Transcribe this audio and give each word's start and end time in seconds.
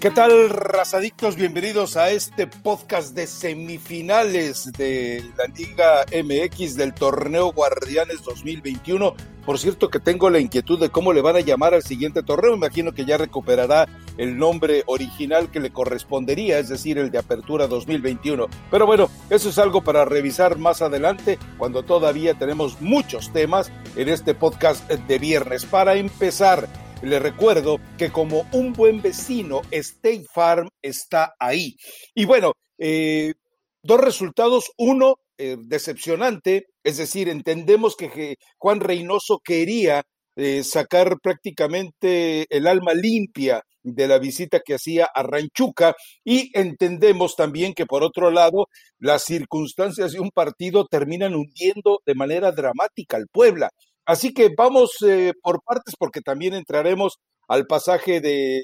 ¿Qué 0.00 0.10
tal, 0.10 0.48
razadictos? 0.48 1.36
Bienvenidos 1.36 1.98
a 1.98 2.10
este 2.10 2.46
podcast 2.46 3.14
de 3.14 3.26
semifinales 3.26 4.72
de 4.72 5.22
la 5.36 5.44
Liga 5.44 6.06
MX 6.06 6.76
del 6.76 6.94
torneo 6.94 7.52
Guardianes 7.52 8.22
2021. 8.22 9.14
Por 9.44 9.58
cierto 9.58 9.90
que 9.90 10.00
tengo 10.00 10.30
la 10.30 10.38
inquietud 10.38 10.80
de 10.80 10.88
cómo 10.88 11.12
le 11.12 11.20
van 11.20 11.36
a 11.36 11.40
llamar 11.40 11.74
al 11.74 11.82
siguiente 11.82 12.22
torneo. 12.22 12.54
Imagino 12.54 12.92
que 12.92 13.04
ya 13.04 13.18
recuperará 13.18 13.88
el 14.16 14.38
nombre 14.38 14.84
original 14.86 15.50
que 15.50 15.60
le 15.60 15.70
correspondería, 15.70 16.58
es 16.58 16.70
decir, 16.70 16.96
el 16.96 17.10
de 17.10 17.18
Apertura 17.18 17.66
2021. 17.66 18.46
Pero 18.70 18.86
bueno, 18.86 19.10
eso 19.28 19.50
es 19.50 19.58
algo 19.58 19.84
para 19.84 20.06
revisar 20.06 20.56
más 20.56 20.80
adelante, 20.80 21.38
cuando 21.58 21.82
todavía 21.82 22.32
tenemos 22.38 22.80
muchos 22.80 23.34
temas 23.34 23.70
en 23.96 24.08
este 24.08 24.32
podcast 24.32 24.88
de 24.90 25.18
viernes. 25.18 25.66
Para 25.66 25.96
empezar, 25.96 26.70
le 27.02 27.18
recuerdo 27.18 27.78
que 27.98 28.10
como 28.10 28.46
un 28.52 28.72
buen 28.72 29.00
vecino, 29.00 29.62
State 29.70 30.24
Farm 30.32 30.68
está 30.82 31.34
ahí. 31.38 31.76
Y 32.14 32.24
bueno, 32.24 32.52
eh, 32.78 33.34
dos 33.82 34.00
resultados. 34.00 34.70
Uno, 34.76 35.16
eh, 35.38 35.56
decepcionante, 35.58 36.66
es 36.84 36.98
decir, 36.98 37.28
entendemos 37.28 37.96
que 37.96 38.36
Juan 38.58 38.80
Reynoso 38.80 39.40
quería 39.42 40.02
eh, 40.36 40.62
sacar 40.62 41.16
prácticamente 41.22 42.46
el 42.50 42.66
alma 42.66 42.94
limpia 42.94 43.62
de 43.82 44.06
la 44.06 44.18
visita 44.18 44.60
que 44.64 44.74
hacía 44.74 45.08
a 45.14 45.22
Ranchuca 45.22 45.94
y 46.24 46.50
entendemos 46.58 47.34
también 47.34 47.72
que 47.72 47.86
por 47.86 48.02
otro 48.02 48.30
lado 48.30 48.66
las 48.98 49.24
circunstancias 49.24 50.12
de 50.12 50.20
un 50.20 50.30
partido 50.30 50.86
terminan 50.86 51.34
hundiendo 51.34 52.00
de 52.04 52.14
manera 52.14 52.52
dramática 52.52 53.16
al 53.16 53.26
Puebla. 53.32 53.70
Así 54.10 54.34
que 54.34 54.48
vamos 54.58 54.96
eh, 55.06 55.34
por 55.40 55.62
partes 55.62 55.94
porque 55.96 56.20
también 56.20 56.52
entraremos 56.52 57.20
al 57.46 57.68
pasaje 57.68 58.20
de 58.20 58.60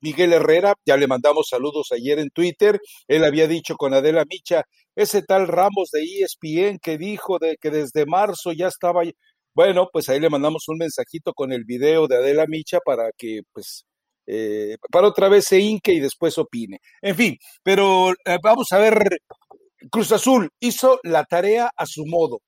Miguel 0.00 0.32
Herrera, 0.32 0.76
ya 0.86 0.96
le 0.96 1.06
mandamos 1.06 1.48
saludos 1.50 1.88
ayer 1.92 2.18
en 2.18 2.30
Twitter, 2.30 2.80
él 3.06 3.22
había 3.24 3.46
dicho 3.46 3.74
con 3.76 3.92
Adela 3.92 4.24
Micha, 4.24 4.62
ese 4.96 5.20
tal 5.20 5.46
Ramos 5.46 5.90
de 5.92 6.04
ESPN 6.04 6.78
que 6.82 6.96
dijo 6.96 7.38
de 7.38 7.58
que 7.60 7.68
desde 7.68 8.06
marzo 8.06 8.50
ya 8.52 8.68
estaba, 8.68 9.02
bueno, 9.54 9.90
pues 9.92 10.08
ahí 10.08 10.18
le 10.20 10.30
mandamos 10.30 10.66
un 10.68 10.78
mensajito 10.78 11.34
con 11.34 11.52
el 11.52 11.64
video 11.66 12.08
de 12.08 12.16
Adela 12.16 12.46
Micha 12.48 12.78
para 12.82 13.10
que 13.14 13.40
pues 13.52 13.84
eh, 14.26 14.78
para 14.90 15.08
otra 15.08 15.28
vez 15.28 15.44
se 15.44 15.60
hinque 15.60 15.92
y 15.92 16.00
después 16.00 16.38
opine. 16.38 16.78
En 17.02 17.14
fin, 17.14 17.36
pero 17.62 18.12
eh, 18.24 18.38
vamos 18.42 18.72
a 18.72 18.78
ver, 18.78 19.20
Cruz 19.90 20.12
Azul 20.12 20.48
hizo 20.60 20.98
la 21.02 21.24
tarea 21.24 21.70
a 21.76 21.84
su 21.84 22.06
modo 22.06 22.40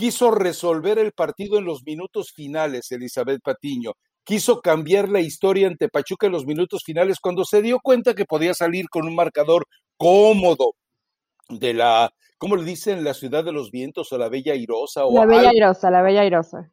quiso 0.00 0.30
resolver 0.30 0.98
el 0.98 1.12
partido 1.12 1.58
en 1.58 1.66
los 1.66 1.82
minutos 1.84 2.32
finales, 2.34 2.90
Elizabeth 2.90 3.42
Patiño. 3.42 3.92
Quiso 4.24 4.62
cambiar 4.62 5.10
la 5.10 5.20
historia 5.20 5.66
ante 5.66 5.90
Pachuca 5.90 6.26
en 6.26 6.32
los 6.32 6.46
minutos 6.46 6.84
finales 6.86 7.18
cuando 7.20 7.44
se 7.44 7.60
dio 7.60 7.80
cuenta 7.82 8.14
que 8.14 8.24
podía 8.24 8.54
salir 8.54 8.88
con 8.88 9.06
un 9.06 9.14
marcador 9.14 9.66
cómodo 9.98 10.72
de 11.50 11.74
la, 11.74 12.08
¿cómo 12.38 12.56
le 12.56 12.64
dicen? 12.64 13.04
La 13.04 13.12
ciudad 13.12 13.44
de 13.44 13.52
los 13.52 13.70
vientos 13.70 14.10
o 14.12 14.16
la 14.16 14.30
Bella 14.30 14.54
Airosa. 14.54 15.04
O 15.04 15.14
la 15.14 15.26
Bella 15.26 15.50
Airosa, 15.50 15.90
la 15.90 16.00
Bella 16.00 16.22
Airosa. 16.22 16.72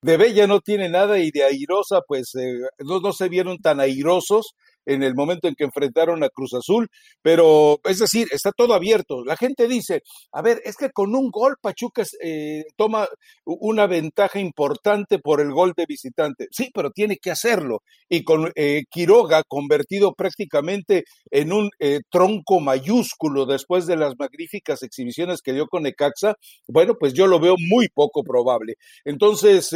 De 0.00 0.16
Bella 0.16 0.46
no 0.46 0.60
tiene 0.60 0.88
nada 0.88 1.18
y 1.18 1.30
de 1.30 1.44
Airosa, 1.44 2.00
pues 2.08 2.34
eh, 2.36 2.54
no, 2.78 3.00
no 3.00 3.12
se 3.12 3.28
vieron 3.28 3.58
tan 3.58 3.80
airosos 3.80 4.54
en 4.86 5.02
el 5.02 5.14
momento 5.14 5.48
en 5.48 5.54
que 5.54 5.64
enfrentaron 5.64 6.22
a 6.24 6.28
Cruz 6.28 6.54
Azul, 6.54 6.88
pero 7.22 7.80
es 7.84 7.98
decir, 7.98 8.28
está 8.30 8.52
todo 8.52 8.74
abierto. 8.74 9.24
La 9.24 9.36
gente 9.36 9.68
dice, 9.68 10.02
a 10.32 10.42
ver, 10.42 10.60
es 10.64 10.76
que 10.76 10.90
con 10.90 11.14
un 11.14 11.30
gol 11.30 11.56
Pachuca 11.60 12.02
eh, 12.22 12.64
toma 12.76 13.08
una 13.44 13.86
ventaja 13.86 14.38
importante 14.40 15.18
por 15.18 15.40
el 15.40 15.52
gol 15.52 15.72
de 15.76 15.86
visitante. 15.86 16.48
Sí, 16.50 16.70
pero 16.74 16.90
tiene 16.90 17.16
que 17.16 17.30
hacerlo. 17.30 17.82
Y 18.08 18.24
con 18.24 18.50
eh, 18.54 18.82
Quiroga 18.90 19.42
convertido 19.46 20.14
prácticamente 20.14 21.04
en 21.30 21.52
un 21.52 21.70
eh, 21.78 22.00
tronco 22.10 22.60
mayúsculo 22.60 23.46
después 23.46 23.86
de 23.86 23.96
las 23.96 24.14
magníficas 24.18 24.82
exhibiciones 24.82 25.42
que 25.42 25.52
dio 25.52 25.66
con 25.66 25.86
Ecaxa, 25.86 26.34
bueno, 26.68 26.94
pues 26.98 27.12
yo 27.14 27.26
lo 27.26 27.40
veo 27.40 27.54
muy 27.58 27.88
poco 27.88 28.22
probable. 28.22 28.74
Entonces, 29.04 29.70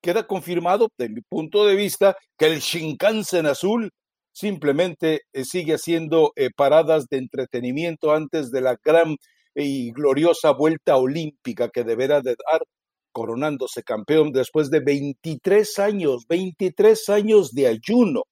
queda 0.00 0.26
confirmado, 0.26 0.88
de 0.98 1.08
mi 1.08 1.20
punto 1.22 1.66
de 1.66 1.74
vista, 1.74 2.16
que 2.38 2.46
el 2.46 2.60
Shinkansen 2.60 3.46
azul 3.46 3.90
simplemente 4.32 5.20
eh, 5.32 5.44
sigue 5.44 5.74
haciendo 5.74 6.32
eh, 6.36 6.50
paradas 6.54 7.06
de 7.10 7.18
entretenimiento 7.18 8.12
antes 8.12 8.50
de 8.50 8.60
la 8.60 8.76
gran 8.84 9.16
y 9.54 9.92
gloriosa 9.92 10.52
vuelta 10.52 10.96
olímpica 10.96 11.68
que 11.68 11.84
deberá 11.84 12.20
de 12.20 12.36
dar 12.50 12.62
coronándose 13.12 13.82
campeón 13.82 14.32
después 14.32 14.70
de 14.70 14.80
23 14.80 15.78
años, 15.80 16.26
23 16.28 17.08
años 17.08 17.50
de 17.52 17.66
ayuno. 17.66 18.22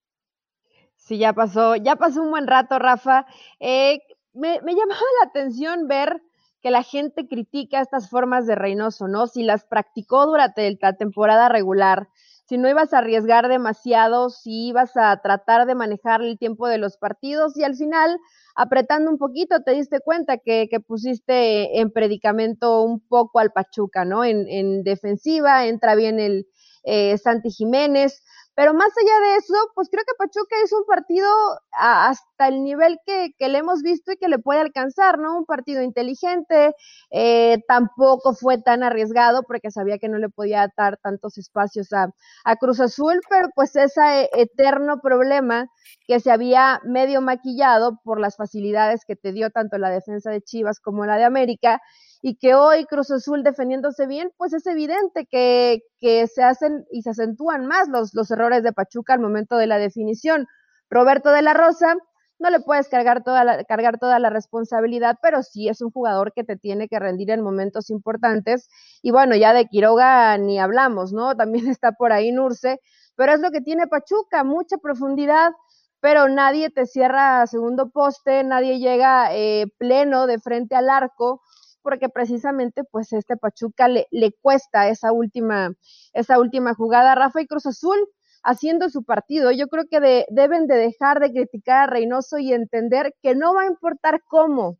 Sí, 0.97 1.19
ya 1.19 1.33
pasó, 1.33 1.75
ya 1.77 1.97
pasó 1.97 2.23
un 2.23 2.31
buen 2.31 2.47
rato, 2.47 2.79
Rafa. 2.79 3.27
Eh, 3.61 3.99
me, 4.33 4.61
me 4.63 4.75
llamaba 4.75 5.01
la 5.21 5.29
atención 5.29 5.89
ver 5.89 6.23
que 6.61 6.71
la 6.71 6.83
gente 6.83 7.27
critica 7.27 7.81
estas 7.81 8.11
formas 8.11 8.47
de 8.47 8.55
Reynoso, 8.55 9.09
¿no? 9.09 9.27
Si 9.27 9.43
las 9.43 9.65
practicó 9.65 10.27
durante 10.27 10.77
la 10.81 10.93
temporada 10.95 11.49
regular, 11.49 12.09
si 12.49 12.57
no 12.57 12.69
ibas 12.69 12.95
a 12.95 12.99
arriesgar 12.99 13.47
demasiado, 13.49 14.31
si 14.31 14.69
ibas 14.69 14.97
a 14.97 15.21
tratar 15.21 15.67
de 15.67 15.75
manejar 15.75 16.23
el 16.23 16.39
tiempo 16.39 16.67
de 16.67 16.79
los 16.79 16.97
partidos 16.97 17.59
y 17.59 17.65
al 17.65 17.77
final, 17.77 18.19
apretando 18.55 19.11
un 19.11 19.19
poquito, 19.19 19.63
te 19.63 19.73
diste 19.73 20.01
cuenta 20.01 20.39
que, 20.39 20.67
pusiste 20.87 21.79
en 21.79 21.91
predicamento 21.91 22.83
un 22.83 23.01
poco 23.01 23.39
al 23.39 23.53
Pachuca, 23.53 24.07
¿no? 24.07 24.25
En, 24.25 24.49
en 24.49 24.83
defensiva, 24.83 25.67
entra 25.67 25.95
bien 25.95 26.19
el 26.19 26.47
eh, 26.85 27.19
Santi 27.19 27.51
Jiménez, 27.51 28.23
pero 28.59 28.75
más 28.75 28.89
allá 28.89 29.31
de 29.31 29.37
eso, 29.37 29.55
pues 29.77 29.89
creo 29.89 30.03
que 30.05 30.17
Pachuca 30.19 30.57
es 30.65 30.73
un 30.73 30.85
partido 30.85 31.29
hasta 31.71 32.49
el 32.49 32.65
nivel 32.65 32.99
que, 33.07 33.33
que, 33.39 33.49
le 33.49 33.59
hemos 33.59 33.83
visto 33.83 34.11
y 34.11 34.17
que 34.17 34.27
le 34.27 34.41
puede 34.41 34.59
alcanzar, 34.59 35.17
¿no? 35.21 35.39
Un 35.39 35.45
partido 35.45 35.81
inteligente, 35.81 36.75
eh, 37.13 37.59
tampoco 37.69 38.35
fue 38.35 38.61
tan 38.61 38.83
arriesgado 38.83 39.45
porque 39.45 39.71
sabía 39.71 39.99
que 39.99 40.09
no 40.09 40.19
le 40.19 40.29
podía 40.29 40.73
dar 40.77 40.97
tantos 40.97 41.39
espacios 41.39 41.93
a, 41.93 42.11
a 42.43 42.57
Cruz 42.57 42.81
Azul, 42.81 43.21
pero 43.31 43.49
pues 43.55 43.77
ese 43.77 44.29
eterno 44.33 45.01
problema 45.01 45.69
que 46.09 46.19
se 46.19 46.33
había 46.33 46.81
medio 46.83 47.21
maquillado 47.21 48.01
por 48.03 48.19
las 48.19 48.37
facilidades 48.37 49.05
que 49.07 49.15
te 49.15 49.31
dio 49.31 49.51
tanto 49.51 49.79
la 49.79 49.91
defensa 49.91 50.33
de 50.33 50.43
Chivas 50.43 50.81
como 50.81 51.07
la 51.07 51.17
de 51.17 51.23
América 51.23 51.81
y 52.21 52.37
que 52.37 52.55
hoy 52.55 52.85
Cruz 52.87 53.11
Azul 53.11 53.43
defendiéndose 53.43 54.07
bien, 54.07 54.33
pues 54.37 54.53
es 54.53 54.67
evidente 54.67 55.27
que, 55.27 55.83
se 56.01 56.43
hacen 56.43 56.87
y 56.91 57.03
se 57.03 57.11
acentúan 57.11 57.67
más 57.67 57.89
los, 57.89 58.31
errores 58.31 58.63
de 58.63 58.73
Pachuca 58.73 59.15
al 59.15 59.21
momento 59.21 59.57
de 59.57 59.67
la 59.67 59.79
definición. 59.79 60.47
Roberto 60.91 61.31
de 61.31 61.43
la 61.43 61.55
Rosa, 61.55 61.97
no 62.39 62.51
le 62.51 62.61
puedes 62.61 62.89
cargar 62.89 63.25
toda 63.25 63.45
la, 63.45 63.65
cargar 63.65 63.99
toda 63.99 64.19
la 64.19 64.31
responsabilidad, 64.31 65.17
pero 65.23 65.43
sí 65.43 65.69
es 65.69 65.81
un 65.81 65.91
jugador 65.91 66.33
que 66.33 66.45
te 66.45 66.57
tiene 66.57 66.89
que 66.89 66.99
rendir 66.99 67.31
en 67.31 67.43
momentos 67.43 67.91
importantes. 67.91 68.69
Y 69.03 69.11
bueno, 69.11 69.37
ya 69.37 69.53
de 69.53 69.67
Quiroga 69.67 70.37
ni 70.39 70.59
hablamos, 70.59 71.13
¿no? 71.13 71.37
También 71.37 71.69
está 71.69 71.93
por 71.93 72.13
ahí 72.13 72.33
Nurce, 72.33 72.81
pero 73.17 73.33
es 73.33 73.41
lo 73.41 73.51
que 73.51 73.61
tiene 73.61 73.87
Pachuca, 73.87 74.45
mucha 74.45 74.79
profundidad, 74.79 75.53
pero 76.01 76.29
nadie 76.29 76.71
te 76.71 76.87
cierra 76.87 77.47
segundo 77.47 77.91
poste, 77.91 78.45
nadie 78.45 78.79
llega 78.79 79.35
eh, 79.35 79.67
pleno 79.79 80.27
de 80.27 80.39
frente 80.39 80.77
al 80.77 80.91
arco 80.91 81.43
porque 81.83 82.09
precisamente 82.09 82.85
pues 82.85 83.13
este 83.13 83.37
Pachuca 83.37 83.89
le, 83.89 84.07
le 84.11 84.33
cuesta 84.33 84.89
esa 84.89 85.13
última, 85.13 85.73
esa 86.13 86.39
última 86.39 86.75
jugada. 86.75 87.15
Rafa 87.15 87.41
y 87.41 87.47
Cruz 87.47 87.67
Azul 87.67 87.99
haciendo 88.43 88.89
su 88.89 89.05
partido. 89.05 89.51
Yo 89.51 89.69
creo 89.69 89.85
que 89.91 90.27
deben 90.31 90.67
de 90.67 90.77
dejar 90.77 91.21
de 91.21 91.33
criticar 91.33 91.85
a 91.85 91.87
Reynoso 91.93 92.39
y 92.39 92.53
entender 92.53 93.15
que 93.23 93.35
no 93.35 93.55
va 93.55 93.63
a 93.63 93.67
importar 93.67 94.23
cómo, 94.27 94.79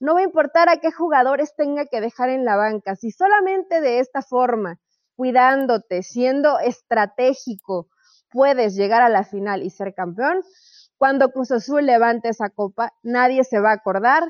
no 0.00 0.14
va 0.14 0.20
a 0.20 0.24
importar 0.24 0.68
a 0.68 0.78
qué 0.78 0.92
jugadores 0.92 1.54
tenga 1.56 1.86
que 1.86 2.00
dejar 2.00 2.30
en 2.30 2.44
la 2.44 2.56
banca, 2.56 2.96
si 2.96 3.10
solamente 3.10 3.80
de 3.80 4.00
esta 4.00 4.22
forma, 4.22 4.78
cuidándote, 5.16 6.02
siendo 6.02 6.58
estratégico, 6.58 7.88
puedes 8.30 8.74
llegar 8.74 9.02
a 9.02 9.08
la 9.08 9.24
final 9.24 9.62
y 9.62 9.70
ser 9.70 9.94
campeón, 9.94 10.42
cuando 10.98 11.30
Cruz 11.30 11.50
Azul 11.52 11.84
levante 11.84 12.28
esa 12.28 12.50
copa, 12.50 12.92
nadie 13.02 13.44
se 13.44 13.60
va 13.60 13.70
a 13.70 13.74
acordar 13.74 14.24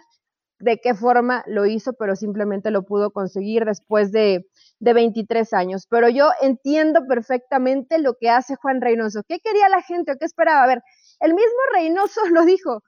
de 0.58 0.79
qué 0.79 0.94
forma 0.94 1.44
lo 1.47 1.67
hizo, 1.67 1.93
pero 1.93 2.17
simplemente 2.17 2.70
lo 2.70 2.85
pudo 2.85 3.11
conseguir 3.11 3.64
después 3.64 4.12
de, 4.12 4.47
de 4.79 4.93
23 4.93 5.53
años. 5.53 5.87
Pero 5.88 6.08
yo 6.08 6.31
entiendo 6.41 7.06
perfectamente 7.06 7.99
lo 7.99 8.14
que 8.14 8.31
hace 8.31 8.56
Juan 8.56 8.81
Reynoso. 8.81 9.23
¿Qué 9.29 9.38
quería 9.41 9.69
la 9.69 9.82
gente 9.82 10.12
o 10.12 10.17
qué 10.17 10.25
esperaba? 10.25 10.64
A 10.64 10.67
ver, 10.67 10.82
el 11.20 11.35
mismo 11.35 11.58
Reynoso 11.75 12.20
lo 12.32 12.44
dijo. 12.44 12.82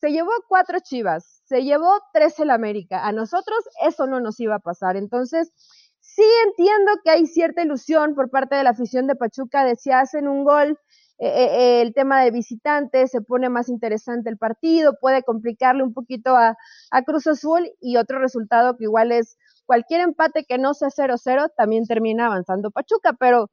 Se 0.00 0.12
llevó 0.12 0.30
cuatro 0.48 0.78
chivas, 0.80 1.42
se 1.44 1.62
llevó 1.62 2.00
tres 2.14 2.38
el 2.40 2.50
América. 2.50 3.06
A 3.06 3.12
nosotros 3.12 3.58
eso 3.86 4.06
no 4.06 4.20
nos 4.20 4.40
iba 4.40 4.54
a 4.54 4.60
pasar. 4.60 4.96
Entonces, 4.96 5.52
sí 6.00 6.24
entiendo 6.46 6.92
que 7.04 7.10
hay 7.10 7.26
cierta 7.26 7.62
ilusión 7.62 8.14
por 8.14 8.30
parte 8.30 8.56
de 8.56 8.64
la 8.64 8.70
afición 8.70 9.06
de 9.06 9.14
Pachuca 9.14 9.64
de 9.64 9.76
si 9.76 9.90
hacen 9.90 10.26
un 10.26 10.44
gol, 10.44 10.78
eh, 11.20 11.28
eh, 11.28 11.82
el 11.82 11.92
tema 11.92 12.22
de 12.22 12.30
visitantes, 12.30 13.10
se 13.10 13.20
pone 13.20 13.50
más 13.50 13.68
interesante 13.68 14.30
el 14.30 14.38
partido, 14.38 14.96
puede 14.98 15.22
complicarle 15.22 15.82
un 15.82 15.92
poquito 15.92 16.34
a, 16.34 16.56
a 16.90 17.02
Cruz 17.02 17.26
Azul 17.26 17.70
y 17.80 17.98
otro 17.98 18.18
resultado 18.20 18.78
que 18.78 18.84
igual 18.84 19.12
es 19.12 19.36
cualquier 19.66 20.00
empate 20.00 20.44
que 20.44 20.56
no 20.56 20.72
sea 20.72 20.88
0-0 20.88 21.52
también 21.56 21.86
termina 21.86 22.26
avanzando 22.26 22.70
Pachuca, 22.70 23.12
pero 23.12 23.50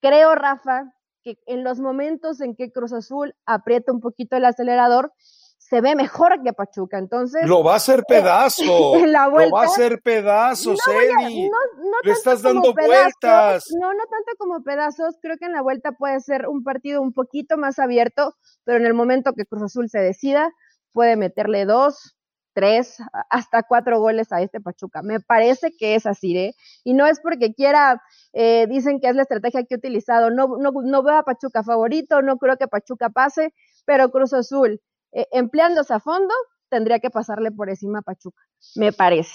creo, 0.00 0.36
Rafa, 0.36 0.94
que 1.24 1.38
en 1.46 1.64
los 1.64 1.80
momentos 1.80 2.40
en 2.40 2.54
que 2.54 2.70
Cruz 2.70 2.92
Azul 2.92 3.34
aprieta 3.44 3.92
un 3.92 4.00
poquito 4.00 4.36
el 4.36 4.44
acelerador, 4.44 5.12
se 5.74 5.80
ve 5.80 5.96
mejor 5.96 6.40
que 6.44 6.52
Pachuca. 6.52 6.98
Entonces. 6.98 7.48
Lo 7.48 7.64
va 7.64 7.72
a 7.72 7.76
hacer 7.76 8.00
eh, 8.00 8.04
pedazo. 8.06 8.62
lo 9.06 9.50
va 9.50 9.62
a 9.62 9.64
hacer 9.64 10.00
pedazos, 10.02 10.78
no 10.86 11.00
Eli. 11.00 11.50
Le 12.04 12.12
estás 12.12 12.42
dando 12.42 12.72
vueltas. 12.72 13.64
No, 13.80 13.92
no 13.92 14.04
tanto 14.04 14.32
como 14.38 14.62
pedazos. 14.62 15.16
Creo 15.20 15.36
que 15.36 15.46
en 15.46 15.52
la 15.52 15.62
vuelta 15.62 15.92
puede 15.92 16.20
ser 16.20 16.46
un 16.46 16.62
partido 16.62 17.02
un 17.02 17.12
poquito 17.12 17.56
más 17.56 17.80
abierto, 17.80 18.34
pero 18.62 18.78
en 18.78 18.86
el 18.86 18.94
momento 18.94 19.32
que 19.32 19.46
Cruz 19.46 19.64
Azul 19.64 19.90
se 19.90 19.98
decida, 19.98 20.52
puede 20.92 21.16
meterle 21.16 21.64
dos, 21.64 22.16
tres, 22.52 22.98
hasta 23.28 23.64
cuatro 23.64 23.98
goles 23.98 24.30
a 24.30 24.42
este 24.42 24.60
Pachuca. 24.60 25.02
Me 25.02 25.18
parece 25.18 25.72
que 25.76 25.96
es 25.96 26.06
así, 26.06 26.38
¿eh? 26.38 26.54
Y 26.84 26.94
no 26.94 27.06
es 27.06 27.18
porque 27.20 27.52
quiera, 27.52 28.00
eh, 28.32 28.68
dicen 28.68 29.00
que 29.00 29.08
es 29.08 29.16
la 29.16 29.22
estrategia 29.22 29.64
que 29.64 29.74
he 29.74 29.78
utilizado. 29.78 30.30
No, 30.30 30.56
no, 30.56 30.70
no 30.70 31.02
veo 31.02 31.16
a 31.16 31.24
Pachuca 31.24 31.64
favorito, 31.64 32.22
no 32.22 32.36
creo 32.36 32.56
que 32.58 32.68
Pachuca 32.68 33.10
pase, 33.10 33.52
pero 33.84 34.10
Cruz 34.10 34.32
Azul 34.34 34.80
eh, 35.14 35.26
empleándose 35.32 35.94
a 35.94 36.00
fondo, 36.00 36.34
tendría 36.68 36.98
que 36.98 37.10
pasarle 37.10 37.50
por 37.52 37.70
encima 37.70 38.00
a 38.00 38.02
Pachuca, 38.02 38.42
me 38.74 38.92
parece. 38.92 39.34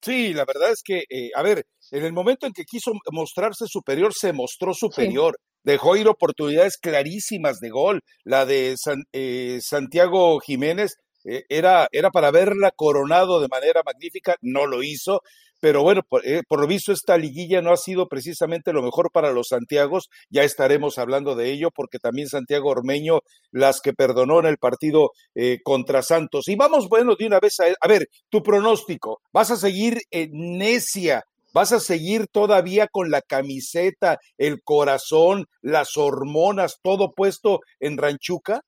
Sí, 0.00 0.32
la 0.34 0.44
verdad 0.44 0.70
es 0.70 0.82
que, 0.84 1.04
eh, 1.10 1.30
a 1.34 1.42
ver, 1.42 1.64
en 1.90 2.04
el 2.04 2.12
momento 2.12 2.46
en 2.46 2.52
que 2.52 2.64
quiso 2.64 2.92
mostrarse 3.10 3.64
superior, 3.66 4.12
se 4.14 4.32
mostró 4.32 4.74
superior. 4.74 5.36
Dejó 5.62 5.96
ir 5.96 6.08
oportunidades 6.08 6.76
clarísimas 6.76 7.58
de 7.58 7.70
gol. 7.70 8.00
La 8.22 8.44
de 8.44 8.74
eh, 9.12 9.58
Santiago 9.62 10.38
Jiménez 10.40 10.92
era, 11.24 11.88
era 11.90 12.10
para 12.10 12.30
verla 12.30 12.70
coronado 12.76 13.40
de 13.40 13.48
manera 13.48 13.80
magnífica, 13.82 14.36
no 14.42 14.66
lo 14.66 14.82
hizo 14.82 15.22
pero 15.64 15.82
bueno, 15.82 16.02
eh, 16.24 16.42
por, 16.46 16.60
lo 16.60 16.66
visto 16.66 16.92
esta 16.92 17.16
liguilla 17.16 17.62
no 17.62 17.72
ha 17.72 17.78
sido 17.78 18.06
precisamente 18.06 18.74
lo 18.74 18.82
mejor 18.82 19.10
para 19.10 19.32
los 19.32 19.48
Santiagos, 19.48 20.10
ya 20.28 20.42
estaremos 20.42 20.98
hablando 20.98 21.34
de 21.34 21.52
ello, 21.52 21.70
porque 21.74 21.98
también 21.98 22.28
Santiago 22.28 22.68
Ormeño, 22.68 23.20
las 23.50 23.80
que 23.80 23.94
perdonó 23.94 24.40
en 24.40 24.44
el 24.44 24.58
partido 24.58 25.12
eh, 25.34 25.60
contra 25.64 26.02
Santos. 26.02 26.48
Y 26.48 26.56
vamos, 26.56 26.90
bueno, 26.90 27.16
de 27.16 27.26
una 27.26 27.40
vez 27.40 27.60
a, 27.60 27.64
a 27.80 27.88
ver, 27.88 28.10
tu 28.28 28.42
pronóstico, 28.42 29.22
¿vas 29.32 29.52
a 29.52 29.56
seguir 29.56 30.02
en 30.10 30.58
necia 30.58 31.24
¿Vas 31.54 31.70
a 31.70 31.78
seguir 31.78 32.26
todavía 32.26 32.88
con 32.88 33.12
la 33.12 33.22
camiseta, 33.22 34.18
el 34.38 34.60
corazón, 34.64 35.46
las 35.62 35.96
hormonas, 35.96 36.80
todo 36.82 37.12
puesto 37.14 37.60
en 37.78 37.96
Ranchuca? 37.96 38.62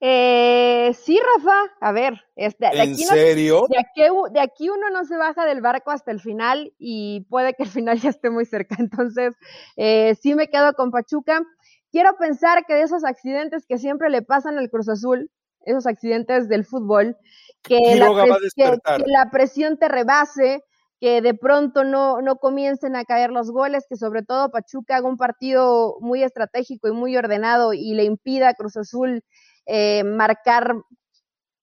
Eh, 0.00 0.94
sí, 0.94 1.18
Rafa, 1.36 1.56
a 1.80 1.92
ver, 1.92 2.24
este, 2.36 2.66
de, 2.66 2.82
¿En 2.82 2.92
aquí 2.92 3.04
serio? 3.04 3.66
de, 3.68 4.40
aquí, 4.40 4.68
uno 4.68 4.90
no 4.90 5.04
se 5.04 5.16
baja 5.16 5.44
del 5.44 5.60
barco 5.60 5.90
hasta 5.90 6.12
el 6.12 6.20
final 6.20 6.72
y 6.78 7.26
puede 7.28 7.54
que 7.54 7.64
el 7.64 7.68
final 7.68 7.98
ya 8.00 8.10
esté 8.10 8.30
muy 8.30 8.44
cerca. 8.44 8.76
Entonces, 8.78 9.34
eh, 9.76 10.14
sí 10.20 10.34
me 10.34 10.48
quedo 10.48 10.72
con 10.74 10.92
Pachuca. 10.92 11.42
Quiero 11.90 12.16
pensar 12.18 12.64
que 12.66 12.74
de 12.74 12.82
esos 12.82 13.04
accidentes 13.04 13.66
que 13.66 13.78
siempre 13.78 14.08
le 14.10 14.22
pasan 14.22 14.58
al 14.58 14.70
Cruz 14.70 14.88
Azul, 14.88 15.30
esos 15.62 15.86
accidentes 15.86 16.48
del 16.48 16.64
fútbol, 16.64 17.16
que, 17.62 17.96
la, 17.96 19.30
presión 19.32 19.78
te 19.78 19.88
rebase, 19.88 20.62
que 21.00 21.20
de 21.22 21.34
pronto 21.34 21.84
no, 21.84 22.22
no 22.22 22.36
comiencen 22.36 22.94
a 22.94 23.04
caer 23.04 23.30
los 23.30 23.50
goles, 23.50 23.86
que 23.88 23.96
sobre 23.96 24.22
todo 24.22 24.50
Pachuca 24.50 24.96
haga 24.96 25.08
un 25.08 25.16
partido 25.16 25.96
muy 26.00 26.22
estratégico 26.22 26.88
y 26.88 26.92
muy 26.92 27.16
ordenado 27.16 27.72
y 27.72 27.94
le 27.94 28.04
impida 28.04 28.50
a 28.50 28.54
Cruz 28.54 28.76
Azul 28.76 29.24
eh, 29.68 30.02
marcar 30.02 30.74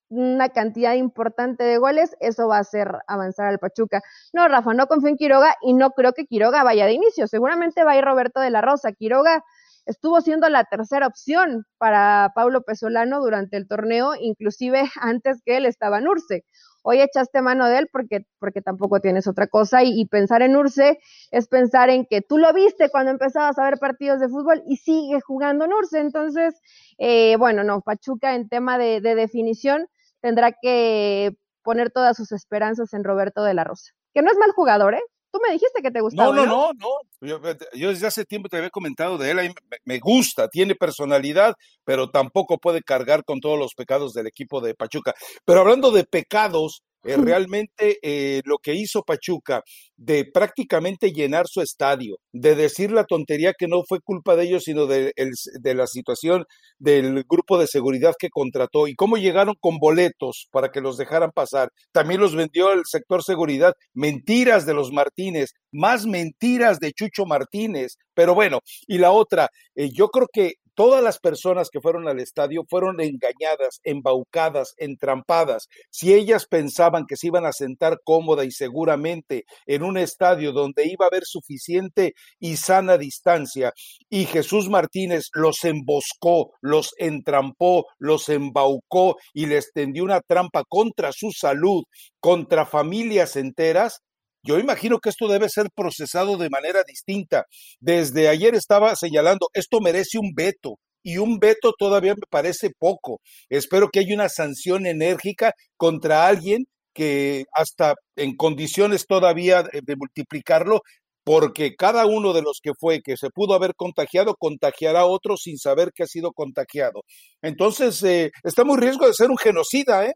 una 0.10 0.50
cantidad 0.50 0.94
importante 0.94 1.64
de 1.64 1.78
goles, 1.78 2.16
eso 2.20 2.48
va 2.48 2.58
a 2.58 2.62
hacer 2.62 2.92
avanzar 3.08 3.48
al 3.48 3.60
Pachuca. 3.60 4.02
No, 4.34 4.48
Rafa, 4.48 4.74
no 4.74 4.88
confío 4.88 5.10
en 5.10 5.18
Quiroga 5.18 5.56
y 5.62 5.74
no 5.74 5.92
creo 5.92 6.14
que 6.14 6.26
Quiroga 6.26 6.64
vaya 6.64 6.86
de 6.86 6.94
inicio. 6.94 7.28
Seguramente 7.28 7.84
va 7.84 7.92
a 7.92 7.98
ir 7.98 8.06
Roberto 8.06 8.40
de 8.40 8.52
la 8.52 8.62
Rosa. 8.62 8.92
Quiroga 8.92 9.44
estuvo 9.86 10.22
siendo 10.22 10.48
la 10.50 10.64
tercera 10.66 11.08
opción 11.08 11.66
para 11.78 12.32
Pablo 12.36 12.62
Pesolano 12.62 13.20
durante 13.20 13.58
el 13.58 13.68
torneo, 13.68 14.14
inclusive 14.20 14.84
antes 15.02 15.42
que 15.44 15.58
él 15.58 15.66
estaba 15.66 15.98
en 15.98 16.08
Urce 16.08 16.46
hoy 16.88 17.02
echaste 17.02 17.42
mano 17.42 17.68
de 17.68 17.80
él 17.80 17.90
porque, 17.92 18.28
porque 18.40 18.62
tampoco 18.62 19.00
tienes 19.00 19.28
otra 19.28 19.48
cosa 19.48 19.84
y, 19.84 20.06
pensar 20.06 20.44
en 20.44 20.56
Urce 20.56 21.00
es 21.32 21.48
pensar 21.48 21.90
en 21.90 22.06
que 22.06 22.22
tú 22.22 22.38
lo 22.38 22.54
viste 22.54 22.90
cuando 22.92 23.12
empezabas 23.12 23.58
a 23.58 23.64
ver 23.64 23.80
partidos 23.80 24.20
de 24.20 24.30
fútbol 24.30 24.62
y 24.68 24.78
sigue 24.78 25.20
jugando 25.20 25.66
en 25.66 25.74
Urce. 25.74 26.00
Entonces, 26.00 26.62
eh, 27.00 27.38
bueno, 27.38 27.64
no, 27.64 27.82
Pachuca 27.82 28.36
en 28.36 28.48
tema 28.48 28.78
de, 28.78 29.02
de 29.02 29.16
definición 29.16 29.88
tendrá 30.22 30.52
que 30.52 31.36
poner 31.64 31.90
todas 31.90 32.16
sus 32.16 32.32
esperanzas 32.32 32.94
en 32.94 33.04
Roberto 33.04 33.44
de 33.44 33.56
la 33.56 33.64
Rosa, 33.64 33.92
que 34.14 34.22
no 34.22 34.32
es 34.32 34.38
mal 34.38 34.52
jugador, 34.52 34.94
¿eh? 34.94 35.02
Tú 35.36 35.42
me 35.46 35.52
dijiste 35.52 35.82
que 35.82 35.92
te 35.92 36.00
gustaba. 36.00 36.34
No, 36.34 36.46
no, 36.46 36.72
no, 36.72 36.72
no. 37.20 37.68
Yo, 37.74 37.90
desde 37.90 38.08
hace 38.08 38.24
tiempo 38.24 38.48
te 38.48 38.56
había 38.56 38.70
comentado 38.70 39.18
de 39.18 39.32
él. 39.32 39.54
me, 39.84 40.00
gusta, 40.00 40.48
tiene 40.48 40.76
personalidad, 40.76 41.56
pero 41.84 42.10
tampoco 42.10 42.58
puede 42.58 42.82
cargar 42.82 43.26
con 43.26 43.42
todos 43.42 43.60
los 43.60 43.74
pecados 43.74 44.14
del 44.14 44.28
equipo 44.28 44.62
de 44.62 44.76
Pachuca. 44.76 45.14
Pero 45.44 45.60
hablando 45.60 45.92
de 45.92 46.06
pecados, 46.06 46.84
eh, 47.06 47.18
realmente 47.18 48.00
eh, 48.02 48.42
lo 48.46 48.58
que 48.58 48.74
hizo 48.74 49.04
Pachuca 49.04 49.62
de 49.96 50.26
prácticamente 50.26 51.12
llenar 51.12 51.46
su 51.48 51.62
estadio, 51.62 52.18
de 52.34 52.56
decir 52.56 52.92
la 52.92 53.06
tontería 53.06 53.54
que 53.58 53.68
no 53.68 53.84
fue 53.88 54.00
culpa 54.02 54.36
de 54.36 54.46
ellos, 54.46 54.64
sino 54.64 54.88
de, 54.88 55.14
de, 55.62 55.74
la 55.76 55.88
situación 55.88 56.46
del 56.80 57.24
grupo 57.30 57.58
de 57.58 57.68
seguridad 57.68 58.14
que 58.18 58.30
contrató 58.30 58.88
y 58.88 58.96
cómo 58.96 59.18
llegaron 59.18 59.56
con 59.60 59.78
boletos 59.78 60.48
para 60.52 60.72
que 60.72 60.82
los 60.82 60.98
dejaran 60.98 61.32
pasar. 61.32 61.70
También 61.92 62.20
los 62.20 62.36
vendió 62.36 62.74
el 62.74 62.82
sector 62.86 63.24
seguridad. 63.24 63.74
Mentiras 63.94 64.66
de 64.66 64.74
los 64.74 64.92
Martínez, 64.92 65.52
más 65.72 66.06
mentiras 66.06 66.80
de 66.80 66.92
Chucho 66.92 67.26
Martínez. 67.26 67.98
Pero 68.14 68.34
bueno, 68.34 68.60
y 68.88 68.98
la 68.98 69.12
otra, 69.12 69.50
eh, 69.76 69.90
yo 69.94 70.08
creo 70.08 70.28
que 70.32 70.54
todas 70.76 71.04
las 71.04 71.20
personas 71.20 71.70
que 71.70 71.82
fueron 71.82 72.08
al 72.08 72.20
estadio 72.20 72.64
fueron 72.70 73.02
engañadas, 73.02 73.80
embaucadas, 73.84 74.74
entrampadas. 74.78 75.68
Si 75.90 76.14
ellas 76.14 76.46
pensaban 76.46 77.06
que 77.08 77.18
se 77.18 77.28
iban 77.28 77.46
a 77.46 77.54
sentar 77.54 78.00
cómoda 78.04 78.46
y 78.46 78.52
seguramente 78.52 79.46
en 79.66 79.84
un 79.84 79.98
estadio 79.98 80.52
donde 80.52 80.88
iba 80.88 81.06
a 81.06 81.08
haber 81.08 81.24
suficiente 81.26 82.14
y 82.40 82.58
sana 82.58 82.98
distancia, 82.98 83.74
y 84.10 84.26
Jesús 84.26 84.70
Martínez 84.70 85.30
los 85.34 85.64
emboscó, 85.64 86.52
los 86.62 86.94
entrampó, 86.98 87.86
los 87.98 88.30
embaucó 88.30 89.18
y 89.34 89.46
les 89.48 89.72
tendió 89.74 90.04
una 90.04 90.22
trampa 90.22 90.64
contra 90.68 91.12
su 91.12 91.32
salud, 91.32 91.84
contra 92.20 92.66
familias 92.66 93.36
enteras, 93.36 94.02
yo 94.46 94.60
imagino 94.60 95.00
que 95.00 95.10
esto 95.10 95.28
debe 95.28 95.50
ser 95.50 95.70
procesado 95.76 96.38
de 96.38 96.50
manera 96.50 96.84
distinta. 96.88 97.46
Desde 97.80 98.28
ayer 98.30 98.56
estaba 98.56 98.96
señalando, 98.96 99.48
esto 99.54 99.80
merece 99.82 100.20
un 100.20 100.34
veto 100.36 100.78
y 101.04 101.18
un 101.18 101.40
veto 101.40 101.74
todavía 101.78 102.16
me 102.16 102.28
parece 102.30 102.70
poco. 102.78 103.22
Espero 103.50 103.90
que 103.90 104.00
haya 104.00 104.16
una 104.16 104.30
sanción 104.30 104.86
enérgica 104.86 105.54
contra 105.78 106.28
alguien 106.28 106.66
que 106.94 107.46
hasta 107.54 107.96
en 108.16 108.36
condiciones 108.36 109.06
todavía 109.06 109.64
de, 109.64 109.96
multiplicarlo, 109.96 110.82
porque 111.24 111.76
cada 111.76 112.06
uno 112.06 112.34
de 112.34 112.42
los 112.42 112.60
que 112.62 112.72
fue, 112.80 113.02
que 113.02 113.18
se 113.18 113.30
pudo 113.30 113.54
haber 113.54 113.76
contagiado, 113.76 114.36
contagiará 114.36 115.02
a 115.02 115.06
otro 115.06 115.38
sin 115.38 115.58
saber 115.58 115.92
que 115.94 116.04
ha 116.04 116.08
sido 116.08 116.32
contagiado. 116.32 117.02
Entonces, 117.42 118.02
eh, 118.04 118.32
está 118.44 118.64
muy 118.64 118.78
riesgo 118.78 119.08
de 119.08 119.14
ser 119.14 119.30
un 119.30 119.38
genocida, 119.38 120.06
¿eh? 120.06 120.14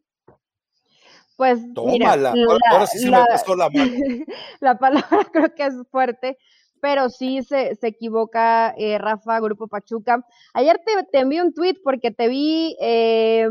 Pues 1.39 1.61
mira, 1.85 2.17
la, 2.17 2.33
ahora 2.69 2.85
sí 2.85 2.99
se 2.99 3.07
la, 3.09 3.25
me 3.47 3.55
la 3.55 3.69
mano. 3.69 3.91
la 4.59 4.77
palabra 4.77 5.07
creo 5.31 5.55
que 5.55 5.67
es 5.67 5.73
fuerte, 5.89 6.37
pero 6.81 7.09
sí 7.09 7.43
se, 7.43 7.75
se 7.75 7.87
equivoca 7.87 8.75
eh, 8.77 8.97
Rafa, 8.97 9.39
Grupo 9.39 9.69
Pachuca. 9.69 10.21
Ayer 10.53 10.81
te, 10.85 10.91
te 11.09 11.19
envié 11.19 11.41
un 11.41 11.53
tweet 11.53 11.75
porque 11.81 12.11
te 12.11 12.27
vi 12.27 12.75
eh, 12.81 13.47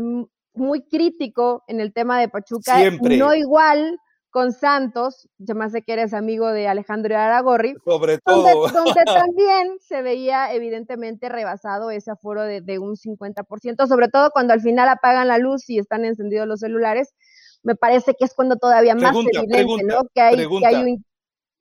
muy 0.53 0.83
crítico 0.83 1.63
en 1.67 1.79
el 1.79 1.91
tema 1.91 2.19
de 2.19 2.29
Pachuca. 2.29 2.77
Siempre. 2.77 3.17
No 3.17 3.33
igual 3.33 3.97
con 4.29 4.51
Santos, 4.51 5.27
yo 5.39 5.55
más 5.55 5.71
sé 5.71 5.81
que 5.81 5.93
eres 5.93 6.13
amigo 6.13 6.49
de 6.49 6.67
Alejandro 6.67 7.17
Aragorri. 7.17 7.73
Sobre 7.83 8.19
todo. 8.19 8.67
Donde, 8.67 9.03
también 9.05 9.79
se 9.79 10.03
veía 10.03 10.53
evidentemente 10.53 11.27
rebasado 11.27 11.89
ese 11.89 12.11
aforo 12.11 12.43
de, 12.43 12.61
de 12.61 12.77
un 12.77 12.97
50%, 12.97 13.87
sobre 13.87 14.09
todo 14.09 14.29
cuando 14.29 14.53
al 14.53 14.61
final 14.61 14.89
apagan 14.89 15.27
la 15.27 15.39
luz 15.39 15.67
y 15.71 15.79
están 15.79 16.05
encendidos 16.05 16.47
los 16.47 16.59
celulares 16.59 17.15
me 17.63 17.75
parece 17.75 18.15
que 18.15 18.25
es 18.25 18.33
cuando 18.33 18.55
todavía 18.57 18.95
más 18.95 19.15
evidente, 19.15 19.83
¿no? 19.83 20.01
Que 20.13 20.21
hay, 20.21 20.35
que 20.35 20.65
hay 20.65 20.97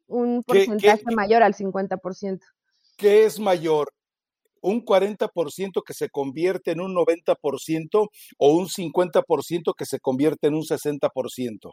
un, 0.06 0.42
porcentaje 0.42 1.04
mayor 1.14 1.42
al 1.42 1.54
50%. 1.54 2.40
¿Qué 2.96 3.24
es 3.24 3.38
mayor? 3.38 3.92
¿Un 4.60 4.84
40% 4.84 5.82
que 5.84 5.94
se 5.94 6.08
convierte 6.08 6.72
en 6.72 6.80
un 6.80 6.94
90% 6.94 8.08
o 8.38 8.52
un 8.52 8.66
50% 8.66 9.74
que 9.76 9.84
se 9.84 10.00
convierte 10.00 10.48
en 10.48 10.54
un 10.54 10.62
60%? 10.62 11.72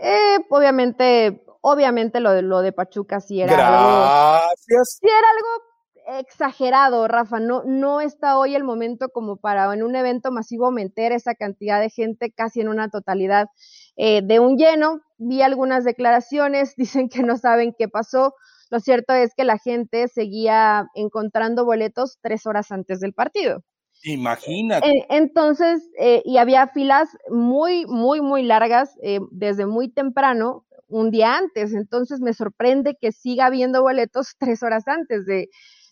Eh, 0.00 0.38
obviamente, 0.50 1.44
obviamente 1.60 2.20
lo 2.20 2.32
de, 2.32 2.42
lo 2.42 2.62
de 2.62 2.72
Pachuca 2.72 3.20
sí 3.20 3.40
era 3.40 3.52
Gracias. 3.52 4.98
sí 5.00 5.06
era 5.06 5.28
algo 5.30 5.67
exagerado, 6.08 7.06
Rafa. 7.06 7.38
No, 7.40 7.62
no 7.64 8.00
está 8.00 8.38
hoy 8.38 8.54
el 8.54 8.64
momento 8.64 9.10
como 9.10 9.36
para 9.36 9.72
en 9.74 9.82
un 9.82 9.94
evento 9.94 10.30
masivo 10.30 10.70
meter 10.70 11.12
esa 11.12 11.34
cantidad 11.34 11.80
de 11.80 11.90
gente 11.90 12.32
casi 12.32 12.60
en 12.60 12.68
una 12.68 12.88
totalidad 12.88 13.48
eh, 13.96 14.22
de 14.22 14.40
un 14.40 14.56
lleno. 14.56 15.00
Vi 15.18 15.42
algunas 15.42 15.84
declaraciones, 15.84 16.74
dicen 16.76 17.08
que 17.08 17.22
no 17.22 17.36
saben 17.36 17.74
qué 17.78 17.88
pasó. 17.88 18.34
Lo 18.70 18.80
cierto 18.80 19.14
es 19.14 19.34
que 19.34 19.44
la 19.44 19.58
gente 19.58 20.08
seguía 20.08 20.88
encontrando 20.94 21.64
boletos 21.64 22.18
tres 22.22 22.46
horas 22.46 22.70
antes 22.70 23.00
del 23.00 23.14
partido. 23.14 23.62
Imagínate. 24.04 25.06
entonces, 25.10 25.82
eh, 25.98 26.22
y 26.24 26.36
había 26.36 26.68
filas 26.68 27.08
muy, 27.30 27.84
muy, 27.86 28.20
muy 28.20 28.44
largas 28.44 28.96
eh, 29.02 29.18
desde 29.32 29.66
muy 29.66 29.90
temprano, 29.90 30.64
un 30.86 31.10
día 31.10 31.36
antes. 31.36 31.74
Entonces 31.74 32.20
me 32.20 32.32
sorprende 32.32 32.96
que 33.00 33.12
siga 33.12 33.46
habiendo 33.46 33.82
boletos 33.82 34.34
tres 34.38 34.62
horas 34.62 34.86
antes 34.86 35.26
de, 35.26 35.48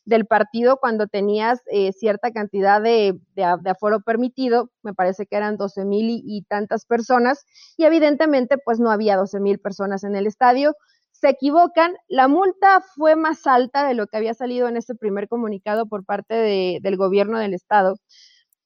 del 0.07 0.25
partido 0.25 0.79
cuando 0.79 1.09
tenías 1.09 1.61
eh, 1.67 1.93
cierta 1.93 2.31
cantidad 2.31 2.81
de, 2.81 3.19
de, 3.35 3.45
aforo 3.45 4.01
permitido, 4.01 4.71
me 4.83 4.95
parece 4.95 5.27
que 5.27 5.37
eran 5.37 5.57
12 5.57 5.85
mil 5.85 6.23
y, 6.25 6.43
tantas 6.49 6.87
personas, 6.87 7.45
y 7.77 7.85
evidentemente 7.85 8.57
pues 8.57 8.81
no 8.81 8.91
había 8.91 9.17
12 9.17 9.41
mil 9.41 9.59
personas 9.59 10.05
en 10.05 10.15
el 10.17 10.27
estadio. 10.27 10.75
Se 11.11 11.29
equivocan, 11.29 11.97
la 12.09 12.29
multa 12.29 12.83
fue 12.95 13.17
más 13.17 13.47
alta 13.47 13.87
de 13.87 13.95
lo 13.95 14.07
que 14.07 14.17
había 14.17 14.35
salido 14.35 14.69
en 14.69 14.77
este 14.77 14.95
primer 14.95 15.29
comunicado 15.29 15.87
por 15.87 16.05
parte 16.05 16.35
de, 16.35 16.79
del 16.83 16.97
gobierno 16.97 17.39
del 17.39 17.55
estado. 17.55 17.97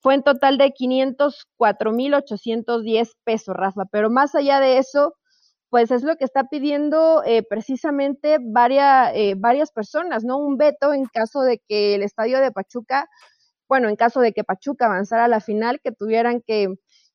Fue 0.00 0.14
en 0.14 0.22
total 0.22 0.58
de 0.58 0.72
504 0.72 1.92
mil 1.92 2.14
810 2.14 3.16
pesos, 3.24 3.56
Rafa, 3.56 3.84
pero 3.90 4.10
más 4.10 4.34
allá 4.34 4.60
de 4.60 4.78
eso, 4.78 5.14
pues 5.70 5.92
es 5.92 6.02
lo 6.02 6.16
que 6.16 6.24
está 6.24 6.44
pidiendo 6.44 7.22
eh, 7.24 7.44
precisamente 7.48 8.38
varias, 8.42 9.12
eh, 9.14 9.34
varias 9.36 9.70
personas, 9.70 10.24
¿no? 10.24 10.36
Un 10.38 10.56
veto 10.56 10.92
en 10.92 11.06
caso 11.06 11.42
de 11.42 11.62
que 11.68 11.94
el 11.94 12.02
estadio 12.02 12.40
de 12.40 12.50
Pachuca, 12.50 13.08
bueno, 13.68 13.88
en 13.88 13.96
caso 13.96 14.20
de 14.20 14.32
que 14.32 14.44
Pachuca 14.44 14.86
avanzara 14.86 15.26
a 15.26 15.28
la 15.28 15.40
final, 15.40 15.80
que 15.82 15.92
tuvieran 15.92 16.42
que, 16.44 16.68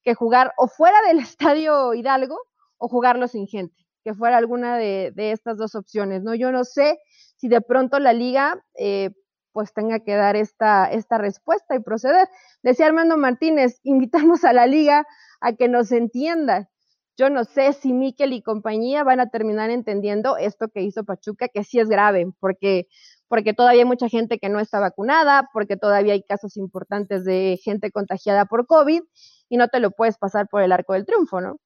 que 0.03 0.15
jugar 0.15 0.53
o 0.57 0.67
fuera 0.67 1.01
del 1.07 1.19
estadio 1.37 1.93
Hidalgo 1.93 2.37
o 2.77 2.87
jugarlo 2.87 3.27
sin 3.27 3.47
gente, 3.47 3.75
que 4.05 4.13
fuera 4.13 4.37
alguna 4.37 4.77
de, 4.77 5.11
de 5.13 5.31
estas 5.33 5.57
dos 5.57 5.75
opciones, 5.75 6.23
¿no? 6.23 6.33
Yo 6.33 6.51
no 6.51 6.63
sé 6.63 6.97
si 7.35 7.49
de 7.49 7.59
pronto 7.61 7.99
la 7.99 8.13
liga, 8.13 8.63
eh, 8.79 9.09
pues 9.51 9.73
tenga 9.73 9.99
que 9.99 10.15
dar 10.15 10.35
esta, 10.37 10.85
esta 10.91 11.17
respuesta 11.17 11.75
y 11.75 11.79
proceder. 11.79 12.27
Decía 12.63 12.87
Armando 12.87 13.17
Martínez, 13.17 13.79
invitamos 13.83 14.45
a 14.45 14.53
la 14.53 14.65
liga 14.65 15.05
a 15.41 15.53
que 15.53 15.67
nos 15.67 15.91
entienda 15.91 16.69
yo 17.17 17.29
no 17.29 17.45
sé 17.45 17.73
si 17.73 17.93
Miquel 17.93 18.33
y 18.33 18.41
compañía 18.41 19.03
van 19.03 19.19
a 19.19 19.29
terminar 19.29 19.69
entendiendo 19.69 20.37
esto 20.37 20.67
que 20.67 20.81
hizo 20.81 21.03
Pachuca, 21.03 21.47
que 21.47 21.63
sí 21.63 21.79
es 21.79 21.87
grave, 21.87 22.27
porque, 22.39 22.87
porque 23.27 23.53
todavía 23.53 23.81
hay 23.81 23.87
mucha 23.87 24.09
gente 24.09 24.37
que 24.37 24.49
no 24.49 24.59
está 24.59 24.79
vacunada, 24.79 25.49
porque 25.53 25.77
todavía 25.77 26.13
hay 26.13 26.23
casos 26.23 26.57
importantes 26.57 27.23
de 27.23 27.59
gente 27.63 27.91
contagiada 27.91 28.45
por 28.45 28.67
COVID 28.67 29.01
y 29.49 29.57
no 29.57 29.67
te 29.69 29.79
lo 29.79 29.91
puedes 29.91 30.17
pasar 30.17 30.47
por 30.49 30.61
el 30.61 30.71
arco 30.71 30.93
del 30.93 31.05
triunfo, 31.05 31.41
¿no? 31.41 31.57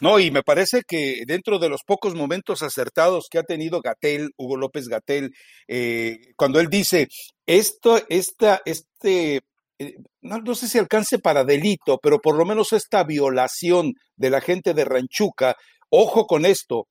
No, 0.00 0.18
y 0.18 0.30
me 0.30 0.42
parece 0.42 0.82
que 0.86 1.22
dentro 1.26 1.58
de 1.58 1.68
los 1.68 1.82
pocos 1.84 2.14
momentos 2.14 2.62
acertados 2.62 3.26
que 3.30 3.38
ha 3.38 3.44
tenido 3.44 3.80
Gatel, 3.80 4.32
Hugo 4.36 4.56
López 4.56 4.88
Gatel, 4.88 5.32
eh, 5.68 6.32
cuando 6.36 6.60
él 6.60 6.68
dice, 6.68 7.08
esto, 7.46 8.00
esta, 8.08 8.60
este 8.64 9.42
eh, 9.78 9.94
no, 10.22 10.54
sé 10.54 10.68
si 10.68 10.78
alcance 10.78 11.18
para 11.18 11.44
delito, 11.44 11.98
pero 12.02 12.18
por 12.20 12.36
lo 12.36 12.44
menos 12.44 12.72
esta 12.72 13.04
violación 13.04 13.92
de 14.16 14.30
la 14.30 14.40
gente 14.40 14.74
de 14.74 14.84
Ranchuca, 14.84 15.54
ojo 15.90 16.26
con 16.26 16.46
esto, 16.46 16.86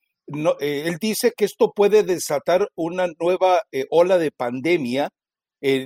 eh, 0.59 0.83
él 0.85 0.97
dice 0.99 1.31
que 1.35 1.45
esto 1.45 1.71
puede 1.75 2.03
desatar 2.03 2.67
una 2.75 3.07
nueva 3.19 3.61
eh, 3.71 3.85
ola 3.89 4.17
de 4.17 4.31
pandemia, 4.31 5.09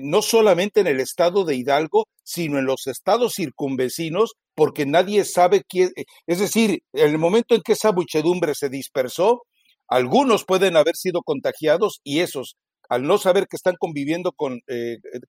no 0.02 0.22
solamente 0.22 0.82
en 0.82 0.88
el 0.88 1.00
estado 1.00 1.46
de 1.46 1.56
Hidalgo, 1.56 2.08
sino 2.22 2.60
en 2.60 2.66
los 2.66 2.86
estados 2.88 3.36
circunvecinos, 3.38 4.34
porque 4.54 4.86
nadie 4.86 5.24
sabe 5.24 5.62
quién, 5.66 5.92
es 6.28 6.40
decir, 6.40 6.80
en 6.92 7.12
el 7.12 7.18
momento 7.18 7.56
en 7.56 7.62
que 7.62 7.74
esa 7.74 7.94
muchedumbre 7.94 8.56
se 8.56 8.68
dispersó, 8.68 9.44
algunos 9.88 10.44
pueden 10.44 10.76
haber 10.76 10.98
sido 10.98 11.22
contagiados 11.24 12.02
y 12.04 12.20
esos 12.20 12.58
al 12.90 13.04
no 13.04 13.18
saber 13.18 13.48
que 13.48 13.56
están 13.56 13.76
conviviendo 13.80 14.32
con 14.32 14.60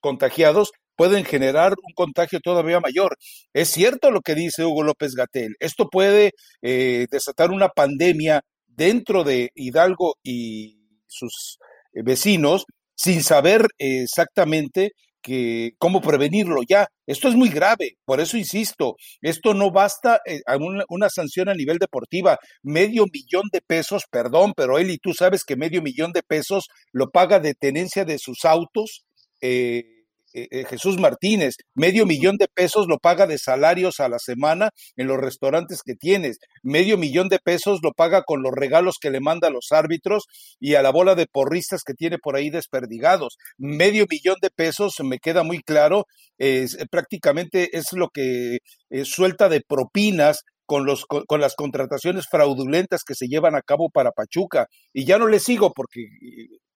contagiados, 0.00 0.72
pueden 1.00 1.24
generar 1.24 1.72
un 1.82 1.94
contagio 1.94 2.40
todavía 2.40 2.78
mayor. 2.78 3.16
Es 3.54 3.68
cierto 3.68 4.10
lo 4.10 4.20
que 4.20 4.34
dice 4.34 4.66
Hugo 4.66 4.82
López 4.82 5.14
Gatel. 5.14 5.56
Esto 5.58 5.88
puede 5.88 6.32
eh, 6.60 7.06
desatar 7.10 7.50
una 7.50 7.68
pandemia 7.68 8.42
dentro 8.66 9.24
de 9.24 9.50
Hidalgo 9.54 10.16
y 10.22 10.78
sus 11.06 11.58
eh, 11.94 12.02
vecinos 12.02 12.66
sin 12.94 13.22
saber 13.22 13.66
exactamente 13.78 14.92
que 15.22 15.72
cómo 15.78 16.00
prevenirlo 16.00 16.60
ya. 16.68 16.88
Esto 17.06 17.28
es 17.28 17.34
muy 17.34 17.48
grave, 17.48 17.96
por 18.04 18.20
eso 18.20 18.36
insisto, 18.36 18.96
esto 19.20 19.54
no 19.54 19.70
basta 19.70 20.20
eh, 20.26 20.40
a 20.46 20.56
una, 20.56 21.10
sanción 21.10 21.48
a 21.48 21.54
nivel 21.54 21.78
deportiva, 21.78 22.38
medio 22.62 23.06
millón 23.12 23.48
de 23.52 23.60
pesos, 23.60 24.04
perdón, 24.10 24.52
pero 24.56 24.78
y 24.78 24.98
tú 24.98 25.12
sabes 25.12 25.44
que 25.44 25.56
medio 25.56 25.82
millón 25.82 26.12
de 26.12 26.22
pesos 26.22 26.68
lo 26.92 27.10
paga 27.10 27.40
de 27.40 27.54
tenencia 27.54 28.04
de 28.04 28.18
sus 28.18 28.44
autos. 28.44 29.04
Eh, 29.40 29.99
eh, 30.32 30.46
eh, 30.50 30.64
Jesús 30.64 30.98
Martínez, 30.98 31.54
medio 31.74 32.06
millón 32.06 32.36
de 32.36 32.48
pesos 32.48 32.86
lo 32.88 32.98
paga 32.98 33.26
de 33.26 33.38
salarios 33.38 34.00
a 34.00 34.08
la 34.08 34.18
semana 34.18 34.70
en 34.96 35.06
los 35.06 35.18
restaurantes 35.18 35.82
que 35.84 35.94
tienes, 35.94 36.38
medio 36.62 36.96
millón 36.96 37.28
de 37.28 37.38
pesos 37.38 37.80
lo 37.82 37.92
paga 37.92 38.22
con 38.22 38.42
los 38.42 38.52
regalos 38.52 38.96
que 39.00 39.10
le 39.10 39.20
manda 39.20 39.48
a 39.48 39.50
los 39.50 39.72
árbitros 39.72 40.24
y 40.58 40.74
a 40.74 40.82
la 40.82 40.90
bola 40.90 41.14
de 41.14 41.26
porristas 41.26 41.82
que 41.84 41.94
tiene 41.94 42.18
por 42.18 42.36
ahí 42.36 42.50
desperdigados, 42.50 43.38
medio 43.58 44.06
millón 44.08 44.36
de 44.40 44.50
pesos, 44.50 44.94
me 45.02 45.18
queda 45.18 45.42
muy 45.42 45.60
claro, 45.62 46.06
es, 46.38 46.76
prácticamente 46.90 47.76
es 47.76 47.92
lo 47.92 48.08
que 48.08 48.58
eh, 48.90 49.04
suelta 49.04 49.48
de 49.48 49.62
propinas 49.66 50.44
con, 50.66 50.86
los, 50.86 51.04
con, 51.06 51.40
las 51.40 51.56
contrataciones 51.56 52.26
fraudulentas 52.30 53.02
que 53.04 53.16
se 53.16 53.26
llevan 53.26 53.56
a 53.56 53.62
cabo 53.62 53.90
para 53.90 54.12
Pachuca. 54.12 54.66
Y 54.92 55.04
ya 55.04 55.18
no 55.18 55.26
le 55.26 55.40
sigo 55.40 55.72
porque 55.74 56.06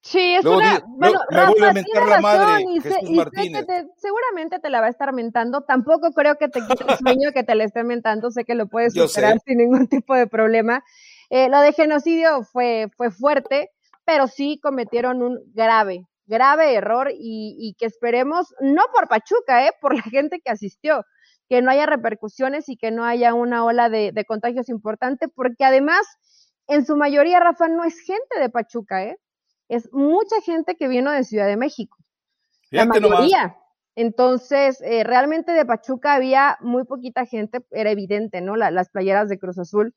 Sí, 0.05 0.35
es 0.35 0.45
una. 0.45 0.83
bueno, 0.87 1.19
me 1.31 1.47
vuelve 1.47 1.67
a 1.67 1.73
mentar 1.73 2.07
la 2.07 2.21
madre, 2.21 2.67
Jesús 2.83 3.11
Martínez. 3.11 3.65
seguramente 3.97 4.59
te 4.59 4.69
la 4.69 4.83
va 4.83 4.87
a 4.87 4.91
estar 4.91 5.15
mentando. 5.15 5.63
Tampoco 5.63 6.13
creo 6.13 6.37
que 6.37 6.49
te 6.49 6.61
quite 6.61 6.85
el 6.87 6.99
sueño 6.99 7.33
que 7.33 7.43
te 7.43 7.55
la 7.55 7.65
esté 7.65 7.85
mentando. 7.85 8.31
Sé 8.31 8.45
que 8.45 8.55
lo 8.55 8.69
puedes 8.69 8.93
superar 8.93 9.39
sin 9.47 9.57
ningún 9.59 9.89
tipo 9.89 10.15
de 10.15 10.27
problema. 10.27 10.85
Eh, 11.31 11.49
lo 11.49 11.59
de 11.61 11.73
genocidio 11.73 12.43
fue, 12.45 12.91
fue 12.99 13.11
fuerte, 13.11 13.71
pero 14.05 14.27
sí 14.27 14.61
cometieron 14.63 15.23
un 15.23 15.41
grave, 15.55 16.07
grave 16.27 16.75
error 16.75 17.11
y, 17.11 17.57
y 17.59 17.75
que 17.79 17.87
esperemos, 17.87 18.55
no 18.61 18.83
por 18.95 19.09
Pachuca, 19.09 19.67
eh, 19.67 19.73
por 19.81 19.95
la 19.95 20.03
gente 20.03 20.41
que 20.45 20.51
asistió, 20.51 21.07
que 21.49 21.63
no 21.63 21.71
haya 21.71 21.87
repercusiones 21.87 22.69
y 22.69 22.77
que 22.77 22.91
no 22.91 23.05
haya 23.05 23.33
una 23.33 23.65
ola 23.65 23.89
de, 23.89 24.13
de 24.13 24.25
contagios 24.27 24.69
importante, 24.69 25.29
porque 25.29 25.65
además, 25.65 26.07
en 26.67 26.85
su 26.85 26.95
mayoría, 26.95 27.41
Rafa, 27.41 27.69
no 27.69 27.85
es 27.85 27.99
gente 28.01 28.39
de 28.39 28.51
Pachuca, 28.51 29.03
¿eh? 29.05 29.17
Es 29.69 29.93
mucha 29.93 30.41
gente 30.43 30.77
que 30.77 30.89
vino 30.89 31.11
de 31.11 31.25
Ciudad 31.25 31.47
de 31.47 31.57
México. 31.57 31.97
la 32.71 32.85
mayoría. 32.87 33.57
Entonces, 33.97 34.81
eh, 34.83 35.05
realmente 35.05 35.53
de 35.53 35.65
Pachuca 35.65 36.15
había 36.15 36.59
muy 36.61 36.85
poquita 36.85 37.27
gente, 37.27 37.65
era 37.71 37.91
evidente, 37.91 38.41
¿no? 38.41 38.57
las 38.57 38.91
playeras 38.91 39.29
de 39.29 39.39
Cruz 39.39 39.59
Azul. 39.59 39.95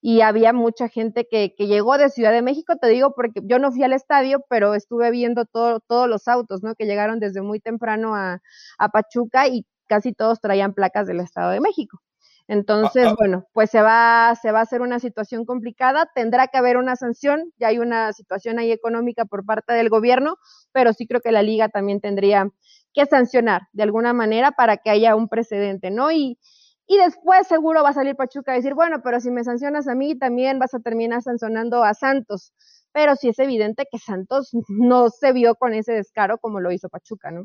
Y 0.00 0.20
había 0.20 0.52
mucha 0.52 0.88
gente 0.88 1.26
que, 1.28 1.54
que, 1.56 1.66
llegó 1.66 1.98
de 1.98 2.08
Ciudad 2.08 2.30
de 2.30 2.42
México, 2.42 2.76
te 2.80 2.86
digo, 2.86 3.14
porque 3.16 3.40
yo 3.42 3.58
no 3.58 3.72
fui 3.72 3.82
al 3.82 3.92
estadio, 3.92 4.44
pero 4.48 4.74
estuve 4.74 5.10
viendo 5.10 5.44
todo, 5.44 5.80
todos 5.80 6.08
los 6.08 6.28
autos, 6.28 6.62
¿no? 6.62 6.76
Que 6.76 6.86
llegaron 6.86 7.18
desde 7.18 7.42
muy 7.42 7.58
temprano 7.58 8.14
a, 8.14 8.40
a 8.78 8.88
Pachuca 8.90 9.48
y 9.48 9.66
casi 9.88 10.12
todos 10.12 10.40
traían 10.40 10.72
placas 10.72 11.08
del 11.08 11.18
Estado 11.18 11.50
de 11.50 11.60
México. 11.60 12.00
Entonces, 12.48 13.06
ah, 13.06 13.10
ah. 13.10 13.14
bueno, 13.18 13.44
pues 13.52 13.70
se 13.70 13.82
va, 13.82 14.34
se 14.40 14.52
va 14.52 14.60
a 14.60 14.62
hacer 14.62 14.80
una 14.80 14.98
situación 14.98 15.44
complicada, 15.44 16.10
tendrá 16.14 16.48
que 16.48 16.56
haber 16.58 16.78
una 16.78 16.96
sanción, 16.96 17.52
ya 17.58 17.68
hay 17.68 17.78
una 17.78 18.12
situación 18.14 18.58
ahí 18.58 18.72
económica 18.72 19.26
por 19.26 19.44
parte 19.44 19.74
del 19.74 19.90
gobierno, 19.90 20.36
pero 20.72 20.94
sí 20.94 21.06
creo 21.06 21.20
que 21.20 21.30
la 21.30 21.42
liga 21.42 21.68
también 21.68 22.00
tendría 22.00 22.50
que 22.94 23.04
sancionar 23.06 23.62
de 23.72 23.82
alguna 23.82 24.14
manera 24.14 24.52
para 24.52 24.78
que 24.78 24.90
haya 24.90 25.14
un 25.14 25.28
precedente, 25.28 25.90
¿no? 25.90 26.10
Y, 26.10 26.38
y 26.86 26.96
después 26.96 27.46
seguro 27.46 27.82
va 27.82 27.90
a 27.90 27.92
salir 27.92 28.16
Pachuca 28.16 28.52
a 28.52 28.54
decir, 28.56 28.74
bueno, 28.74 29.02
pero 29.04 29.20
si 29.20 29.30
me 29.30 29.44
sancionas 29.44 29.86
a 29.86 29.94
mí, 29.94 30.18
también 30.18 30.58
vas 30.58 30.72
a 30.72 30.80
terminar 30.80 31.22
sancionando 31.22 31.84
a 31.84 31.92
Santos. 31.92 32.52
Pero 32.92 33.14
sí 33.16 33.28
es 33.28 33.38
evidente 33.38 33.86
que 33.90 33.98
Santos 33.98 34.50
no 34.68 35.10
se 35.10 35.32
vio 35.34 35.54
con 35.54 35.74
ese 35.74 35.92
descaro 35.92 36.38
como 36.38 36.60
lo 36.60 36.72
hizo 36.72 36.88
Pachuca, 36.88 37.30
¿no? 37.30 37.44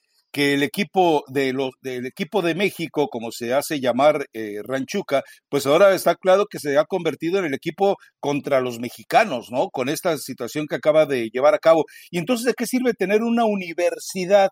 que 0.31 0.53
el 0.53 0.63
equipo 0.63 1.23
de 1.27 1.53
los 1.53 1.71
del 1.81 2.05
equipo 2.05 2.41
de 2.41 2.55
México, 2.55 3.07
como 3.09 3.31
se 3.31 3.53
hace 3.53 3.79
llamar 3.79 4.25
eh, 4.33 4.61
Ranchuca, 4.63 5.23
pues 5.49 5.65
ahora 5.65 5.93
está 5.93 6.15
claro 6.15 6.45
que 6.49 6.59
se 6.59 6.77
ha 6.77 6.85
convertido 6.85 7.39
en 7.39 7.45
el 7.45 7.53
equipo 7.53 7.97
contra 8.19 8.61
los 8.61 8.79
mexicanos, 8.79 9.51
¿no? 9.51 9.69
Con 9.69 9.89
esta 9.89 10.17
situación 10.17 10.67
que 10.67 10.75
acaba 10.75 11.05
de 11.05 11.29
llevar 11.31 11.53
a 11.53 11.59
cabo. 11.59 11.85
Y 12.09 12.17
entonces, 12.19 12.45
¿de 12.45 12.53
qué 12.53 12.65
sirve 12.65 12.93
tener 12.93 13.21
una 13.23 13.45
universidad 13.45 14.49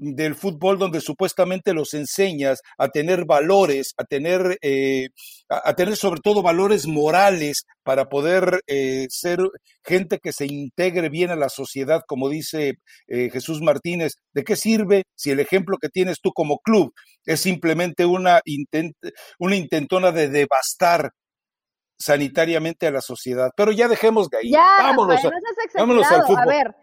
del 0.00 0.34
fútbol 0.34 0.78
donde 0.78 1.02
supuestamente 1.02 1.74
los 1.74 1.92
enseñas 1.92 2.62
a 2.78 2.88
tener 2.88 3.26
valores, 3.26 3.92
a 3.98 4.04
tener, 4.04 4.56
eh, 4.62 5.08
a, 5.50 5.74
tener 5.74 5.94
sobre 5.96 6.20
todo 6.22 6.42
valores 6.42 6.86
morales 6.86 7.66
para 7.82 8.06
poder 8.06 8.62
eh, 8.66 9.06
ser 9.10 9.40
gente 9.84 10.18
que 10.18 10.32
se 10.32 10.46
integre 10.46 11.10
bien 11.10 11.30
a 11.30 11.36
la 11.36 11.50
sociedad, 11.50 12.00
como 12.06 12.30
dice 12.30 12.78
eh, 13.08 13.28
Jesús 13.30 13.60
Martínez, 13.60 14.14
¿de 14.32 14.42
qué 14.42 14.56
sirve 14.56 15.04
si 15.14 15.32
el 15.32 15.40
ejemplo 15.40 15.76
que 15.78 15.90
tienes 15.90 16.20
tú 16.22 16.32
como 16.32 16.60
club 16.60 16.94
es 17.26 17.40
simplemente 17.40 18.06
una, 18.06 18.40
una 19.38 19.56
intentona 19.56 20.12
de 20.12 20.28
devastar 20.30 21.10
sanitariamente 21.98 22.86
a 22.86 22.90
la 22.90 23.02
sociedad? 23.02 23.50
Pero 23.54 23.70
ya 23.70 23.86
dejemos 23.86 24.30
de 24.30 24.38
ahí. 24.38 24.50
Ya, 24.50 24.76
vámonos, 24.78 25.20
vámonos 25.74 26.10
al 26.10 26.22
fútbol. 26.22 26.42
A 26.42 26.46
ver, 26.46 26.74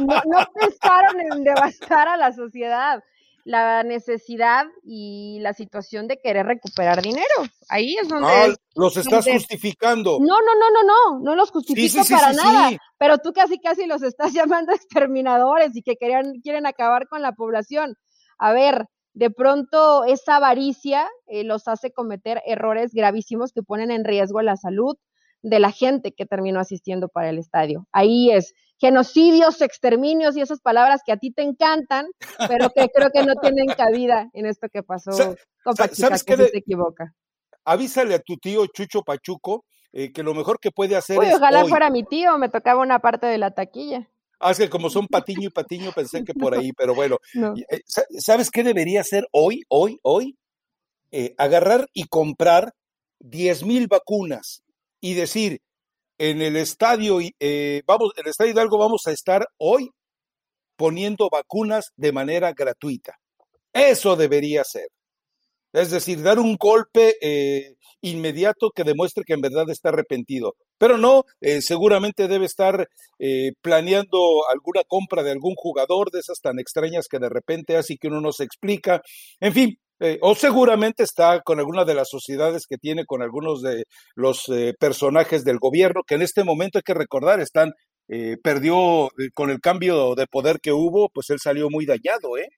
no, 0.00 0.46
pensaron 0.54 1.20
en 1.32 1.44
devastar 1.44 2.08
a 2.08 2.16
la 2.16 2.32
sociedad 2.32 3.02
la 3.44 3.82
necesidad 3.82 4.66
y 4.84 5.38
la 5.40 5.52
situación 5.52 6.06
de 6.06 6.20
querer 6.20 6.46
recuperar 6.46 7.02
dinero. 7.02 7.26
Ahí 7.68 7.96
es 8.00 8.08
donde... 8.08 8.28
Ah, 8.28 8.54
los 8.74 8.96
estás 8.96 9.26
justificando. 9.26 10.18
No, 10.20 10.36
no, 10.40 10.54
no, 10.54 10.70
no, 10.70 10.82
no, 10.84 11.20
no 11.20 11.34
los 11.34 11.50
justifico 11.50 12.04
para 12.08 12.32
nada, 12.32 12.78
pero 12.98 13.18
tú 13.18 13.32
casi, 13.32 13.58
casi 13.58 13.86
los 13.86 14.02
estás 14.02 14.32
llamando 14.32 14.72
exterminadores 14.72 15.74
y 15.76 15.82
que 15.82 15.96
querían, 15.96 16.40
quieren 16.42 16.66
acabar 16.66 17.08
con 17.08 17.20
la 17.22 17.32
población. 17.32 17.96
A 18.38 18.52
ver, 18.52 18.86
de 19.14 19.30
pronto 19.30 20.04
esa 20.04 20.36
avaricia 20.36 21.08
eh, 21.26 21.44
los 21.44 21.68
hace 21.68 21.92
cometer 21.92 22.42
errores 22.46 22.92
gravísimos 22.94 23.52
que 23.52 23.62
ponen 23.62 23.90
en 23.90 24.04
riesgo 24.04 24.40
la 24.40 24.56
salud 24.56 24.96
de 25.42 25.58
la 25.58 25.72
gente 25.72 26.12
que 26.12 26.24
terminó 26.24 26.60
asistiendo 26.60 27.08
para 27.08 27.28
el 27.28 27.38
estadio. 27.38 27.86
Ahí 27.92 28.30
es 28.30 28.54
genocidios, 28.82 29.62
exterminios 29.62 30.36
y 30.36 30.40
esas 30.40 30.60
palabras 30.60 31.02
que 31.06 31.12
a 31.12 31.16
ti 31.16 31.30
te 31.30 31.42
encantan, 31.42 32.06
pero 32.48 32.68
que 32.70 32.88
creo 32.88 33.10
que 33.10 33.22
no 33.22 33.36
tienen 33.36 33.68
cabida 33.76 34.28
en 34.32 34.46
esto 34.46 34.68
que 34.68 34.82
pasó 34.82 35.12
con 35.62 35.76
Pachuca, 35.76 36.18
que 36.18 36.36
se 36.36 36.58
equivoca. 36.58 37.14
Avísale 37.64 38.16
a 38.16 38.18
tu 38.18 38.36
tío 38.38 38.66
Chucho 38.66 39.02
Pachuco 39.02 39.64
eh, 39.92 40.10
que 40.10 40.24
lo 40.24 40.34
mejor 40.34 40.58
que 40.58 40.72
puede 40.72 40.96
hacer 40.96 41.16
Uy, 41.16 41.26
es 41.26 41.34
ojalá 41.36 41.64
fuera 41.66 41.90
mi 41.90 42.02
tío, 42.02 42.36
me 42.38 42.48
tocaba 42.48 42.80
una 42.80 42.98
parte 42.98 43.26
de 43.26 43.38
la 43.38 43.52
taquilla. 43.52 44.08
Ah, 44.40 44.50
es 44.50 44.58
que 44.58 44.68
como 44.68 44.90
son 44.90 45.06
Patiño 45.06 45.46
y 45.46 45.50
Patiño, 45.50 45.92
pensé 45.92 46.24
que 46.24 46.34
por 46.34 46.54
ahí, 46.58 46.72
pero 46.72 46.92
bueno. 46.94 47.18
Eh, 47.70 47.82
¿Sabes 48.18 48.50
qué 48.50 48.64
debería 48.64 49.02
hacer 49.02 49.28
hoy, 49.30 49.62
hoy, 49.68 50.00
hoy? 50.02 50.36
Eh, 51.12 51.34
agarrar 51.38 51.86
y 51.92 52.08
comprar 52.08 52.72
10 53.20 53.64
mil 53.64 53.86
vacunas 53.86 54.64
y 55.00 55.14
decir, 55.14 55.60
en 56.22 56.40
el 56.40 56.54
estadio, 56.54 57.18
eh, 57.40 57.82
vamos, 57.84 58.12
el 58.14 58.28
estadio 58.28 58.52
Hidalgo 58.52 58.78
vamos 58.78 59.08
a 59.08 59.10
estar 59.10 59.44
hoy 59.58 59.90
poniendo 60.76 61.28
vacunas 61.28 61.90
de 61.96 62.12
manera 62.12 62.52
gratuita. 62.52 63.18
Eso 63.72 64.14
debería 64.14 64.62
ser. 64.62 64.86
Es 65.72 65.90
decir, 65.90 66.22
dar 66.22 66.38
un 66.38 66.54
golpe 66.56 67.16
eh, 67.20 67.74
inmediato 68.02 68.70
que 68.70 68.84
demuestre 68.84 69.24
que 69.26 69.32
en 69.32 69.40
verdad 69.40 69.68
está 69.68 69.88
arrepentido. 69.88 70.54
Pero 70.82 70.98
no, 70.98 71.22
eh, 71.40 71.62
seguramente 71.62 72.26
debe 72.26 72.46
estar 72.46 72.88
planeando 73.60 74.18
alguna 74.52 74.82
compra 74.82 75.22
de 75.22 75.30
algún 75.30 75.54
jugador 75.54 76.10
de 76.10 76.18
esas 76.18 76.40
tan 76.40 76.58
extrañas 76.58 77.06
que 77.08 77.20
de 77.20 77.28
repente 77.28 77.76
hace 77.76 77.96
que 77.96 78.08
uno 78.08 78.20
no 78.20 78.32
se 78.32 78.42
explica. 78.42 79.00
En 79.38 79.52
fin, 79.52 79.78
eh, 80.04 80.18
o 80.20 80.34
seguramente 80.34 81.04
está 81.04 81.42
con 81.42 81.60
alguna 81.60 81.84
de 81.84 81.94
las 81.94 82.08
sociedades 82.08 82.66
que 82.68 82.76
tiene 82.76 83.04
con 83.04 83.22
algunos 83.22 83.62
de 83.62 83.84
los 84.16 84.48
eh, 84.48 84.74
personajes 84.76 85.44
del 85.44 85.60
gobierno, 85.60 86.02
que 86.04 86.16
en 86.16 86.22
este 86.22 86.42
momento 86.42 86.78
hay 86.78 86.82
que 86.82 86.92
recordar, 86.92 87.38
están, 87.38 87.72
eh, 88.08 88.36
perdió 88.42 89.10
con 89.32 89.50
el 89.50 89.60
cambio 89.60 90.16
de 90.16 90.26
poder 90.26 90.58
que 90.60 90.72
hubo, 90.72 91.08
pues 91.08 91.30
él 91.30 91.38
salió 91.38 91.70
muy 91.70 91.86
dañado, 91.86 92.36
¿eh? 92.36 92.48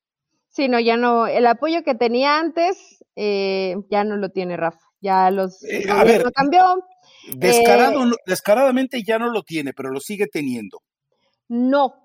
Sí, 0.49 0.69
no, 0.69 0.81
ya 0.81 0.97
no, 0.97 1.27
el 1.27 1.47
apoyo 1.47 1.83
que 1.85 1.95
tenía 1.95 2.39
antes, 2.39 2.79
ya 3.15 4.05
no 4.05 4.17
lo 4.17 4.31
tiene 4.31 4.57
Rafa, 4.57 4.81
ya 5.03 5.31
los, 5.31 5.61
a 5.91 6.05
ver, 6.05 6.25
cambió. 6.33 6.63
Descarado, 7.37 8.05
descaradamente 8.27 9.03
ya 9.03 9.19
no 9.19 9.31
lo 9.31 9.43
tiene, 9.43 9.73
pero 9.73 9.91
lo 9.91 10.01
sigue 10.01 10.27
teniendo. 10.27 10.83
No, 11.49 12.05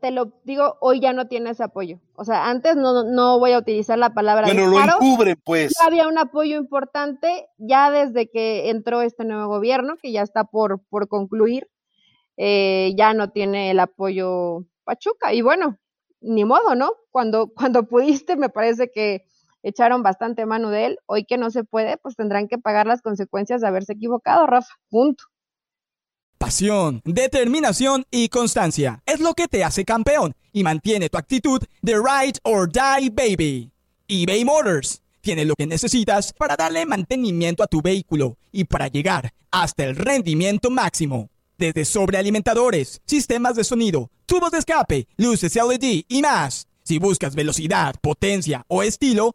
te, 0.00 0.10
lo 0.10 0.32
digo, 0.44 0.76
hoy 0.80 1.00
ya 1.00 1.12
no 1.12 1.28
tiene 1.28 1.50
ese 1.50 1.62
apoyo. 1.62 2.00
O 2.14 2.24
sea, 2.24 2.48
antes 2.48 2.76
no, 2.76 3.04
no 3.04 3.38
voy 3.38 3.52
a 3.52 3.58
utilizar 3.58 3.98
la 3.98 4.12
palabra. 4.12 4.46
Bueno, 4.46 4.66
lo 4.66 4.80
encubre, 4.80 5.36
pues. 5.36 5.72
Ya 5.78 5.86
había 5.86 6.08
un 6.08 6.18
apoyo 6.18 6.56
importante, 6.56 7.48
ya 7.58 7.90
desde 7.90 8.28
que 8.28 8.70
entró 8.70 9.02
este 9.02 9.24
nuevo 9.24 9.48
gobierno, 9.48 9.96
que 10.00 10.12
ya 10.12 10.22
está 10.22 10.44
por, 10.44 10.80
por 10.88 11.08
concluir, 11.08 11.68
eh, 12.36 12.92
ya 12.96 13.14
no 13.14 13.30
tiene 13.30 13.70
el 13.70 13.80
apoyo 13.80 14.64
Pachuca. 14.84 15.32
Y 15.32 15.42
bueno, 15.42 15.78
ni 16.20 16.44
modo, 16.44 16.74
¿no? 16.74 16.92
Cuando, 17.10 17.48
cuando 17.54 17.84
pudiste, 17.84 18.36
me 18.36 18.48
parece 18.48 18.90
que 18.90 19.26
echaron 19.62 20.02
bastante 20.02 20.46
mano 20.46 20.70
de 20.70 20.86
él. 20.86 20.98
Hoy 21.06 21.24
que 21.24 21.38
no 21.38 21.50
se 21.50 21.64
puede, 21.64 21.96
pues 21.98 22.16
tendrán 22.16 22.48
que 22.48 22.58
pagar 22.58 22.86
las 22.86 23.02
consecuencias 23.02 23.60
de 23.60 23.68
haberse 23.68 23.92
equivocado, 23.92 24.46
Rafa. 24.46 24.74
Punto. 24.88 25.24
Pasión, 26.38 27.02
determinación 27.04 28.04
y 28.12 28.28
constancia 28.28 29.02
es 29.06 29.18
lo 29.18 29.34
que 29.34 29.48
te 29.48 29.64
hace 29.64 29.84
campeón 29.84 30.34
y 30.52 30.62
mantiene 30.62 31.08
tu 31.08 31.18
actitud 31.18 31.60
de 31.82 31.94
ride 31.94 32.38
or 32.44 32.70
die 32.70 33.10
baby. 33.10 33.72
eBay 34.06 34.44
Motors 34.44 35.02
tiene 35.20 35.44
lo 35.44 35.54
que 35.56 35.66
necesitas 35.66 36.32
para 36.32 36.56
darle 36.56 36.86
mantenimiento 36.86 37.62
a 37.62 37.66
tu 37.66 37.82
vehículo 37.82 38.38
y 38.52 38.64
para 38.64 38.86
llegar 38.88 39.32
hasta 39.50 39.84
el 39.84 39.96
rendimiento 39.96 40.70
máximo. 40.70 41.28
Desde 41.58 41.84
sobrealimentadores, 41.84 43.02
sistemas 43.04 43.56
de 43.56 43.64
sonido, 43.64 44.10
tubos 44.26 44.52
de 44.52 44.58
escape, 44.58 45.08
luces 45.16 45.56
LED 45.56 46.04
y 46.06 46.22
más. 46.22 46.68
Si 46.84 46.98
buscas 46.98 47.34
velocidad, 47.34 47.96
potencia 48.00 48.64
o 48.68 48.82
estilo, 48.82 49.34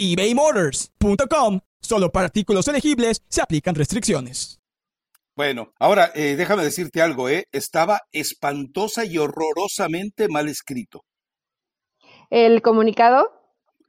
ebaymotors.com 0.00 1.60
Solo 1.80 2.12
para 2.12 2.26
artículos 2.26 2.68
elegibles 2.68 3.22
se 3.28 3.42
aplican 3.42 3.74
restricciones. 3.74 4.60
Bueno, 5.34 5.72
ahora 5.78 6.10
eh, 6.14 6.36
déjame 6.36 6.62
decirte 6.62 7.00
algo, 7.00 7.28
¿eh? 7.28 7.46
Estaba 7.52 8.02
espantosa 8.12 9.04
y 9.04 9.16
horrorosamente 9.18 10.28
mal 10.28 10.48
escrito. 10.48 11.04
¿El 12.28 12.62
comunicado? 12.62 13.32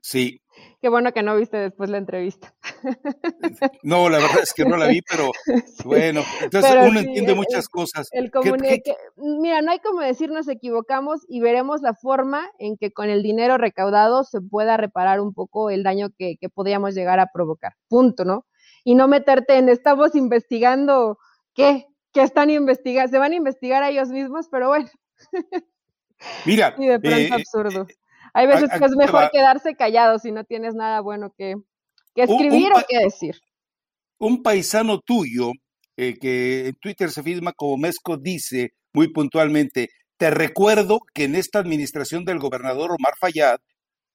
Sí. 0.02 0.42
Qué 0.82 0.90
bueno 0.90 1.14
que 1.14 1.22
no 1.22 1.36
viste 1.36 1.58
después 1.58 1.90
la 1.90 1.98
entrevista. 2.00 2.54
No, 3.84 4.10
la 4.10 4.18
verdad 4.18 4.40
es 4.42 4.54
que 4.54 4.66
no 4.66 4.78
la 4.78 4.88
vi, 4.88 5.02
pero 5.02 5.32
bueno, 5.86 6.22
entonces 6.42 6.72
uno 6.88 7.00
entiende 7.00 7.36
muchas 7.36 7.68
cosas. 7.68 8.08
El 8.12 8.32
comunicado, 8.32 8.98
mira, 9.18 9.62
no 9.62 9.72
hay 9.72 9.80
como 9.80 10.02
decir 10.02 10.30
nos 10.32 10.48
equivocamos 10.48 11.22
y 11.28 11.42
veremos 11.42 11.82
la 11.82 11.94
forma 11.94 12.50
en 12.58 12.78
que 12.78 12.92
con 12.92 13.10
el 13.10 13.22
dinero 13.22 13.58
recaudado 13.58 14.24
se 14.24 14.42
pueda 14.42 14.78
reparar 14.78 15.20
un 15.20 15.34
poco 15.34 15.70
el 15.70 15.84
daño 15.84 16.10
que, 16.18 16.38
que 16.40 16.50
podríamos 16.50 16.96
llegar 16.96 17.20
a 17.20 17.30
provocar. 17.32 17.74
Punto, 17.88 18.26
¿no? 18.26 18.46
Y 18.84 18.96
no 18.96 19.08
meterte 19.08 19.58
en 19.58 19.70
estamos 19.70 20.16
investigando 20.16 21.20
qué, 21.54 21.88
qué 22.12 22.24
están 22.24 22.50
investigando, 22.50 23.12
se 23.12 23.20
van 23.20 23.34
a 23.34 23.36
investigar 23.36 23.84
a 23.84 23.90
ellos 23.90 24.10
mismos, 24.10 24.48
pero 24.50 24.70
bueno. 24.70 24.90
Mira, 26.46 26.76
y 26.78 26.88
de 26.88 27.00
pronto 27.00 27.20
eh, 27.20 27.30
absurdo. 27.32 27.88
Hay 28.34 28.48
veces 28.48 28.70
que 28.70 28.86
es 28.86 28.96
mejor 28.96 29.30
quedarse 29.32 29.76
callado 29.76 30.20
si 30.20 30.32
no 30.32 30.44
tienes 30.44 30.74
nada 30.74 31.02
bueno 31.02 31.34
que, 31.38 31.56
escribir 32.16 32.72
o 32.74 32.82
que 32.88 33.00
decir. 33.00 33.36
Un 34.20 34.44
paisano 34.44 35.00
tuyo, 35.00 35.52
eh, 35.98 36.18
que 36.20 36.68
en 36.68 36.76
Twitter 36.76 37.12
se 37.12 37.24
firma 37.24 37.54
como 37.54 37.78
Mesco, 37.78 38.18
dice 38.18 38.74
muy 38.94 39.12
puntualmente, 39.12 39.90
te 40.18 40.30
recuerdo 40.30 41.00
que 41.14 41.24
en 41.24 41.36
esta 41.36 41.60
administración 41.60 42.26
del 42.26 42.40
gobernador 42.40 42.92
Omar 42.92 43.14
Fayad 43.20 43.60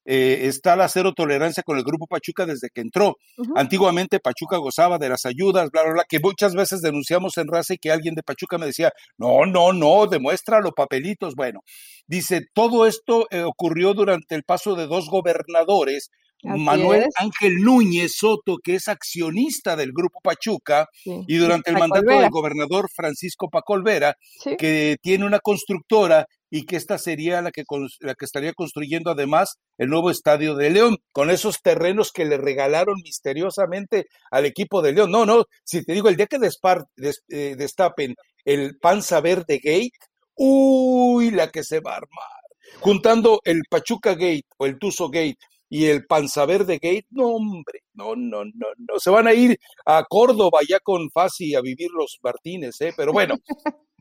eh, 0.06 0.46
está 0.46 0.76
la 0.76 0.88
cero 0.88 1.12
tolerancia 1.14 1.64
con 1.64 1.76
el 1.76 1.84
grupo 1.84 2.06
Pachuca 2.06 2.46
desde 2.46 2.68
que 2.72 2.80
entró. 2.80 3.16
Antiguamente 3.56 4.20
Pachuca 4.20 4.56
gozaba 4.58 4.98
de 4.98 5.08
las 5.08 5.26
ayudas, 5.26 5.70
bla, 5.70 5.82
bla, 5.82 5.92
bla, 5.92 6.04
que 6.08 6.20
muchas 6.20 6.54
veces 6.54 6.80
denunciamos 6.80 7.36
en 7.38 7.48
raza 7.48 7.74
y 7.74 7.78
que 7.78 7.90
alguien 7.90 8.14
de 8.14 8.22
Pachuca 8.22 8.56
me 8.56 8.66
decía, 8.66 8.92
no, 9.18 9.44
no, 9.46 9.72
no, 9.72 10.06
demuestra 10.06 10.60
los 10.60 10.72
papelitos. 10.72 11.34
Bueno, 11.34 11.60
dice, 12.06 12.42
todo 12.54 12.86
esto 12.86 13.26
eh, 13.30 13.42
ocurrió 13.42 13.94
durante 13.94 14.36
el 14.36 14.44
paso 14.44 14.76
de 14.76 14.86
dos 14.86 15.08
gobernadores 15.10 16.10
Manuel 16.46 17.06
Ángel 17.16 17.56
Núñez 17.56 18.12
Soto, 18.16 18.58
que 18.62 18.76
es 18.76 18.88
accionista 18.88 19.76
del 19.76 19.92
Grupo 19.92 20.20
Pachuca, 20.22 20.88
y 21.04 21.36
durante 21.36 21.70
el 21.70 21.78
mandato 21.78 22.06
del 22.06 22.30
gobernador 22.30 22.88
Francisco 22.94 23.48
Pacolvera, 23.50 24.14
que 24.58 24.96
tiene 25.02 25.26
una 25.26 25.40
constructora 25.40 26.26
y 26.50 26.64
que 26.64 26.76
esta 26.76 26.98
sería 26.98 27.42
la 27.42 27.50
que, 27.50 27.64
la 28.00 28.14
que 28.14 28.24
estaría 28.24 28.52
construyendo 28.52 29.10
además 29.10 29.58
el 29.78 29.88
nuevo 29.88 30.10
estadio 30.10 30.54
de 30.54 30.70
León, 30.70 30.98
con 31.12 31.30
esos 31.30 31.60
terrenos 31.60 32.12
que 32.12 32.24
le 32.24 32.36
regalaron 32.36 32.96
misteriosamente 33.02 34.06
al 34.30 34.46
equipo 34.46 34.82
de 34.82 34.92
León. 34.92 35.10
No, 35.10 35.26
no, 35.26 35.44
si 35.64 35.84
te 35.84 35.92
digo, 35.92 36.08
el 36.08 36.16
día 36.16 36.26
que 36.26 36.38
eh, 36.38 37.56
destapen 37.56 38.14
el 38.44 38.78
Panza 38.78 39.20
Verde 39.20 39.60
Gate, 39.62 39.90
uy, 40.34 41.30
la 41.30 41.50
que 41.50 41.64
se 41.64 41.80
va 41.80 41.94
a 41.94 41.96
armar. 41.96 42.36
Juntando 42.80 43.40
el 43.44 43.62
Pachuca 43.68 44.12
Gate 44.12 44.46
o 44.58 44.66
el 44.66 44.78
Tuzo 44.78 45.08
Gate 45.08 45.38
y 45.68 45.86
el 45.86 46.06
Panza 46.06 46.46
Verde 46.46 46.74
Gate, 46.74 47.06
no 47.10 47.28
hombre, 47.28 47.80
no, 47.94 48.14
no, 48.16 48.44
no, 48.44 48.66
no, 48.76 48.98
se 48.98 49.10
van 49.10 49.26
a 49.26 49.34
ir 49.34 49.58
a 49.84 50.04
Córdoba 50.08 50.60
ya 50.68 50.78
con 50.80 51.10
Fasi 51.10 51.54
a 51.54 51.60
vivir 51.60 51.90
los 51.90 52.18
Martínez, 52.22 52.80
¿eh? 52.80 52.92
pero 52.96 53.12
bueno, 53.12 53.34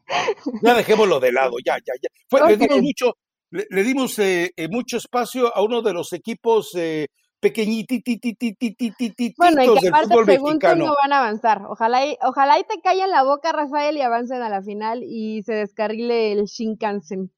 ya 0.61 0.73
dejémoslo 0.75 1.19
de 1.19 1.31
lado, 1.31 1.57
ya, 1.65 1.77
ya, 1.77 1.93
ya. 2.01 2.09
Le 2.47 2.57
dimos 2.57 2.81
mucho, 2.81 3.17
le, 3.51 3.83
dimos 3.83 4.19
eh, 4.19 4.51
eh, 4.55 4.67
mucho 4.67 4.97
espacio 4.97 5.55
a 5.55 5.63
uno 5.63 5.81
de 5.81 5.93
los 5.93 6.13
equipos 6.13 6.71
eh, 6.75 7.07
pequeñititititititititos 7.39 9.37
bueno, 9.37 9.63
y 9.63 9.79
que 9.79 9.87
aparte, 9.89 10.25
según 10.25 10.59
no 10.77 10.95
van 11.01 11.13
a 11.13 11.19
avanzar. 11.19 11.61
Ojalá 11.67 12.05
y, 12.05 12.17
ojalá 12.21 12.59
y 12.59 12.63
te 12.63 12.81
callen 12.81 13.11
la 13.11 13.23
boca, 13.23 13.51
Rafael, 13.51 13.97
y 13.97 14.01
avancen 14.01 14.41
a 14.41 14.49
la 14.49 14.61
final 14.61 15.03
y 15.03 15.43
se 15.43 15.53
descarrile 15.53 16.31
el 16.31 16.45
Shinkansen. 16.45 17.31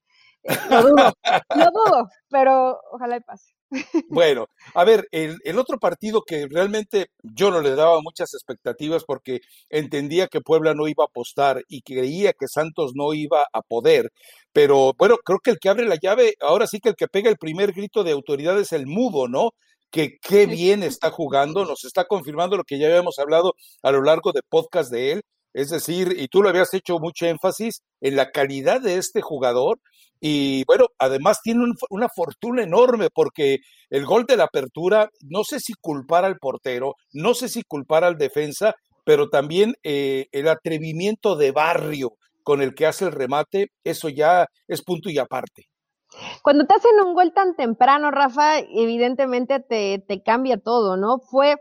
Lo 0.69 0.81
dudo, 0.81 1.13
lo 1.55 1.65
dudo, 1.65 2.09
pero 2.29 2.79
ojalá 2.91 3.17
y 3.17 3.21
pase. 3.21 3.56
Bueno, 4.09 4.47
a 4.73 4.83
ver, 4.85 5.07
el, 5.11 5.37
el, 5.43 5.59
otro 5.59 5.77
partido 5.77 6.21
que 6.21 6.47
realmente 6.49 7.07
yo 7.21 7.51
no 7.51 7.61
le 7.61 7.75
daba 7.75 8.01
muchas 8.01 8.33
expectativas 8.33 9.03
porque 9.03 9.41
entendía 9.69 10.27
que 10.27 10.41
Puebla 10.41 10.73
no 10.73 10.87
iba 10.87 11.03
a 11.03 11.07
apostar 11.07 11.63
y 11.67 11.81
creía 11.81 12.33
que 12.33 12.47
Santos 12.47 12.93
no 12.95 13.13
iba 13.13 13.45
a 13.51 13.61
poder, 13.61 14.11
pero 14.53 14.93
bueno, 14.97 15.17
creo 15.23 15.39
que 15.39 15.51
el 15.51 15.59
que 15.59 15.69
abre 15.69 15.85
la 15.85 15.97
llave, 16.01 16.35
ahora 16.41 16.67
sí 16.67 16.79
que 16.79 16.89
el 16.89 16.95
que 16.95 17.07
pega 17.07 17.29
el 17.29 17.37
primer 17.37 17.73
grito 17.73 18.03
de 18.03 18.11
autoridad 18.11 18.59
es 18.59 18.71
el 18.71 18.87
mudo, 18.87 19.27
¿no? 19.27 19.51
Que 19.91 20.17
qué 20.21 20.45
bien 20.47 20.83
está 20.83 21.11
jugando, 21.11 21.65
nos 21.65 21.85
está 21.85 22.05
confirmando 22.05 22.57
lo 22.57 22.63
que 22.63 22.79
ya 22.79 22.87
habíamos 22.87 23.19
hablado 23.19 23.53
a 23.83 23.91
lo 23.91 24.01
largo 24.01 24.31
de 24.31 24.41
podcast 24.47 24.91
de 24.91 25.11
él, 25.13 25.21
es 25.57 25.69
decir, 25.69 26.13
y 26.15 26.27
tú 26.27 26.43
lo 26.43 26.49
habías 26.49 26.71
hecho 26.75 26.99
mucho 26.99 27.25
énfasis 27.25 27.81
en 27.99 28.15
la 28.15 28.29
calidad 28.29 28.79
de 28.79 28.97
este 28.97 29.21
jugador 29.21 29.79
y 30.19 30.63
bueno, 30.65 30.85
además 30.99 31.39
tiene 31.41 31.65
una 31.89 32.09
fortuna 32.15 32.61
enorme 32.61 33.09
porque 33.11 33.57
el 33.89 34.05
gol 34.05 34.25
de 34.27 34.37
la 34.37 34.43
apertura, 34.43 35.09
no 35.23 35.43
sé 35.43 35.59
si 35.59 35.73
culpar 35.81 36.25
al 36.25 36.37
portero, 36.37 36.93
no 37.11 37.33
sé 37.33 37.49
si 37.49 37.63
culpar 37.63 38.03
al 38.03 38.19
defensa, 38.19 38.75
pero 39.03 39.29
también 39.29 39.73
eh, 39.81 40.27
el 40.31 40.47
atrevimiento 40.47 41.35
de 41.35 41.51
barrio 41.51 42.11
con 42.43 42.61
el 42.61 42.75
que 42.75 42.85
hace 42.85 43.05
el 43.05 43.11
remate, 43.11 43.69
eso 43.83 44.09
ya 44.09 44.45
es 44.67 44.83
punto 44.83 45.09
y 45.09 45.17
aparte. 45.17 45.63
Cuando 46.43 46.67
te 46.67 46.75
hacen 46.75 46.91
un 47.03 47.15
gol 47.15 47.33
tan 47.33 47.55
temprano, 47.55 48.11
Rafa, 48.11 48.59
evidentemente 48.59 49.59
te, 49.59 50.03
te 50.07 50.21
cambia 50.21 50.57
todo, 50.57 50.97
¿no? 50.97 51.17
Fue 51.17 51.55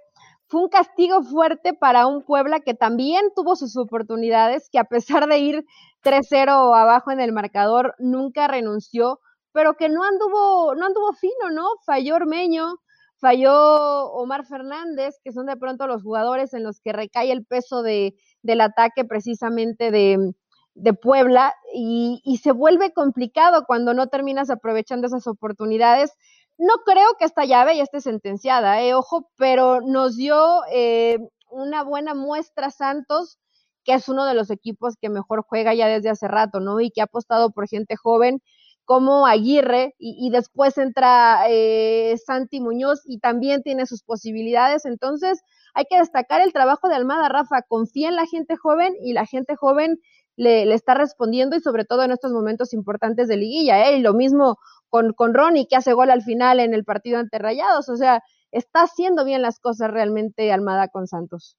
fue 0.49 0.63
un 0.63 0.69
castigo 0.69 1.23
fuerte 1.23 1.75
para 1.75 2.07
un 2.07 2.23
Puebla 2.23 2.61
que 2.61 2.75
también 2.75 3.33
tuvo 3.35 3.57
sus 3.57 3.77
oportunidades, 3.77 4.69
que 4.71 4.79
a 4.79 4.85
pesar 4.85 5.27
de 5.29 5.39
ir 5.39 5.65
3-0 6.03 6.49
abajo 6.77 7.11
en 7.11 7.21
el 7.21 7.33
marcador, 7.33 7.95
nunca 7.99 8.47
renunció, 8.47 9.21
pero 9.53 9.75
que 9.75 9.89
no 9.89 10.05
anduvo, 10.05 10.75
no 10.75 10.87
anduvo 10.87 11.13
fino, 11.15 11.51
¿no? 11.51 11.67
Falló 11.85 12.15
Ormeño, 12.17 12.77
falló 13.19 14.13
Omar 14.13 14.45
Fernández, 14.47 15.17
que 15.25 15.33
son 15.33 15.47
de 15.47 15.57
pronto 15.57 15.87
los 15.87 16.03
jugadores 16.03 16.55
en 16.55 16.63
los 16.63 16.81
que 16.81 16.93
recae 16.93 17.33
el 17.33 17.45
peso 17.45 17.83
de, 17.83 18.15
del 18.43 18.61
ataque 18.61 19.05
precisamente 19.05 19.91
de, 19.91 20.35
de 20.75 20.93
Puebla 20.93 21.55
y, 21.75 22.21
y, 22.25 22.37
se 22.37 22.53
vuelve 22.53 22.93
complicado 22.93 23.65
cuando 23.67 23.95
no 23.95 24.09
terminas 24.09 24.51
aprovechando 24.51 25.07
esas 25.07 25.27
oportunidades. 25.27 26.13
No 26.59 26.75
creo 26.85 27.15
que 27.19 27.27
esta 27.27 27.45
llave 27.45 27.77
ya 27.77 27.83
esté 27.83 28.01
sentenciada, 28.01 28.81
eh, 28.83 28.95
ojo, 28.95 29.31
pero 29.37 29.81
nos 29.83 30.17
dio 30.17 30.63
eh, 30.73 31.19
una 31.51 31.83
buena 31.83 32.15
muestra 32.15 32.71
Santos, 32.71 33.39
que 33.85 33.95
es 33.95 34.09
uno 34.09 34.25
de 34.25 34.35
los 34.35 34.51
equipos 34.51 34.95
que 35.01 35.11
mejor 35.11 35.45
juega 35.47 35.75
ya 35.75 35.87
desde 35.87 36.09
hace 36.11 36.29
rato, 36.29 36.61
¿no? 36.61 36.81
Y 36.81 36.91
que 36.91 37.03
ha 37.03 37.05
apostado 37.05 37.51
por 37.51 37.69
gente 37.69 37.97
joven 37.97 38.41
como 38.87 39.27
Aguirre, 39.27 39.95
y, 39.99 40.31
después 40.31 40.79
entra 40.79 41.43
eh, 41.49 42.17
Santi 42.25 42.61
Muñoz 42.61 43.03
y 43.05 43.19
también 43.19 43.63
tiene 43.63 43.85
sus 43.85 44.05
posibilidades. 44.05 44.85
Entonces, 44.87 45.43
hay 45.75 45.87
que 45.91 45.99
destacar 45.99 46.41
el 46.41 46.53
trabajo 46.53 46.89
de 46.89 46.95
Almada, 46.95 47.29
Rafa, 47.29 47.63
confía 47.63 48.09
en 48.09 48.15
la 48.15 48.27
gente 48.27 48.57
joven 48.57 48.95
y 49.03 49.13
la 49.13 49.27
gente 49.27 49.57
joven 49.57 49.99
le, 50.37 50.73
está 50.73 50.95
respondiendo 50.95 51.57
y 51.57 51.61
sobre 51.61 51.85
todo 51.85 52.05
en 52.05 52.13
estos 52.13 52.33
momentos 52.33 52.73
importantes 52.73 53.29
de 53.29 53.37
liguilla, 53.37 53.89
¿eh? 53.89 53.99
Y 53.99 54.01
lo 54.01 54.15
mismo 54.15 54.57
con, 54.89 55.13
con 55.13 55.35
Ronnie, 55.35 55.67
que 55.67 55.77
hace 55.77 55.93
gol 55.93 56.11
al 56.11 56.23
final 56.23 56.61
en 56.61 56.75
el 56.75 56.85
partido 56.85 57.19
ante 57.19 57.39
Rayados. 57.39 57.89
O 57.89 57.97
sea, 57.97 58.23
está 58.53 58.83
haciendo 58.83 59.25
bien 59.25 59.43
las 59.43 59.59
cosas 59.59 59.91
realmente 59.91 60.53
Almada 60.53 60.89
con 60.89 61.07
Santos. 61.07 61.57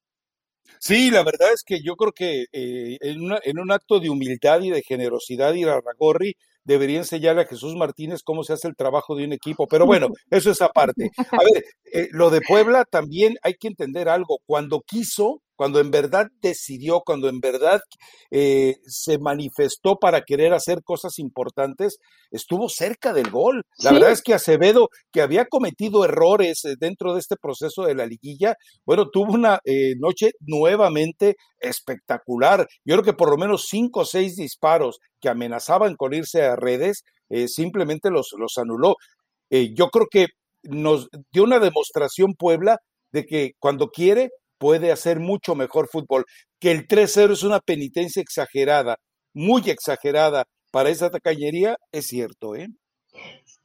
Sí, 0.79 1.11
la 1.11 1.23
verdad 1.23 1.53
es 1.53 1.63
que 1.65 1.81
yo 1.81 1.95
creo 1.95 2.11
que 2.11 2.45
eh, 2.51 2.97
en, 3.01 3.21
en, 3.43 3.59
un 3.59 3.71
acto 3.71 3.99
de 3.99 4.09
humildad 4.09 4.61
y 4.61 4.69
de 4.69 4.81
generosidad, 4.81 5.53
Ragorri 5.53 6.35
debería 6.67 6.97
enseñarle 6.97 7.43
a 7.43 7.47
Jesús 7.47 7.75
Martínez 7.75 8.21
cómo 8.23 8.43
se 8.43 8.53
hace 8.53 8.67
el 8.67 8.75
trabajo 8.75 9.15
de 9.15 9.23
un 9.23 9.33
equipo. 9.33 9.67
Pero 9.67 9.85
bueno, 9.85 10.09
eso 10.29 10.51
es 10.51 10.61
aparte. 10.61 11.09
A 11.17 11.43
ver, 11.43 11.63
eh, 11.93 12.09
lo 12.11 12.29
de 12.29 12.41
Puebla 12.41 12.85
también 12.85 13.37
hay 13.41 13.55
que 13.55 13.69
entender 13.69 14.09
algo. 14.09 14.39
Cuando 14.45 14.81
quiso, 14.81 15.41
cuando 15.57 15.79
en 15.79 15.91
verdad 15.91 16.27
decidió, 16.39 17.01
cuando 17.01 17.27
en 17.27 17.39
verdad 17.39 17.81
eh, 18.31 18.75
se 18.85 19.17
manifestó 19.17 19.97
para 19.97 20.21
querer 20.21 20.53
hacer 20.53 20.83
cosas 20.83 21.17
importantes, 21.19 21.97
estuvo 22.31 22.69
cerca 22.69 23.11
del 23.11 23.31
gol. 23.31 23.63
La 23.79 23.91
verdad 23.91 24.11
es 24.11 24.21
que 24.21 24.35
Acevedo, 24.35 24.89
que 25.11 25.21
había 25.21 25.45
cometido 25.45 26.05
errores 26.05 26.63
eh, 26.63 26.75
dentro 26.79 27.13
de 27.13 27.19
este 27.19 27.35
proceso 27.35 27.83
de 27.83 27.95
la 27.95 28.05
liguilla, 28.05 28.53
bueno, 28.85 29.09
tuvo 29.09 29.33
una 29.33 29.59
eh, 29.65 29.95
noche 29.97 30.31
nuevamente 30.41 31.35
espectacular. 31.59 32.67
Yo 32.85 32.95
creo 32.95 33.03
que 33.03 33.13
por 33.13 33.31
lo 33.31 33.37
menos 33.37 33.65
cinco 33.67 34.01
o 34.01 34.05
seis 34.05 34.35
disparos 34.35 34.99
que 35.19 35.29
amenazaban 35.29 35.95
con 35.95 36.13
irse 36.13 36.43
a 36.43 36.55
redes, 36.55 37.03
simplemente 37.47 38.09
los, 38.09 38.29
los 38.37 38.57
anuló. 38.57 38.95
yo 39.49 39.89
creo 39.89 40.05
que 40.09 40.27
nos 40.63 41.09
dio 41.31 41.43
una 41.43 41.59
demostración 41.59 42.35
Puebla 42.37 42.77
de 43.11 43.25
que 43.25 43.51
cuando 43.59 43.89
quiere 43.89 44.29
puede 44.57 44.91
hacer 44.91 45.19
mucho 45.19 45.55
mejor 45.55 45.87
fútbol. 45.91 46.25
Que 46.59 46.71
el 46.71 46.87
3-0 46.87 47.33
es 47.33 47.43
una 47.43 47.59
penitencia 47.59 48.21
exagerada, 48.21 48.97
muy 49.33 49.69
exagerada 49.69 50.45
para 50.71 50.89
esa 50.89 51.09
tacañería, 51.09 51.77
es 51.91 52.07
cierto, 52.07 52.55
¿eh? 52.55 52.67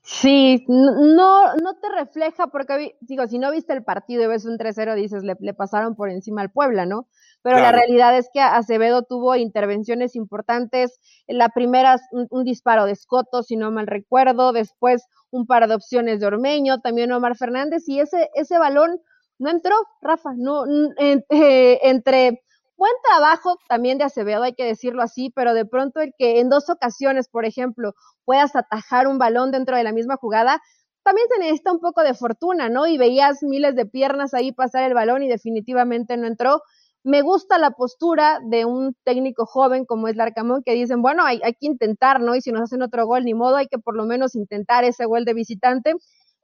Sí, 0.04 0.64
no, 0.66 1.54
no 1.54 1.74
te 1.80 1.88
refleja, 1.96 2.48
porque 2.48 2.96
digo, 3.00 3.28
si 3.28 3.38
no 3.38 3.52
viste 3.52 3.72
el 3.72 3.84
partido 3.84 4.24
y 4.24 4.26
ves 4.26 4.44
un 4.44 4.58
3-0, 4.58 4.96
dices, 4.96 5.22
le, 5.22 5.36
le, 5.38 5.54
pasaron 5.54 5.94
por 5.94 6.10
encima 6.10 6.42
al 6.42 6.50
Puebla, 6.50 6.86
¿no? 6.86 7.06
Pero 7.42 7.58
la 7.58 7.70
realidad 7.70 8.16
es 8.16 8.28
que 8.32 8.40
Acevedo 8.40 9.02
tuvo 9.02 9.36
intervenciones 9.36 10.16
importantes. 10.16 11.00
La 11.28 11.48
primera, 11.50 11.96
un, 12.10 12.26
un, 12.30 12.44
disparo 12.44 12.84
de 12.84 12.92
Escoto, 12.92 13.42
si 13.42 13.56
no 13.56 13.70
mal 13.70 13.86
recuerdo, 13.86 14.52
después 14.52 15.06
un 15.30 15.46
par 15.46 15.68
de 15.68 15.74
opciones 15.74 16.20
de 16.20 16.26
Ormeño, 16.26 16.80
también 16.80 17.12
Omar 17.12 17.36
Fernández, 17.36 17.88
y 17.88 18.00
ese, 18.00 18.28
ese 18.34 18.58
balón 18.58 19.00
no 19.42 19.50
entró, 19.50 19.74
Rafa, 20.00 20.34
no, 20.36 20.64
eh, 20.98 21.78
entre 21.82 22.42
buen 22.76 22.92
trabajo 23.08 23.58
también 23.68 23.98
de 23.98 24.04
Acevedo, 24.04 24.44
hay 24.44 24.54
que 24.54 24.64
decirlo 24.64 25.02
así, 25.02 25.30
pero 25.34 25.52
de 25.52 25.66
pronto 25.66 26.00
el 26.00 26.14
que 26.16 26.40
en 26.40 26.48
dos 26.48 26.70
ocasiones, 26.70 27.28
por 27.28 27.44
ejemplo, 27.44 27.94
puedas 28.24 28.54
atajar 28.56 29.08
un 29.08 29.18
balón 29.18 29.50
dentro 29.50 29.76
de 29.76 29.84
la 29.84 29.92
misma 29.92 30.16
jugada, 30.16 30.60
también 31.04 31.26
se 31.32 31.40
necesita 31.40 31.72
un 31.72 31.80
poco 31.80 32.02
de 32.02 32.14
fortuna, 32.14 32.68
¿no? 32.68 32.86
Y 32.86 32.96
veías 32.96 33.42
miles 33.42 33.74
de 33.74 33.86
piernas 33.86 34.34
ahí 34.34 34.52
pasar 34.52 34.84
el 34.84 34.94
balón 34.94 35.24
y 35.24 35.28
definitivamente 35.28 36.16
no 36.16 36.28
entró. 36.28 36.62
Me 37.02 37.22
gusta 37.22 37.58
la 37.58 37.72
postura 37.72 38.38
de 38.48 38.64
un 38.64 38.94
técnico 39.02 39.44
joven 39.44 39.84
como 39.84 40.06
es 40.06 40.14
Larcamón, 40.14 40.62
que 40.64 40.74
dicen, 40.74 41.02
bueno, 41.02 41.24
hay, 41.24 41.40
hay 41.42 41.54
que 41.54 41.66
intentar, 41.66 42.20
¿no? 42.20 42.36
Y 42.36 42.40
si 42.40 42.52
nos 42.52 42.62
hacen 42.62 42.82
otro 42.82 43.06
gol, 43.06 43.24
ni 43.24 43.34
modo, 43.34 43.56
hay 43.56 43.66
que 43.66 43.78
por 43.78 43.96
lo 43.96 44.06
menos 44.06 44.36
intentar 44.36 44.84
ese 44.84 45.06
gol 45.06 45.24
de 45.24 45.34
visitante. 45.34 45.94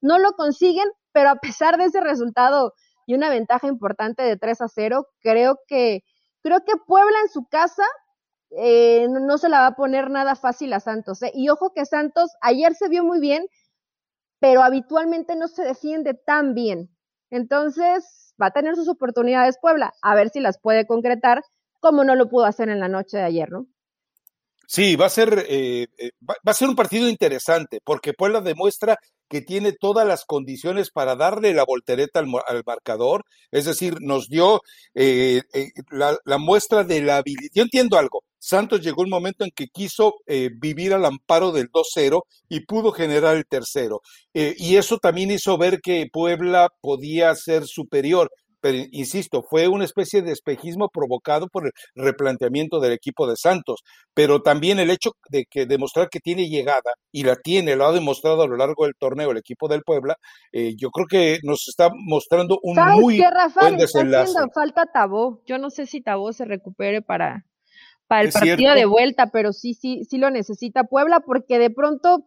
No 0.00 0.18
lo 0.18 0.32
consiguen, 0.32 0.88
pero 1.12 1.30
a 1.30 1.37
pesar 1.37 1.76
de 1.78 1.84
ese 1.84 2.00
resultado 2.00 2.74
y 3.08 3.14
una 3.14 3.30
ventaja 3.30 3.66
importante 3.68 4.22
de 4.22 4.36
3 4.36 4.60
a 4.60 4.68
0. 4.68 5.08
Creo 5.20 5.58
que, 5.66 6.04
creo 6.42 6.62
que 6.62 6.74
Puebla 6.86 7.16
en 7.22 7.30
su 7.30 7.46
casa 7.46 7.84
eh, 8.50 9.08
no 9.08 9.38
se 9.38 9.48
la 9.48 9.60
va 9.60 9.68
a 9.68 9.76
poner 9.76 10.10
nada 10.10 10.36
fácil 10.36 10.74
a 10.74 10.80
Santos. 10.80 11.22
¿eh? 11.22 11.32
Y 11.34 11.48
ojo 11.48 11.72
que 11.74 11.86
Santos 11.86 12.32
ayer 12.42 12.74
se 12.74 12.90
vio 12.90 13.04
muy 13.04 13.18
bien, 13.18 13.46
pero 14.40 14.62
habitualmente 14.62 15.36
no 15.36 15.48
se 15.48 15.64
defiende 15.64 16.12
tan 16.12 16.52
bien. 16.52 16.90
Entonces 17.30 18.34
va 18.40 18.48
a 18.48 18.50
tener 18.50 18.76
sus 18.76 18.88
oportunidades 18.88 19.56
Puebla, 19.58 19.94
a 20.02 20.14
ver 20.14 20.28
si 20.28 20.40
las 20.40 20.58
puede 20.60 20.86
concretar, 20.86 21.42
como 21.80 22.04
no 22.04 22.14
lo 22.14 22.28
pudo 22.28 22.44
hacer 22.44 22.68
en 22.68 22.78
la 22.78 22.88
noche 22.88 23.16
de 23.16 23.24
ayer, 23.24 23.50
¿no? 23.50 23.68
Sí, 24.70 24.96
va 24.96 25.07
a 25.07 25.09
ser 25.09 25.46
eh, 25.48 25.87
eh, 25.96 26.11
va, 26.28 26.35
a 26.44 26.52
ser 26.52 26.68
un 26.68 26.76
partido 26.76 27.09
interesante 27.09 27.81
porque 27.83 28.12
Puebla 28.12 28.42
demuestra 28.42 28.98
que 29.26 29.40
tiene 29.40 29.72
todas 29.72 30.07
las 30.07 30.26
condiciones 30.26 30.90
para 30.90 31.16
darle 31.16 31.54
la 31.54 31.64
voltereta 31.64 32.20
al, 32.20 32.62
marcador, 32.66 33.24
es 33.50 33.64
decir, 33.64 33.96
nos 34.00 34.28
dio 34.28 34.61
eh, 34.94 35.40
la, 35.90 36.18
la, 36.26 36.37
muestra 36.37 36.85
de 36.85 37.00
la 37.00 37.16
habilidad. 37.16 37.50
Yo 37.54 37.62
entiendo 37.62 37.96
algo, 37.96 38.24
Santos 38.38 38.83
llegó 38.83 39.00
un 39.02 39.09
momento 39.09 39.42
en 39.44 39.52
que 39.54 39.68
quiso 39.68 40.16
vivir 40.61 40.92
al 40.92 41.07
amparo 41.07 41.50
del 41.50 41.70
2-0 41.70 42.22
y 42.50 42.61
pudo 42.66 42.92
generar 42.92 43.37
el 43.37 43.46
tercero. 43.46 44.02
y 44.35 44.76
eso 44.76 44.98
también 44.98 45.31
hizo 45.31 45.57
ver 45.57 45.81
que 45.81 46.09
Puebla 46.12 46.68
podía 46.83 47.35
ser 47.35 47.66
superior 47.66 48.31
pero 48.68 48.85
insisto, 48.92 49.42
fue 49.48 49.66
una 49.66 49.87
especie 49.87 50.20
de 50.20 50.33
espejismo 50.33 50.90
provocado 50.90 51.48
por 51.48 51.64
el 51.64 51.72
replanteamiento 51.94 52.81
del 52.81 52.92
equipo 52.92 53.26
de 53.26 53.35
Santos, 53.35 53.81
pero 54.12 54.42
también 54.42 54.78
el 54.78 54.90
hecho 54.90 55.12
de 55.31 55.46
que 55.48 55.64
demostrar 55.64 56.11
que 56.11 56.20
tiene 56.20 56.50
llegada 56.50 56.92
y 57.11 57.22
la 57.22 57.37
tiene, 57.37 57.76
lo 57.76 57.87
ha 57.87 57.92
demostrado 57.92 58.42
a 58.42 58.46
lo 58.46 58.59
largo 58.59 58.85
del 58.85 58.92
torneo 58.98 59.31
el 59.31 59.38
equipo 59.38 59.68
del 59.68 59.81
Puebla, 59.83 60.16
eh, 60.52 60.74
yo 60.76 60.90
creo 60.90 61.07
que 61.07 61.38
nos 61.44 61.66
está 61.66 61.88
mostrando 61.94 62.59
un 62.62 62.76
muy 63.00 63.22
buen 63.59 63.78
desenlace. 63.78 64.33
Está 64.33 64.48
falta 64.52 64.85
Tabó, 64.92 65.40
yo 65.46 65.57
no 65.57 65.70
sé 65.70 65.87
si 65.87 66.02
Tabó 66.02 66.35
se 66.35 66.44
recupere 66.44 67.00
para 67.00 67.46
para 68.07 68.22
el 68.22 68.33
partido 68.33 68.74
de 68.74 68.87
vuelta, 68.87 69.31
pero 69.31 69.52
sí, 69.52 69.74
sí, 69.74 70.02
sí 70.09 70.16
lo 70.16 70.31
necesita 70.31 70.85
Puebla 70.85 71.20
porque 71.20 71.59
de 71.59 71.70
pronto 71.70 72.24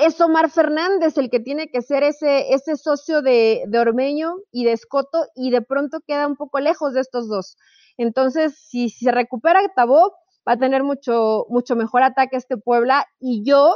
es 0.00 0.20
Omar 0.20 0.50
Fernández 0.50 1.18
el 1.18 1.30
que 1.30 1.40
tiene 1.40 1.68
que 1.68 1.82
ser 1.82 2.02
ese, 2.02 2.52
ese 2.54 2.76
socio 2.76 3.22
de, 3.22 3.64
de, 3.66 3.78
Ormeño 3.78 4.36
y 4.50 4.64
de 4.64 4.72
Escoto 4.72 5.26
y 5.34 5.50
de 5.50 5.62
pronto 5.62 6.00
queda 6.06 6.26
un 6.26 6.36
poco 6.36 6.60
lejos 6.60 6.94
de 6.94 7.00
estos 7.00 7.28
dos. 7.28 7.56
Entonces, 7.98 8.58
si, 8.58 8.88
se 8.88 9.12
recupera 9.12 9.60
Tabó, 9.76 10.14
va 10.48 10.54
a 10.54 10.58
tener 10.58 10.82
mucho, 10.82 11.46
mucho 11.50 11.76
mejor 11.76 12.02
ataque 12.02 12.36
este 12.36 12.56
Puebla 12.56 13.06
y 13.18 13.44
yo, 13.44 13.74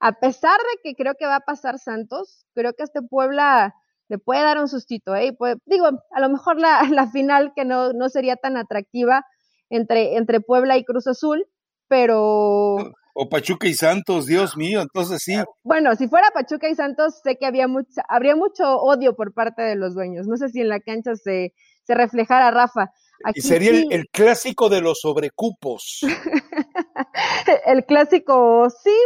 a 0.00 0.12
pesar 0.12 0.58
de 0.58 0.80
que 0.82 0.94
creo 0.94 1.14
que 1.14 1.26
va 1.26 1.36
a 1.36 1.40
pasar 1.40 1.78
Santos, 1.78 2.44
creo 2.54 2.74
que 2.74 2.82
este 2.82 3.00
Puebla 3.00 3.74
le 4.08 4.18
puede 4.18 4.42
dar 4.42 4.58
un 4.58 4.68
sustito, 4.68 5.16
¿eh? 5.16 5.34
digo, 5.64 5.86
a 6.10 6.20
lo 6.20 6.28
mejor 6.28 6.60
la, 6.60 6.82
la 6.90 7.08
final 7.10 7.52
que 7.56 7.64
no, 7.64 7.94
no 7.94 8.10
sería 8.10 8.36
tan 8.36 8.58
atractiva 8.58 9.24
entre, 9.70 10.16
entre 10.16 10.40
Puebla 10.40 10.76
y 10.76 10.84
Cruz 10.84 11.06
Azul, 11.06 11.46
pero 11.88 12.76
o 13.14 13.28
Pachuca 13.28 13.66
y 13.66 13.74
Santos, 13.74 14.26
Dios 14.26 14.56
mío, 14.56 14.80
entonces 14.80 15.22
sí. 15.22 15.34
Bueno, 15.62 15.94
si 15.96 16.08
fuera 16.08 16.30
Pachuca 16.32 16.68
y 16.68 16.74
Santos, 16.74 17.20
sé 17.22 17.36
que 17.36 17.46
había 17.46 17.66
habría 18.08 18.36
mucho 18.36 18.76
odio 18.76 19.14
por 19.14 19.34
parte 19.34 19.62
de 19.62 19.76
los 19.76 19.94
dueños. 19.94 20.26
No 20.26 20.36
sé 20.36 20.48
si 20.48 20.60
en 20.60 20.68
la 20.68 20.80
cancha 20.80 21.14
se, 21.16 21.52
se 21.84 21.94
reflejara 21.94 22.50
Rafa. 22.50 22.90
y 23.34 23.40
sería 23.40 23.70
el, 23.90 24.08
clásico 24.08 24.68
de 24.68 24.80
los 24.80 25.00
sobrecupos. 25.00 26.00
el 27.66 27.84
clásico, 27.84 28.68
sí, 28.70 28.96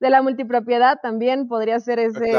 de 0.00 0.10
la 0.10 0.22
multipropiedad 0.22 0.98
también 1.00 1.46
podría 1.46 1.78
ser 1.80 1.98
ese, 2.00 2.32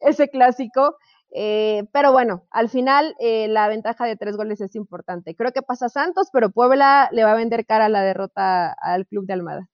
ese 0.00 0.28
clásico. 0.28 0.96
Eh, 1.30 1.84
pero 1.92 2.12
bueno, 2.12 2.46
al 2.50 2.70
final 2.70 3.14
eh, 3.20 3.48
la 3.48 3.68
ventaja 3.68 4.06
de 4.06 4.16
tres 4.16 4.36
goles 4.36 4.60
es 4.60 4.74
importante. 4.74 5.34
Creo 5.34 5.52
que 5.52 5.62
pasa 5.62 5.88
Santos, 5.88 6.28
pero 6.32 6.50
Puebla 6.50 7.08
le 7.12 7.24
va 7.24 7.32
a 7.32 7.36
vender 7.36 7.66
cara 7.66 7.88
la 7.88 8.02
derrota 8.02 8.74
al 8.80 9.06
club 9.06 9.26
de 9.26 9.34
Almada. 9.34 9.68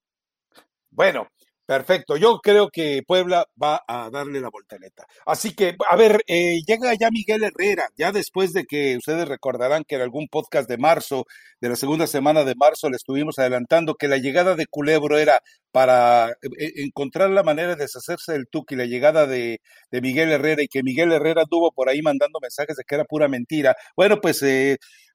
Bueno, 0.94 1.26
perfecto. 1.66 2.16
Yo 2.16 2.38
creo 2.40 2.68
que 2.70 3.02
Puebla 3.06 3.46
va 3.60 3.82
a 3.88 4.10
darle 4.10 4.40
la 4.40 4.48
voltereta. 4.48 5.04
Así 5.26 5.54
que, 5.54 5.74
a 5.90 5.96
ver, 5.96 6.20
eh, 6.28 6.60
llega 6.66 6.94
ya 6.94 7.10
Miguel 7.10 7.42
Herrera, 7.42 7.88
ya 7.96 8.12
después 8.12 8.52
de 8.52 8.64
que 8.64 8.96
ustedes 8.96 9.26
recordarán 9.28 9.82
que 9.84 9.96
en 9.96 10.02
algún 10.02 10.28
podcast 10.28 10.68
de 10.68 10.78
marzo, 10.78 11.24
de 11.60 11.70
la 11.70 11.76
segunda 11.76 12.06
semana 12.06 12.44
de 12.44 12.54
marzo, 12.54 12.88
le 12.90 12.96
estuvimos 12.96 13.38
adelantando 13.40 13.96
que 13.96 14.06
la 14.06 14.18
llegada 14.18 14.54
de 14.54 14.66
Culebro 14.66 15.18
era 15.18 15.40
para 15.72 16.30
eh, 16.30 16.34
eh, 16.60 16.72
encontrar 16.76 17.30
la 17.30 17.42
manera 17.42 17.74
de 17.74 17.82
deshacerse 17.82 18.32
del 18.32 18.46
Tuque 18.48 18.76
y 18.76 18.78
la 18.78 18.86
llegada 18.86 19.26
de, 19.26 19.60
de, 19.90 20.00
Miguel 20.00 20.30
Herrera 20.30 20.62
y 20.62 20.68
que 20.68 20.84
Miguel 20.84 21.10
Herrera 21.12 21.44
tuvo 21.50 21.72
por 21.72 21.88
ahí 21.88 22.02
mandando 22.02 22.38
mensajes 22.40 22.76
de 22.76 22.84
que 22.84 22.94
era 22.94 23.04
pura 23.04 23.26
mentira. 23.28 23.74
Bueno, 23.96 24.20
pues 24.20 24.44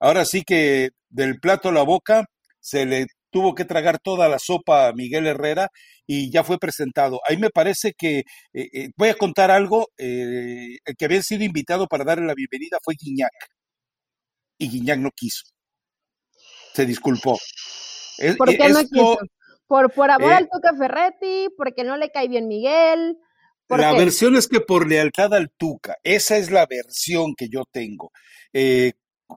ahora 0.02 0.26
sí 0.26 0.44
que 0.44 0.90
del 1.10 1.40
plato 1.40 1.70
a 1.70 1.72
la 1.72 1.84
boca 1.84 2.26
se 2.60 2.86
le 2.86 3.08
tuvo 3.32 3.56
que 3.56 3.66
tragar 3.66 4.00
toda 4.00 4.28
la 4.28 4.40
sopa 4.40 4.88
a 4.88 4.94
Miguel 4.94 5.28
Herrera 5.28 5.70
y 6.06 6.32
ya 6.32 6.44
fue 6.44 6.58
presentado. 6.58 7.20
Ahí 7.28 7.38
me 7.38 7.50
parece 7.50 7.94
que, 7.98 8.20
eh, 8.54 8.70
eh, 8.74 8.90
voy 8.98 9.10
a 9.10 9.16
contar 9.16 9.52
algo, 9.52 9.88
eh, 9.98 10.78
el 10.86 10.96
que 10.98 11.06
había 11.06 11.22
sido 11.22 11.44
invitado 11.44 11.88
para 11.88 12.04
darle 12.04 12.26
la 12.26 12.34
bienvenida 12.34 12.78
fue 12.84 12.96
Guiñac, 13.00 13.32
y 14.58 14.70
Guiñac 14.70 15.00
no 15.00 15.12
quiso. 15.16 15.44
Se 16.74 16.86
disculpó. 16.86 17.38
¿Por 18.38 18.50
qué 18.50 18.70
no 18.70 18.80
quiso? 18.80 19.18
Por, 19.68 19.92
por 19.94 20.10
amor 20.10 20.34
al 20.34 20.50
Tuca 20.50 20.76
Ferretti, 20.76 21.50
porque 21.56 21.84
no 21.84 21.96
le 21.96 22.10
cae 22.10 22.28
bien 22.28 22.48
Miguel. 22.48 23.18
La 23.70 23.94
versión 23.94 24.36
es 24.36 24.48
que 24.48 24.62
por 24.62 24.88
lealtad 24.88 25.32
al 25.36 25.52
Tuca, 25.56 25.98
esa 26.04 26.38
es 26.38 26.50
la 26.50 26.66
versión 26.66 27.36
que 27.38 27.50
yo 27.50 27.66
tengo. 27.72 28.12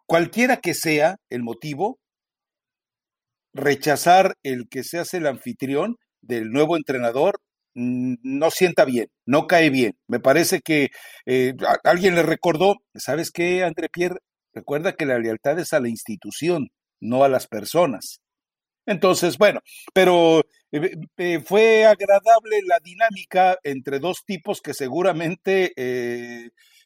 cualquiera 0.07 0.57
que 0.57 0.73
sea 0.73 1.17
el 1.29 1.43
motivo, 1.43 1.99
rechazar 3.53 4.37
el 4.43 4.69
que 4.69 4.85
se 4.85 4.99
hace 4.99 5.19
el 5.19 5.27
anfitrión 5.27 5.97
del 6.21 6.51
nuevo 6.51 6.77
entrenador 6.77 7.41
no 7.75 8.51
sienta 8.51 8.85
bien, 8.85 9.09
no 9.27 9.47
cae 9.47 9.71
bien. 9.71 9.97
Me 10.07 10.21
parece 10.21 10.61
que 10.61 10.91
eh, 11.27 11.55
alguien 11.85 12.15
le 12.15 12.23
recordó, 12.23 12.77
¿sabes 12.95 13.31
qué, 13.31 13.65
André 13.65 13.89
Pierre? 13.89 14.19
Recuerda 14.53 14.93
que 14.93 15.07
la 15.07 15.19
lealtad 15.19 15.59
es 15.59 15.73
a 15.73 15.81
la 15.81 15.89
institución, 15.89 16.69
no 17.01 17.25
a 17.25 17.29
las 17.29 17.47
personas. 17.47 18.21
Entonces, 18.85 19.39
bueno, 19.39 19.61
pero 19.95 20.41
eh, 20.73 20.97
eh, 21.17 21.41
fue 21.45 21.87
agradable 21.87 22.61
la 22.67 22.79
dinámica 22.83 23.57
entre 23.63 24.01
dos 24.01 24.25
tipos 24.27 24.61
que 24.61 24.75
seguramente 24.75 25.73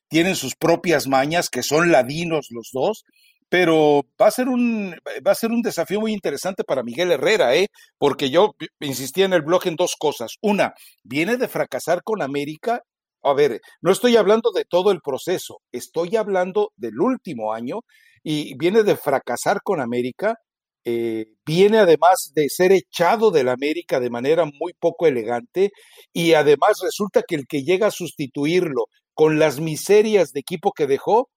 tienen 0.08 0.36
sus 0.36 0.54
propias 0.54 1.08
mañas, 1.08 1.48
que 1.50 1.64
son 1.64 1.90
ladinos 1.90 2.48
los 2.50 2.70
dos, 2.72 3.04
pero 3.48 4.02
va 4.20 4.26
a 4.26 4.30
ser 4.30 4.48
un 4.48 4.96
va 5.26 5.32
a 5.32 5.34
ser 5.34 5.50
un 5.50 5.62
desafío 5.62 6.00
muy 6.00 6.12
interesante 6.12 6.64
para 6.64 6.82
Miguel 6.82 7.12
Herrera, 7.12 7.54
¿eh? 7.56 7.68
Porque 7.98 8.30
yo 8.30 8.54
insistía 8.80 9.24
en 9.24 9.32
el 9.32 9.42
blog 9.42 9.66
en 9.66 9.76
dos 9.76 9.96
cosas. 9.98 10.36
Una, 10.42 10.74
viene 11.04 11.36
de 11.36 11.48
fracasar 11.48 12.02
con 12.02 12.22
América. 12.22 12.82
A 13.22 13.34
ver, 13.34 13.60
no 13.80 13.92
estoy 13.92 14.16
hablando 14.16 14.52
de 14.52 14.64
todo 14.64 14.92
el 14.92 15.00
proceso, 15.00 15.58
estoy 15.72 16.16
hablando 16.16 16.72
del 16.76 17.00
último 17.00 17.52
año 17.52 17.80
y 18.22 18.56
viene 18.56 18.82
de 18.82 18.96
fracasar 18.96 19.62
con 19.62 19.80
América. 19.80 20.36
Eh, 20.84 21.26
viene 21.44 21.78
además 21.78 22.30
de 22.34 22.48
ser 22.48 22.70
echado 22.72 23.32
del 23.32 23.48
América 23.48 23.98
de 23.98 24.10
manera 24.10 24.44
muy 24.44 24.72
poco 24.78 25.08
elegante 25.08 25.70
y 26.12 26.34
además 26.34 26.78
resulta 26.80 27.22
que 27.26 27.34
el 27.34 27.46
que 27.48 27.64
llega 27.64 27.88
a 27.88 27.90
sustituirlo 27.90 28.86
con 29.12 29.40
las 29.40 29.58
miserias 29.58 30.30
de 30.32 30.40
equipo 30.40 30.72
que 30.72 30.86
dejó 30.86 31.28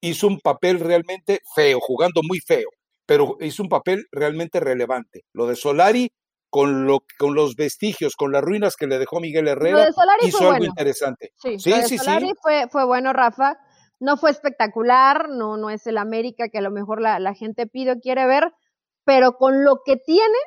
hizo 0.00 0.26
un 0.26 0.40
papel 0.40 0.80
realmente 0.80 1.40
feo, 1.54 1.80
jugando 1.80 2.20
muy 2.26 2.40
feo, 2.40 2.68
pero 3.06 3.36
hizo 3.40 3.62
un 3.62 3.68
papel 3.68 4.06
realmente 4.12 4.60
relevante. 4.60 5.24
Lo 5.32 5.46
de 5.46 5.56
Solari, 5.56 6.10
con, 6.50 6.86
lo, 6.86 7.00
con 7.18 7.34
los 7.34 7.56
vestigios, 7.56 8.14
con 8.16 8.32
las 8.32 8.42
ruinas 8.42 8.76
que 8.76 8.86
le 8.86 8.98
dejó 8.98 9.20
Miguel 9.20 9.48
Herrera, 9.48 9.88
hizo 10.22 10.50
algo 10.50 10.64
interesante. 10.64 11.32
Sí, 11.36 11.58
sí, 11.58 11.72
sí, 11.86 11.98
Solari 11.98 12.32
Fue, 12.40 12.68
fue 12.70 12.84
bueno, 12.84 13.12
Rafa. 13.12 13.58
No 14.00 14.16
fue 14.16 14.30
espectacular, 14.30 15.28
no, 15.28 15.56
no 15.56 15.70
es 15.70 15.86
el 15.88 15.98
América 15.98 16.48
que 16.48 16.58
a 16.58 16.62
lo 16.62 16.70
mejor 16.70 17.00
la, 17.00 17.18
la 17.18 17.34
gente 17.34 17.66
pide 17.66 17.92
o 17.92 17.98
quiere 17.98 18.28
ver, 18.28 18.52
pero 19.04 19.32
con 19.32 19.64
lo 19.64 19.80
que 19.84 19.96
tiene, 19.96 20.38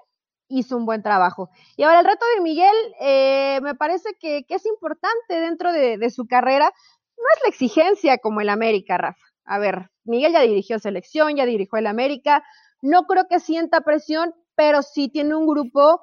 hizo 0.48 0.78
un 0.78 0.86
buen 0.86 1.04
trabajo. 1.04 1.50
Y 1.76 1.84
ahora 1.84 2.00
el 2.00 2.06
reto 2.06 2.26
de 2.36 2.42
Miguel 2.42 2.76
eh, 3.02 3.60
me 3.62 3.76
parece 3.76 4.12
que, 4.22 4.46
que, 4.48 4.56
es 4.56 4.66
importante 4.66 5.42
dentro 5.42 5.74
de, 5.74 5.98
de, 5.98 6.10
su 6.12 6.28
carrera. 6.28 6.72
No 7.18 7.24
es 7.36 7.42
la 7.44 7.50
exigencia 7.50 8.20
como 8.20 8.40
el 8.40 8.48
América, 8.48 8.98
Rafa 8.98 9.31
a 9.46 9.60
ver, 9.60 9.90
Miguel 10.04 10.34
ya 10.34 10.42
dirigió 10.42 10.80
selección, 10.80 11.36
ya 11.36 11.46
dirigió 11.46 11.78
el 11.78 11.88
América, 11.88 12.44
no 12.82 13.04
creo 13.04 13.28
que 13.28 13.40
sienta 13.40 13.82
presión, 13.82 14.34
pero 14.56 14.82
sí 14.82 15.10
tiene 15.10 15.36
un 15.36 15.48
grupo 15.48 16.02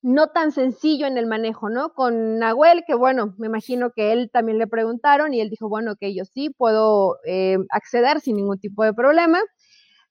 no 0.00 0.28
tan 0.28 0.52
sencillo 0.52 1.06
en 1.06 1.18
el 1.18 1.26
manejo, 1.26 1.70
¿no? 1.70 1.92
Con 1.92 2.38
Nahuel, 2.38 2.84
que 2.86 2.94
bueno, 2.94 3.34
me 3.38 3.46
imagino 3.46 3.90
que 3.90 4.12
él 4.12 4.30
también 4.32 4.58
le 4.58 4.66
preguntaron 4.66 5.34
y 5.34 5.40
él 5.40 5.50
dijo, 5.50 5.68
bueno, 5.68 5.96
que 5.96 6.14
yo 6.14 6.24
sí 6.24 6.50
puedo 6.50 7.18
eh, 7.26 7.58
acceder 7.70 8.20
sin 8.20 8.36
ningún 8.36 8.60
tipo 8.60 8.84
de 8.84 8.94
problema. 8.94 9.40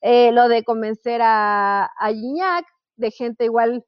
Eh, 0.01 0.31
lo 0.31 0.47
de 0.49 0.63
convencer 0.63 1.21
a, 1.23 1.85
a 1.97 2.11
de 2.97 3.11
gente 3.11 3.45
igual 3.45 3.83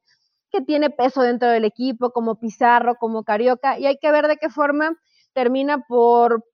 que 0.50 0.60
tiene 0.62 0.90
peso 0.90 1.22
dentro 1.22 1.48
del 1.48 1.64
equipo, 1.64 2.10
como 2.10 2.40
Pizarro, 2.40 2.96
como 2.96 3.22
Carioca, 3.24 3.78
y 3.78 3.86
hay 3.86 3.98
que 3.98 4.10
ver 4.10 4.26
de 4.26 4.36
qué 4.36 4.48
forma 4.48 4.96
termina 5.32 5.84
por, 5.86 6.44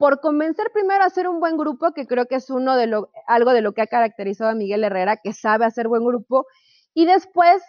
por 0.00 0.20
convencer 0.20 0.70
primero 0.72 1.04
a 1.04 1.08
hacer 1.08 1.28
un 1.28 1.40
buen 1.40 1.58
grupo, 1.58 1.92
que 1.92 2.06
creo 2.06 2.24
que 2.24 2.36
es 2.36 2.48
uno 2.48 2.74
de 2.74 2.86
lo, 2.86 3.10
algo 3.26 3.52
de 3.52 3.60
lo 3.60 3.74
que 3.74 3.82
ha 3.82 3.86
caracterizado 3.86 4.48
a 4.48 4.54
Miguel 4.54 4.82
Herrera, 4.82 5.18
que 5.18 5.34
sabe 5.34 5.66
hacer 5.66 5.88
buen 5.88 6.06
grupo, 6.06 6.46
y 6.94 7.04
después, 7.04 7.62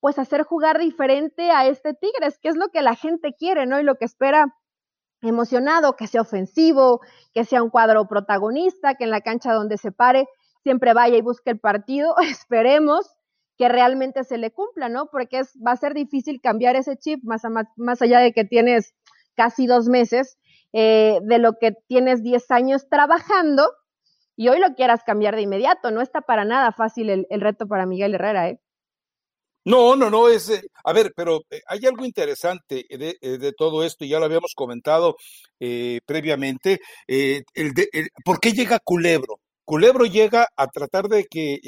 pues 0.00 0.18
hacer 0.18 0.44
jugar 0.44 0.78
diferente 0.78 1.50
a 1.50 1.66
este 1.66 1.92
Tigres, 1.92 2.38
que 2.38 2.48
es 2.48 2.56
lo 2.56 2.68
que 2.68 2.80
la 2.80 2.94
gente 2.96 3.34
quiere, 3.38 3.66
¿no? 3.66 3.78
Y 3.78 3.82
lo 3.82 3.96
que 3.96 4.06
espera 4.06 4.46
emocionado, 5.20 5.94
que 5.94 6.06
sea 6.06 6.22
ofensivo, 6.22 7.02
que 7.34 7.44
sea 7.44 7.62
un 7.62 7.68
cuadro 7.68 8.08
protagonista, 8.08 8.94
que 8.94 9.04
en 9.04 9.10
la 9.10 9.20
cancha 9.20 9.52
donde 9.52 9.76
se 9.76 9.92
pare 9.92 10.26
siempre 10.62 10.94
vaya 10.94 11.18
y 11.18 11.20
busque 11.20 11.50
el 11.50 11.60
partido, 11.60 12.16
esperemos 12.22 13.14
que 13.58 13.68
realmente 13.68 14.24
se 14.24 14.38
le 14.38 14.50
cumpla, 14.52 14.88
¿no? 14.88 15.10
Porque 15.10 15.40
es, 15.40 15.52
va 15.64 15.72
a 15.72 15.76
ser 15.76 15.92
difícil 15.92 16.40
cambiar 16.40 16.76
ese 16.76 16.96
chip 16.96 17.22
más, 17.24 17.42
más, 17.76 18.00
allá 18.00 18.20
de 18.20 18.32
que 18.32 18.46
tienes 18.46 18.94
casi 19.36 19.66
dos 19.66 19.86
meses, 19.86 20.38
eh, 20.74 21.20
de 21.22 21.38
lo 21.38 21.54
que 21.58 21.72
tienes 21.88 22.22
10 22.22 22.50
años 22.50 22.88
trabajando 22.90 23.70
y 24.36 24.48
hoy 24.48 24.58
lo 24.58 24.74
quieras 24.74 25.02
cambiar 25.06 25.36
de 25.36 25.42
inmediato. 25.42 25.90
No 25.90 26.02
está 26.02 26.20
para 26.20 26.44
nada 26.44 26.72
fácil 26.72 27.08
el, 27.08 27.26
el 27.30 27.40
reto 27.40 27.66
para 27.66 27.86
Miguel 27.86 28.14
Herrera, 28.14 28.50
¿eh? 28.50 28.60
No, 29.66 29.96
no, 29.96 30.10
no, 30.10 30.28
es, 30.28 30.50
eh, 30.50 30.62
a 30.84 30.92
ver, 30.92 31.14
pero 31.16 31.40
eh, 31.50 31.62
hay 31.66 31.86
algo 31.86 32.04
interesante 32.04 32.84
de, 32.90 33.16
eh, 33.20 33.38
de 33.38 33.52
todo 33.52 33.82
esto, 33.82 34.04
y 34.04 34.10
ya 34.10 34.18
lo 34.18 34.26
habíamos 34.26 34.52
comentado 34.54 35.16
previamente, 36.04 36.80
el 37.06 37.72
de, 37.72 37.88
¿por 38.22 38.38
qué 38.38 38.52
llega 38.52 38.78
Culebro? 38.78 39.40
Culebro 39.64 40.04
llega 40.04 40.46
a 40.56 40.66
tratar 40.66 41.08
de 41.08 41.24
que 41.24 41.58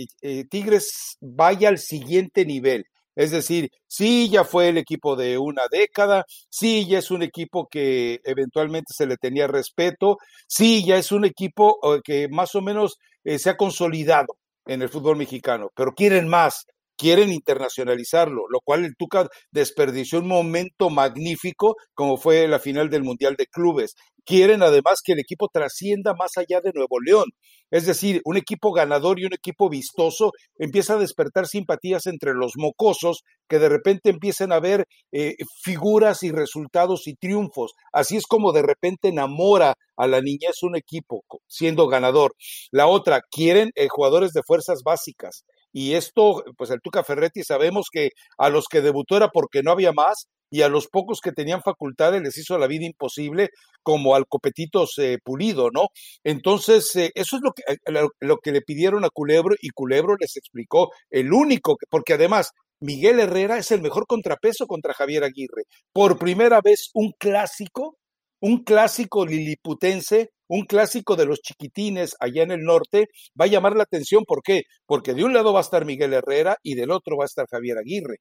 Tigres 0.51 1.17
vaya 1.21 1.71
al 1.71 1.79
siguiente 1.79 2.45
nivel. 2.45 2.85
Es 3.17 3.31
decir, 3.33 3.71
sí, 3.89 4.29
ya 4.31 4.45
fue 4.45 4.69
el 4.69 4.79
equipo 4.79 5.17
de 5.17 5.39
una 5.39 5.63
década, 5.71 6.25
sí, 6.51 6.87
ya 6.87 6.99
es 6.99 7.11
un 7.11 7.23
equipo 7.23 7.67
que 7.69 8.21
eventualmente 8.25 8.93
se 8.95 9.07
le 9.07 9.17
tenía 9.17 9.47
respeto, 9.49 10.19
sí, 10.47 10.85
ya 10.85 10.97
es 10.99 11.11
un 11.13 11.25
equipo 11.25 11.79
que 12.05 12.29
más 12.29 12.55
o 12.55 12.61
menos 12.63 12.99
se 13.25 13.51
ha 13.51 13.57
consolidado 13.57 14.37
en 14.67 14.83
el 14.83 14.89
fútbol 14.89 15.17
mexicano, 15.17 15.71
pero 15.75 15.95
quieren 15.95 16.29
más, 16.29 16.67
quieren 16.97 17.33
internacionalizarlo, 17.33 18.45
lo 18.49 18.61
cual 18.61 18.85
el 18.85 18.97
Tuca 18.97 19.29
desperdició 19.51 20.19
un 20.21 20.29
momento 20.29 20.91
magnífico 20.91 21.77
como 21.95 22.17
fue 22.17 22.49
la 22.49 22.59
final 22.59 22.91
del 22.91 23.03
Mundial 23.03 23.37
de 23.37 23.47
Clubes. 23.47 23.95
Quieren 24.27 24.65
además 24.65 25.01
que 25.05 25.13
el 25.13 25.21
equipo 25.21 25.49
trascienda 25.53 26.13
más 26.19 26.33
allá 26.37 26.61
de 26.61 26.73
Nuevo 26.75 26.99
León. 27.01 27.27
Es 27.71 27.87
decir, 27.87 28.21
un 28.25 28.37
equipo 28.37 28.73
ganador 28.73 29.21
y 29.21 29.25
un 29.25 29.33
equipo 29.33 29.69
vistoso 29.69 30.33
empieza 30.59 30.95
a 30.95 30.99
despertar 30.99 31.47
simpatías 31.47 32.07
entre 32.07 32.35
los 32.35 32.55
mocosos 32.57 33.23
que 33.49 33.61
de 33.61 33.69
repente 33.69 34.11
empiecen 34.11 34.51
a 34.53 34.59
ver 34.59 34.85
eh, 35.13 35.35
figuras 35.63 36.25
y 36.25 36.33
resultados 36.33 37.07
y 37.07 37.15
triunfos. 37.15 37.73
Así 37.93 38.17
es 38.17 38.27
como 38.27 38.53
de 38.53 38.63
repente 38.63 39.09
enamora 39.09 39.75
a 39.97 40.07
la 40.09 40.21
niñez 40.21 40.63
un 40.63 40.77
equipo 40.77 41.23
siendo 41.47 41.87
ganador. 41.87 42.35
La 42.73 42.89
otra, 42.89 43.21
quieren 43.31 43.71
eh, 43.77 43.87
jugadores 43.89 44.33
de 44.33 44.43
fuerzas 44.45 44.81
básicas. 44.85 45.45
Y 45.73 45.95
esto, 45.95 46.43
pues 46.57 46.71
el 46.71 46.81
Tuca 46.81 47.05
Ferretti 47.05 47.43
sabemos 47.45 47.87
que 47.93 48.11
a 48.39 48.49
los 48.49 48.67
que 48.67 48.81
debutó 48.81 49.17
era 49.17 49.29
porque 49.29 49.63
no 49.63 49.71
había 49.71 49.93
más 49.93 50.27
y 50.51 50.63
a 50.63 50.69
los 50.69 50.89
pocos 50.89 51.21
que 51.21 51.33
tenían 51.33 51.63
facultades 51.63 52.23
les 52.23 52.37
hizo 52.39 52.59
la 52.59 52.67
vida 52.67 52.87
imposible, 52.87 53.51
como 53.83 54.15
al 54.15 54.27
Copetitos 54.27 54.95
eh, 54.99 55.19
Pulido, 55.23 55.71
¿no? 55.71 55.89
Entonces, 56.25 56.95
eh, 56.97 57.11
eso 57.15 57.37
es 57.37 57.43
lo 57.43 57.53
que, 57.53 57.63
eh, 57.67 58.09
lo, 58.21 58.39
que 58.39 58.53
le 58.53 58.63
pidieron 58.63 59.05
a 59.05 59.11
Culebro 59.11 59.55
y 59.61 59.71
Culebro 59.71 60.17
les 60.19 60.37
explicó, 60.37 60.91
el 61.11 61.33
único, 61.33 61.77
porque 61.91 62.15
además 62.15 62.51
Miguel 62.81 63.21
Herrera 63.21 63.59
es 63.59 63.71
el 63.71 63.83
mejor 63.83 64.07
contrapeso 64.07 64.67
contra 64.67 64.95
Javier 64.95 65.25
Aguirre. 65.25 65.65
Por 65.93 66.19
primera 66.19 66.61
vez 66.61 66.91
un 66.95 67.13
clásico, 67.19 67.97
un 68.41 68.65
clásico 68.65 69.25
liliputense 69.25 70.31
un 70.49 70.65
clásico 70.65 71.17
de 71.17 71.27
los 71.27 71.41
chiquitines 71.41 72.15
allá 72.21 72.43
en 72.43 72.53
el 72.53 72.63
norte, 72.63 73.09
va 73.41 73.47
a 73.47 73.49
llamar 73.49 73.77
la 73.77 73.83
atención. 73.83 74.25
¿Por 74.25 74.43
qué? 74.43 74.63
Porque 74.87 75.15
de 75.15 75.25
un 75.25 75.33
lado 75.35 75.53
va 75.53 75.61
a 75.61 75.63
estar 75.63 75.85
Miguel 75.85 76.13
Herrera 76.13 76.57
y 76.63 76.75
del 76.75 76.91
otro 76.91 77.17
va 77.17 77.25
a 77.25 77.27
estar 77.27 77.47
Javier 77.51 77.79
Aguirre. 77.79 78.19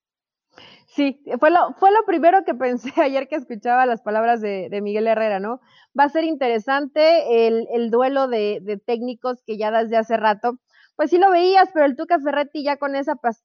Sí, 0.87 1.21
fue 1.39 1.51
lo, 1.51 1.73
fue 1.73 1.91
lo 1.91 2.05
primero 2.05 2.45
que 2.45 2.53
pensé 2.53 2.89
ayer 3.01 3.27
que 3.27 3.35
escuchaba 3.35 3.85
las 3.85 4.01
palabras 4.01 4.41
de, 4.41 4.69
Miguel 4.81 5.07
Herrera, 5.07 5.39
¿no? 5.39 5.59
Va 5.97 6.05
a 6.05 6.09
ser 6.09 6.23
interesante 6.23 7.47
el, 7.47 7.67
el 7.73 7.91
duelo 7.91 8.27
de, 8.27 8.81
técnicos 8.85 9.41
que 9.45 9.57
ya 9.57 9.71
desde 9.71 9.97
hace 9.97 10.17
rato, 10.17 10.57
pues 10.95 11.09
sí 11.09 11.17
lo 11.17 11.31
veías, 11.31 11.69
pero 11.73 11.85
el 11.85 11.97
Tuca 11.97 12.19
Ferretti 12.19 12.63
ya 12.63 12.77
con 12.77 12.95
esa 12.95 13.15
pues, 13.15 13.43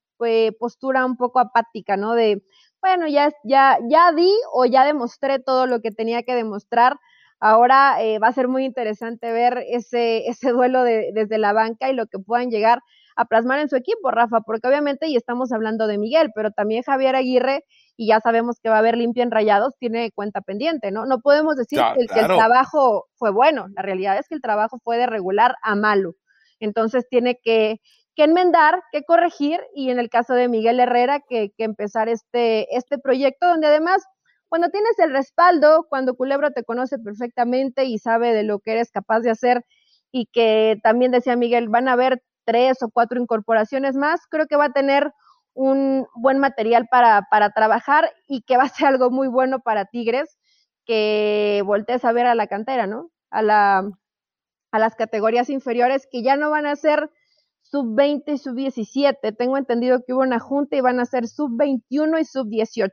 postura 0.59 1.05
un 1.05 1.17
poco 1.17 1.41
apática, 1.41 1.97
¿no? 1.97 2.15
De, 2.15 2.43
bueno, 2.81 3.09
ya, 3.09 3.33
ya, 3.45 3.79
ya 3.89 4.13
di 4.13 4.31
o 4.53 4.65
ya 4.65 4.85
demostré 4.85 5.41
todo 5.41 5.67
lo 5.67 5.81
que 5.81 5.91
tenía 5.91 6.23
que 6.23 6.35
demostrar, 6.35 6.97
Ahora 7.41 8.03
eh, 8.03 8.19
va 8.19 8.29
a 8.29 8.33
ser 8.33 8.49
muy 8.49 8.67
interesante 8.67 9.33
ver 9.33 9.65
ese, 9.69 10.27
ese 10.29 10.51
duelo 10.51 10.85
de, 10.85 11.11
desde 11.15 11.39
la 11.39 11.53
banca 11.53 11.91
y 11.91 11.95
lo 11.95 12.07
que 12.07 12.19
puedan 12.19 12.51
llegar 12.51 12.83
a 13.21 13.25
plasmar 13.27 13.59
en 13.59 13.69
su 13.69 13.77
equipo, 13.77 14.11
Rafa, 14.11 14.41
porque 14.41 14.67
obviamente, 14.69 15.09
y 15.09 15.17
estamos 15.17 15.53
hablando 15.53 15.87
de 15.87 15.99
Miguel, 15.99 16.31
pero 16.35 16.51
también 16.51 16.83
Javier 16.83 17.17
Aguirre, 17.17 17.65
y 17.97 18.09
ya 18.09 18.21
sabemos 18.21 18.59
que 18.63 18.71
va 18.71 18.77
a 18.77 18.79
haber 18.79 18.97
limpia 18.97 19.23
en 19.23 19.31
rayados, 19.31 19.75
tiene 19.79 20.11
cuenta 20.13 20.41
pendiente, 20.41 20.91
¿no? 20.91 21.07
No 21.07 21.21
podemos 21.21 21.57
decir 21.57 21.81
que, 21.95 22.21
el 22.21 22.27
trabajo 22.27 23.07
fue 23.17 23.31
bueno, 23.31 23.67
la 23.75 23.83
realidad 23.83 24.19
es 24.19 24.29
que 24.29 24.35
el 24.35 24.41
trabajo 24.41 24.79
fue 24.83 24.97
de 24.97 25.07
regular 25.07 25.55
a 25.63 25.75
malo. 25.75 26.15
Entonces 26.61 27.07
tiene 27.09 27.39
que, 27.43 27.81
que 28.17 28.25
enmendar, 28.25 28.83
que 28.93 29.05
corregir, 29.05 29.61
y 29.75 29.91
en 29.91 29.99
el 29.99 30.09
caso 30.09 30.35
de 30.35 30.49
Miguel 30.49 30.81
Herrera, 30.81 31.21
que, 31.29 31.51
que 31.57 31.65
empezar 31.65 32.09
este, 32.09 32.75
este 32.75 32.99
proyecto 32.99 33.47
donde 33.47 33.67
además 33.67 34.03
cuando 34.51 34.69
tienes 34.69 34.99
el 34.99 35.13
respaldo, 35.13 35.87
cuando 35.89 36.17
Culebro 36.17 36.51
te 36.51 36.65
conoce 36.65 36.99
perfectamente 36.99 37.85
y 37.85 37.99
sabe 37.99 38.35
de 38.35 38.43
lo 38.43 38.59
que 38.59 38.73
eres 38.73 38.91
capaz 38.91 39.21
de 39.21 39.31
hacer 39.31 39.65
y 40.11 40.27
que 40.27 40.79
también 40.83 41.13
decía 41.13 41.37
Miguel, 41.37 41.69
van 41.69 41.87
a 41.87 41.93
haber 41.93 42.21
tres 42.45 42.83
o 42.83 42.91
cuatro 42.91 43.21
incorporaciones 43.21 43.97
más, 43.97 44.21
creo 44.29 44.47
que 44.47 44.57
va 44.57 44.67
a 44.67 44.73
tener 44.73 45.13
un 45.55 46.07
buen 46.15 46.39
material 46.39 46.87
para, 46.91 47.27
para 47.31 47.51
trabajar 47.51 48.11
y 48.27 48.43
que 48.43 48.57
va 48.57 48.65
a 48.65 48.69
ser 48.69 48.89
algo 48.89 49.11
muy 49.11 49.29
bueno 49.29 49.61
para 49.61 49.85
Tigres, 49.85 50.39
que 50.85 51.63
voltees 51.65 52.05
a 52.05 52.13
ver 52.13 52.27
a 52.27 52.35
la 52.35 52.47
cantera, 52.47 52.87
¿no? 52.87 53.11
A, 53.31 53.43
la, 53.43 53.91
a 54.73 54.79
las 54.79 54.95
categorías 54.95 55.51
inferiores 55.51 56.09
que 56.11 56.23
ya 56.23 56.37
no 56.37 56.51
van 56.51 56.67
a 56.67 56.77
ser 56.77 57.11
sub 57.63 57.95
20 57.95 58.33
y 58.33 58.39
sub 58.39 58.55
17. 58.55 59.33
Tengo 59.33 59.57
entendido 59.57 60.03
que 60.05 60.13
hubo 60.13 60.23
una 60.23 60.41
junta 60.41 60.77
y 60.77 60.81
van 60.81 61.01
a 61.01 61.07
ser 61.07 61.29
sub 61.29 61.51
21 61.57 62.19
y 62.19 62.25
sub 62.25 62.49
18. 62.49 62.93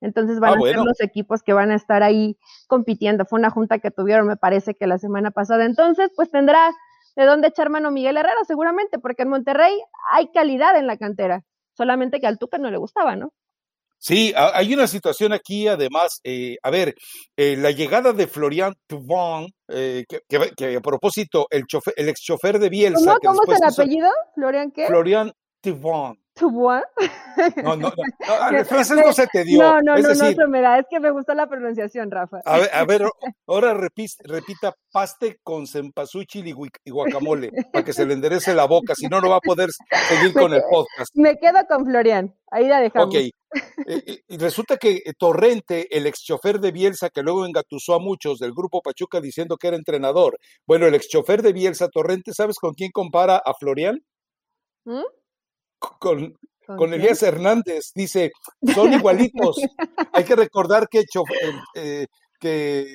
Entonces 0.00 0.38
van 0.38 0.54
ah, 0.54 0.56
a 0.58 0.68
ser 0.68 0.76
los 0.76 1.00
equipos 1.00 1.42
que 1.42 1.52
van 1.52 1.70
a 1.70 1.74
estar 1.74 2.02
ahí 2.02 2.38
compitiendo. 2.68 3.24
Fue 3.24 3.38
una 3.38 3.50
junta 3.50 3.78
que 3.78 3.90
tuvieron, 3.90 4.26
me 4.26 4.36
parece 4.36 4.74
que 4.74 4.86
la 4.86 4.98
semana 4.98 5.30
pasada. 5.30 5.64
Entonces, 5.64 6.10
pues 6.14 6.30
tendrá 6.30 6.70
de 7.18 7.26
dónde 7.26 7.48
echar 7.48 7.68
mano 7.68 7.90
Miguel 7.90 8.16
Herrera, 8.16 8.44
seguramente, 8.46 9.00
porque 9.00 9.24
en 9.24 9.30
Monterrey 9.30 9.76
hay 10.12 10.28
calidad 10.28 10.78
en 10.78 10.86
la 10.86 10.96
cantera, 10.96 11.42
solamente 11.76 12.20
que 12.20 12.28
al 12.28 12.38
Tuca 12.38 12.58
no 12.58 12.70
le 12.70 12.78
gustaba, 12.78 13.16
¿no? 13.16 13.32
Sí, 13.98 14.32
hay 14.36 14.72
una 14.72 14.86
situación 14.86 15.32
aquí, 15.32 15.66
además, 15.66 16.20
eh, 16.22 16.56
a 16.62 16.70
ver, 16.70 16.94
eh, 17.36 17.56
la 17.56 17.72
llegada 17.72 18.12
de 18.12 18.28
Florian 18.28 18.72
Tuvon, 18.86 19.48
eh, 19.66 20.04
que, 20.06 20.76
a 20.76 20.80
propósito, 20.80 21.48
el, 21.50 21.66
chofer, 21.66 21.94
el 21.96 22.08
ex 22.08 22.20
chofer 22.20 22.60
de 22.60 22.68
Bielsa. 22.68 23.16
¿Cómo, 23.20 23.42
es 23.48 23.60
el 23.60 23.66
apellido? 23.66 24.08
¿Florian 24.36 24.70
qué? 24.70 24.86
Florian 24.86 25.32
Tuvon. 26.38 26.82
No, 27.62 27.76
no, 27.76 27.90
no, 27.90 27.94
el 28.58 28.64
francés 28.64 28.96
no 28.96 29.12
se 29.12 29.26
te 29.26 29.44
dio. 29.44 29.60
No, 29.60 29.80
no, 29.80 29.96
no, 29.96 30.08
no 30.08 30.14
se 30.14 30.46
me 30.46 30.60
da. 30.60 30.78
Es 30.78 30.86
que 30.88 31.00
me 31.00 31.10
gustó 31.10 31.34
la 31.34 31.48
pronunciación, 31.48 32.10
Rafa. 32.10 32.40
A 32.44 32.58
ver, 32.58 32.70
a 32.72 32.84
ver 32.84 33.02
ahora 33.46 33.74
repita 33.74 34.74
paste 34.92 35.38
con 35.42 35.66
cempasúchil 35.66 36.46
y, 36.48 36.90
guacamole 36.90 37.50
para 37.72 37.84
que 37.84 37.92
se 37.92 38.06
le 38.06 38.14
enderece 38.14 38.54
la 38.54 38.66
boca, 38.66 38.94
si 38.94 39.06
no, 39.06 39.20
no 39.20 39.30
va 39.30 39.36
a 39.36 39.40
poder 39.40 39.70
seguir 40.08 40.32
con 40.32 40.52
el 40.52 40.62
podcast. 40.70 41.14
Me 41.14 41.36
quedo 41.38 41.58
con 41.68 41.84
Florian, 41.84 42.34
ahí 42.50 42.66
la 42.66 42.80
dejamos. 42.80 43.14
Ok. 43.14 43.20
Eh, 43.20 43.32
eh, 43.86 44.20
y 44.28 44.36
resulta 44.36 44.76
que 44.76 45.02
eh, 45.04 45.14
Torrente, 45.16 45.96
el 45.96 46.06
ex 46.06 46.22
chofer 46.22 46.60
de 46.60 46.70
Bielsa, 46.70 47.10
que 47.10 47.22
luego 47.22 47.46
engatusó 47.46 47.94
a 47.94 47.98
muchos 47.98 48.38
del 48.38 48.52
grupo 48.52 48.82
Pachuca 48.82 49.20
diciendo 49.20 49.56
que 49.56 49.68
era 49.68 49.76
entrenador. 49.76 50.38
Bueno, 50.66 50.86
el 50.86 50.94
ex 50.94 51.08
chofer 51.08 51.42
de 51.42 51.52
Bielsa, 51.52 51.88
Torrente, 51.88 52.34
¿sabes 52.34 52.58
con 52.58 52.74
quién 52.74 52.90
compara 52.92 53.40
a 53.42 53.54
Florian? 53.54 54.04
¿Mm? 54.84 55.02
Con, 55.78 56.36
con, 56.66 56.94
Elías 56.94 57.22
Hernández. 57.22 57.92
Dice, 57.94 58.32
son 58.74 58.92
igualitos. 58.92 59.56
Hay 60.12 60.24
que 60.24 60.36
recordar 60.36 60.88
que, 60.88 61.04
eh, 61.74 62.06
que 62.40 62.86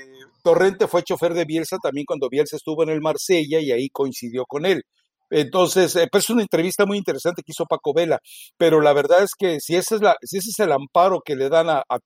Torrente 0.43 0.87
fue 0.87 1.03
chofer 1.03 1.33
de 1.33 1.45
Bielsa 1.45 1.77
también 1.81 2.05
cuando 2.05 2.29
Bielsa 2.29 2.57
estuvo 2.57 2.83
en 2.83 2.89
el 2.89 3.01
Marsella 3.01 3.59
y 3.59 3.71
ahí 3.71 3.89
coincidió 3.89 4.45
con 4.45 4.65
él. 4.65 4.83
Entonces, 5.29 5.95
eh, 5.95 6.07
pues 6.11 6.25
es 6.25 6.29
una 6.29 6.43
entrevista 6.43 6.85
muy 6.85 6.97
interesante 6.97 7.41
que 7.41 7.51
hizo 7.51 7.65
Paco 7.65 7.93
Vela, 7.93 8.19
pero 8.57 8.81
la 8.81 8.93
verdad 8.93 9.23
es 9.23 9.31
que 9.37 9.59
si 9.59 9.75
ese 9.75 9.95
es, 9.95 10.01
la, 10.01 10.15
si 10.21 10.37
ese 10.37 10.49
es 10.51 10.59
el 10.59 10.71
amparo 10.71 11.21
que 11.25 11.35
le 11.35 11.49
dan 11.49 11.69
a, 11.69 11.83
a 11.89 11.99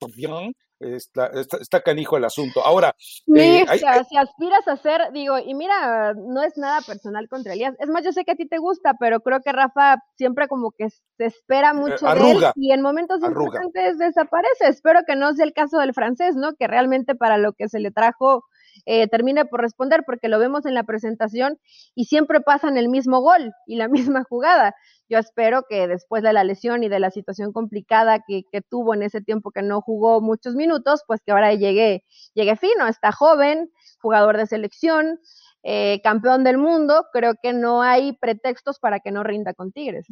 Está, 0.79 1.31
está, 1.59 1.81
canijo 1.81 2.17
el 2.17 2.25
asunto. 2.25 2.63
Ahora, 2.63 2.95
eh, 3.35 3.65
si 4.07 4.17
aspiras 4.17 4.67
a 4.67 4.73
hacer, 4.73 5.11
digo, 5.11 5.39
y 5.39 5.55
mira, 5.55 6.13
no 6.13 6.43
es 6.43 6.55
nada 6.57 6.81
personal 6.81 7.27
contra 7.27 7.53
Elías. 7.53 7.75
Es 7.79 7.89
más, 7.89 8.03
yo 8.03 8.11
sé 8.11 8.23
que 8.23 8.33
a 8.33 8.35
ti 8.35 8.47
te 8.47 8.59
gusta, 8.59 8.93
pero 8.99 9.21
creo 9.21 9.41
que 9.41 9.51
Rafa 9.51 9.97
siempre 10.17 10.47
como 10.47 10.71
que 10.71 10.89
se 10.89 11.25
espera 11.25 11.71
eh, 11.71 11.73
mucho 11.73 12.05
de 12.05 12.31
él 12.31 12.45
y 12.55 12.71
en 12.71 12.81
momentos 12.81 13.23
importantes 13.23 13.97
desaparece. 13.97 14.67
Espero 14.67 14.99
que 15.07 15.15
no 15.15 15.33
sea 15.33 15.45
el 15.45 15.53
caso 15.53 15.79
del 15.79 15.95
francés, 15.95 16.35
¿no? 16.35 16.53
Que 16.53 16.67
realmente 16.67 17.15
para 17.15 17.37
lo 17.37 17.53
que 17.53 17.69
se 17.69 17.79
le 17.79 17.89
trajo 17.89 18.43
eh, 18.85 19.07
termine 19.07 19.45
por 19.45 19.61
responder, 19.61 20.03
porque 20.05 20.27
lo 20.27 20.39
vemos 20.39 20.65
en 20.65 20.73
la 20.73 20.83
presentación 20.83 21.59
y 21.95 22.05
siempre 22.05 22.41
pasan 22.41 22.77
el 22.77 22.89
mismo 22.89 23.21
gol 23.21 23.53
y 23.65 23.75
la 23.75 23.87
misma 24.19 24.23
jugada. 24.23 24.75
Yo 25.09 25.17
espero 25.19 25.63
que 25.69 25.87
después 25.87 26.23
de 26.23 26.33
la 26.33 26.43
lesión 26.43 26.83
y 26.83 26.89
de 26.89 26.99
la 26.99 27.11
situación 27.11 27.53
complicada 27.53 28.23
que, 28.27 28.43
tuvo 28.69 28.93
en 28.93 29.03
ese 29.03 29.21
tiempo 29.21 29.51
que 29.51 29.61
no 29.61 29.81
jugó 29.81 30.19
muchos 30.21 30.55
minutos, 30.55 31.03
pues 31.07 31.21
que 31.25 31.31
ahora 31.31 31.53
llegue, 31.53 32.03
llegue 32.33 32.55
fino, 32.57 32.87
está 32.87 33.11
joven, 33.11 33.71
jugador 34.01 34.37
de 34.37 34.47
selección, 34.47 35.19
eh, 35.63 36.01
campeón 36.03 36.43
del 36.43 36.57
mundo, 36.57 37.05
creo 37.13 37.35
que 37.41 37.53
no 37.53 37.81
hay 37.81 38.13
pretextos 38.17 38.79
para 38.79 38.99
que 38.99 39.11
no 39.11 39.23
rinda 39.23 39.53
con 39.53 39.71
Tigres. 39.71 40.07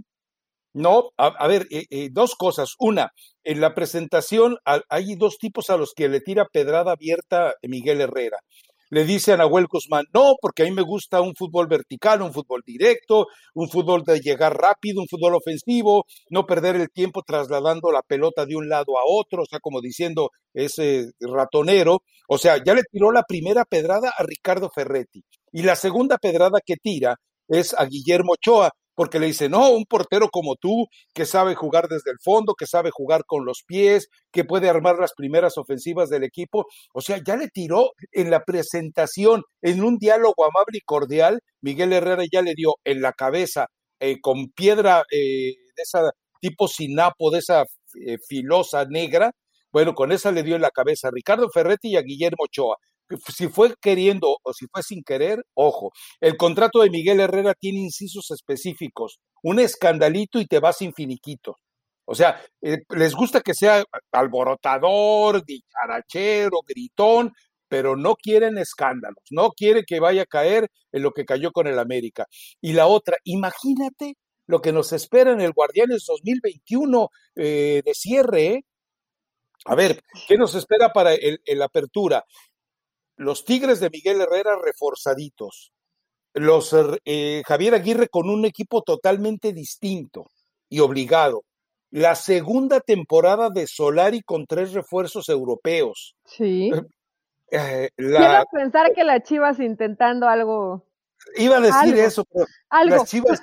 No, 0.75 1.11
a, 1.17 1.47
ver, 1.47 1.67
eh, 1.71 1.85
eh, 1.89 2.09
dos 2.11 2.35
cosas. 2.35 2.75
Una, 2.79 3.13
en 3.45 3.61
la 3.61 3.73
presentación 3.73 4.57
hay 4.89 5.15
dos 5.15 5.37
tipos 5.37 5.69
a 5.69 5.77
los 5.77 5.93
que 5.93 6.09
le 6.09 6.19
tira 6.19 6.49
pedrada 6.51 6.91
abierta 6.91 7.53
Miguel 7.63 8.01
Herrera. 8.01 8.39
Le 8.89 9.05
dice 9.05 9.31
a 9.31 9.37
Nahuel 9.37 9.67
Guzmán, 9.67 10.03
no, 10.13 10.33
porque 10.41 10.63
a 10.63 10.65
mí 10.65 10.71
me 10.71 10.81
gusta 10.81 11.21
un 11.21 11.33
fútbol 11.33 11.67
vertical, 11.67 12.21
un 12.21 12.33
fútbol 12.33 12.61
directo, 12.65 13.27
un 13.53 13.69
fútbol 13.69 14.03
de 14.03 14.19
llegar 14.19 14.53
rápido, 14.57 14.99
un 14.99 15.07
fútbol 15.07 15.35
ofensivo, 15.35 16.03
no 16.29 16.45
perder 16.45 16.75
el 16.75 16.89
tiempo 16.89 17.23
trasladando 17.25 17.89
la 17.93 18.01
pelota 18.01 18.45
de 18.45 18.57
un 18.57 18.67
lado 18.67 18.99
a 18.99 19.03
otro, 19.07 19.43
o 19.43 19.45
sea, 19.45 19.59
como 19.61 19.79
diciendo 19.79 20.31
ese 20.53 21.11
ratonero. 21.21 22.03
O 22.27 22.37
sea, 22.37 22.61
ya 22.61 22.73
le 22.73 22.83
tiró 22.91 23.13
la 23.13 23.23
primera 23.23 23.63
pedrada 23.63 24.11
a 24.17 24.23
Ricardo 24.23 24.69
Ferretti. 24.75 25.23
Y 25.53 25.63
la 25.63 25.77
segunda 25.77 26.17
pedrada 26.17 26.59
que 26.65 26.75
tira 26.75 27.15
es 27.47 27.73
a 27.73 27.85
Guillermo 27.85 28.33
Ochoa, 28.33 28.71
porque 28.95 29.19
le 29.19 29.27
dice, 29.27 29.49
no, 29.49 29.69
un 29.71 29.85
portero 29.85 30.29
como 30.29 30.55
tú, 30.55 30.87
que 31.13 31.25
sabe 31.25 31.53
jugar 31.53 31.87
desde 31.87 32.11
el 32.11 32.17
fondo, 32.23 32.55
que 32.55 32.65
sabe 32.65 32.89
jugar 32.91 33.23
con 33.25 33.45
los 33.45 33.63
pies, 33.67 34.07
que 34.31 34.45
puede 34.45 34.69
armar 34.69 34.97
las 34.97 35.13
primeras 35.13 35.57
ofensivas 35.57 36.09
del 36.09 36.23
equipo. 36.23 36.65
O 36.93 37.01
sea, 37.01 37.19
ya 37.25 37.35
le 37.35 37.49
tiró 37.49 37.91
en 38.11 38.31
la 38.31 38.43
presentación, 38.43 39.43
en 39.61 39.83
un 39.83 39.97
diálogo 39.97 40.45
amable 40.45 40.79
y 40.79 40.81
cordial, 40.81 41.41
Miguel 41.61 41.93
Herrera 41.93 42.23
ya 42.31 42.41
le 42.41 42.53
dio 42.55 42.75
en 42.83 43.01
la 43.01 43.13
cabeza 43.13 43.67
eh, 43.99 44.19
con 44.21 44.47
piedra 44.49 45.03
eh, 45.11 45.55
de 45.75 45.83
esa 45.83 46.11
tipo 46.39 46.67
sinapo, 46.67 47.31
de 47.31 47.39
esa 47.39 47.63
eh, 48.05 48.17
filosa 48.27 48.85
negra, 48.85 49.31
bueno, 49.71 49.93
con 49.93 50.11
esa 50.11 50.31
le 50.31 50.43
dio 50.43 50.55
en 50.55 50.61
la 50.61 50.71
cabeza 50.71 51.09
a 51.09 51.11
Ricardo 51.11 51.49
Ferretti 51.53 51.89
y 51.89 51.97
a 51.97 52.01
Guillermo 52.01 52.45
Ochoa 52.45 52.77
si 53.33 53.47
fue 53.49 53.73
queriendo 53.81 54.37
o 54.41 54.53
si 54.53 54.65
fue 54.67 54.83
sin 54.83 55.03
querer, 55.03 55.43
ojo, 55.53 55.91
el 56.19 56.37
contrato 56.37 56.81
de 56.81 56.89
Miguel 56.89 57.19
Herrera 57.19 57.53
tiene 57.53 57.79
incisos 57.79 58.31
específicos, 58.31 59.19
un 59.43 59.59
escandalito 59.59 60.39
y 60.39 60.45
te 60.45 60.59
vas 60.59 60.77
sin 60.77 60.93
finiquito. 60.93 61.57
O 62.05 62.13
sea, 62.13 62.39
eh, 62.61 62.83
les 62.89 63.15
gusta 63.15 63.41
que 63.41 63.53
sea 63.53 63.83
alborotador, 64.11 65.43
dicharachero, 65.43 66.59
gritón, 66.67 67.33
pero 67.67 67.95
no 67.95 68.15
quieren 68.15 68.57
escándalos, 68.59 69.23
no 69.31 69.51
quiere 69.51 69.83
que 69.85 69.99
vaya 69.99 70.23
a 70.23 70.27
caer 70.27 70.69
en 70.91 71.01
lo 71.01 71.11
que 71.11 71.25
cayó 71.25 71.51
con 71.51 71.67
el 71.67 71.79
América. 71.79 72.27
Y 72.61 72.73
la 72.73 72.85
otra, 72.87 73.17
imagínate 73.23 74.17
lo 74.47 74.61
que 74.61 74.71
nos 74.71 74.93
espera 74.93 75.31
en 75.31 75.41
el 75.41 75.53
Guardianes 75.53 76.05
2021 76.05 77.09
eh, 77.35 77.81
de 77.83 77.93
cierre. 77.95 78.45
¿eh? 78.45 78.65
A 79.65 79.73
ver, 79.73 80.03
¿qué 80.27 80.37
nos 80.37 80.53
espera 80.53 80.93
para 80.93 81.15
el 81.15 81.61
apertura? 81.63 82.23
Los 83.17 83.45
Tigres 83.45 83.79
de 83.79 83.89
Miguel 83.89 84.21
Herrera 84.21 84.57
reforzaditos, 84.61 85.71
los 86.33 86.75
eh, 87.05 87.43
Javier 87.45 87.75
Aguirre 87.75 88.09
con 88.09 88.29
un 88.29 88.45
equipo 88.45 88.81
totalmente 88.81 89.53
distinto 89.53 90.29
y 90.69 90.79
obligado. 90.79 91.43
La 91.91 92.15
segunda 92.15 92.81
temporada 92.81 93.49
de 93.49 93.67
Solari 93.67 94.21
con 94.21 94.45
tres 94.45 94.73
refuerzos 94.73 95.29
europeos. 95.29 96.15
Sí. 96.25 96.71
Eh, 97.51 97.89
Quiero 97.95 98.43
pensar 98.51 98.91
que 98.93 99.03
las 99.03 99.23
Chivas 99.23 99.59
intentando 99.59 100.27
algo. 100.27 100.85
Iba 101.37 101.57
a 101.57 101.61
decir 101.61 101.97
eso, 101.97 102.25
pero 102.25 102.45
las 102.85 103.09
Chivas 103.09 103.41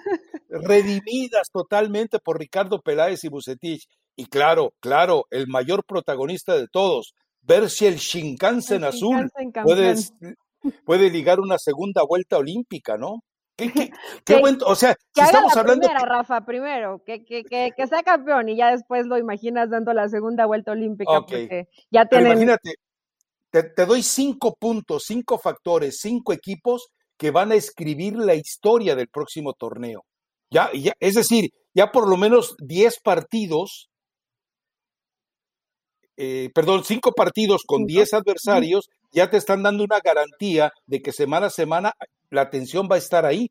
redimidas 0.50 1.50
totalmente 1.50 2.18
por 2.18 2.38
Ricardo 2.38 2.82
Peláez 2.82 3.24
y 3.24 3.28
Bucetich. 3.28 3.88
Y 4.16 4.26
claro, 4.26 4.74
claro, 4.80 5.26
el 5.30 5.46
mayor 5.46 5.84
protagonista 5.84 6.54
de 6.54 6.68
todos, 6.68 7.14
ver 7.42 7.68
si 7.68 7.86
el 7.86 7.96
Shinkansen 7.96 8.84
azul 8.84 9.30
puede, 9.64 9.94
puede, 10.84 11.10
ligar 11.10 11.40
una 11.40 11.58
segunda 11.58 12.02
vuelta 12.02 12.38
olímpica, 12.38 12.96
¿no? 12.96 13.22
Qué, 13.56 13.70
qué, 14.24 14.34
o 14.66 14.74
sea, 14.74 14.96
si 15.14 15.20
estamos 15.20 15.56
hablando. 15.56 15.86
Primera, 15.86 16.06
Rafa, 16.06 16.44
primero, 16.44 17.02
que, 17.04 17.24
que, 17.24 17.44
que, 17.44 17.86
sea 17.86 18.02
campeón 18.02 18.48
y 18.48 18.56
ya 18.56 18.70
después 18.70 19.06
lo 19.06 19.18
imaginas 19.18 19.70
dando 19.70 19.92
la 19.92 20.08
segunda 20.08 20.46
vuelta 20.46 20.72
olímpica, 20.72 21.20
porque 21.20 21.68
ya 21.90 22.06
tienen. 22.06 22.32
imagínate, 22.32 22.74
te, 23.50 23.64
te, 23.64 23.86
doy 23.86 24.02
cinco 24.02 24.56
puntos, 24.58 25.04
cinco 25.06 25.38
factores, 25.38 25.98
cinco 26.00 26.32
equipos 26.32 26.88
que 27.18 27.30
van 27.30 27.52
a 27.52 27.56
escribir 27.56 28.16
la 28.16 28.34
historia 28.34 28.96
del 28.96 29.08
próximo 29.08 29.52
torneo. 29.52 30.04
Ya, 30.50 30.70
ya, 30.72 30.92
es 30.98 31.14
decir, 31.14 31.50
ya 31.74 31.92
por 31.92 32.08
lo 32.08 32.16
menos 32.16 32.56
diez 32.58 33.00
partidos 33.00 33.90
eh, 36.16 36.50
perdón, 36.54 36.84
cinco 36.84 37.12
partidos 37.12 37.62
con 37.66 37.84
diez 37.86 38.12
adversarios, 38.14 38.90
ya 39.12 39.30
te 39.30 39.36
están 39.36 39.62
dando 39.62 39.84
una 39.84 40.00
garantía 40.02 40.72
de 40.86 41.00
que 41.00 41.12
semana 41.12 41.46
a 41.46 41.50
semana 41.50 41.92
la 42.30 42.42
atención 42.42 42.88
va 42.90 42.96
a 42.96 42.98
estar 42.98 43.24
ahí. 43.24 43.50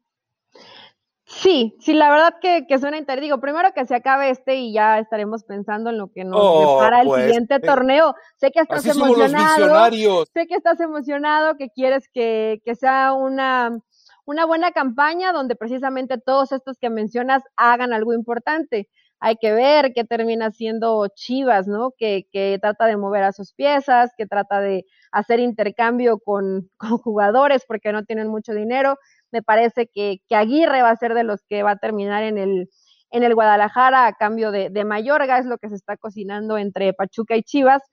Sí, 1.26 1.76
sí, 1.80 1.93
la 1.93 2.09
verdad 2.09 2.34
que, 2.41 2.66
que 2.68 2.78
suena 2.78 2.97
interesante. 2.97 3.26
Digo, 3.26 3.39
primero 3.39 3.70
que 3.74 3.86
se 3.86 3.95
acabe 3.95 4.30
este 4.30 4.55
y 4.55 4.74
ya 4.74 4.99
estaremos 4.99 5.43
pensando 5.43 5.89
en 5.89 5.97
lo 5.97 6.12
que 6.12 6.26
nos 6.26 6.39
oh, 6.41 6.84
el 6.84 7.07
pues, 7.07 7.24
siguiente 7.24 7.55
eh, 7.55 7.59
torneo. 7.59 8.16
Sé 8.36 8.51
que 8.51 8.59
estás 8.59 8.86
emocionado. 8.86 10.26
Sé 10.34 10.47
que 10.47 10.55
estás 10.55 10.80
emocionado, 10.82 11.55
que 11.55 11.70
quieres 11.70 12.09
que, 12.14 12.62
que 12.66 12.76
sea 12.76 13.14
una, 13.14 13.80
una 14.26 14.45
buena 14.45 14.72
campaña 14.72 15.32
donde 15.32 15.55
precisamente 15.55 16.18
todos 16.18 16.51
estos 16.51 16.78
que 16.78 16.89
mencionas 16.89 17.43
hagan 17.55 17.93
algo 17.93 18.14
importante 18.14 18.89
hay 19.22 19.36
que 19.38 19.53
ver 19.53 19.93
qué 19.93 20.03
termina 20.03 20.51
siendo 20.51 21.07
Chivas, 21.13 21.67
¿no? 21.67 21.91
Que, 21.97 22.26
trata 22.59 22.88
de 22.88 22.97
mover 22.97 23.24
a 23.24 23.32
sus 23.32 23.53
piezas, 23.53 24.11
que 24.17 24.26
trata 24.26 24.59
de 24.59 24.84
hacer 25.11 25.39
intercambio 25.39 26.17
con, 26.19 26.69
jugadores 27.03 27.63
porque 27.67 27.93
no 27.93 28.03
tienen 28.03 28.30
mucho 28.30 28.53
dinero. 28.53 28.97
Me 29.32 29.43
parece 29.43 29.88
que, 29.88 30.22
Aguirre 30.32 30.82
va 30.82 30.89
a 30.89 30.95
ser 30.95 31.13
de 31.13 31.24
los 31.24 31.43
que 31.47 31.61
va 31.61 31.72
a 31.72 31.78
terminar 31.78 32.24
en 32.24 32.39
el, 32.39 32.69
en 33.11 33.24
el 33.24 33.36
Guadalajara 33.36 34.07
a 34.07 34.13
cambio 34.13 34.51
de, 34.51 34.72
de 34.72 34.86
Mayorga, 34.86 35.38
es 35.38 35.45
lo 35.45 35.59
que 35.59 35.69
se 35.69 35.76
está 35.76 35.97
cocinando 35.97 36.57
entre 36.57 36.93
Pachuca 36.93 37.36
y 37.36 37.43
Chivas. 37.43 37.84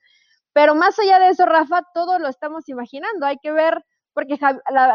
Pero 0.53 0.73
más 0.73 0.97
allá 0.97 1.19
de 1.19 1.29
eso, 1.29 1.45
Rafa, 1.45 1.83
todo 1.93 2.17
lo 2.17 2.27
estamos 2.27 2.67
imaginando. 2.69 3.27
Hay 3.27 3.37
que 3.37 3.51
ver, 3.51 3.83
porque 4.13 4.39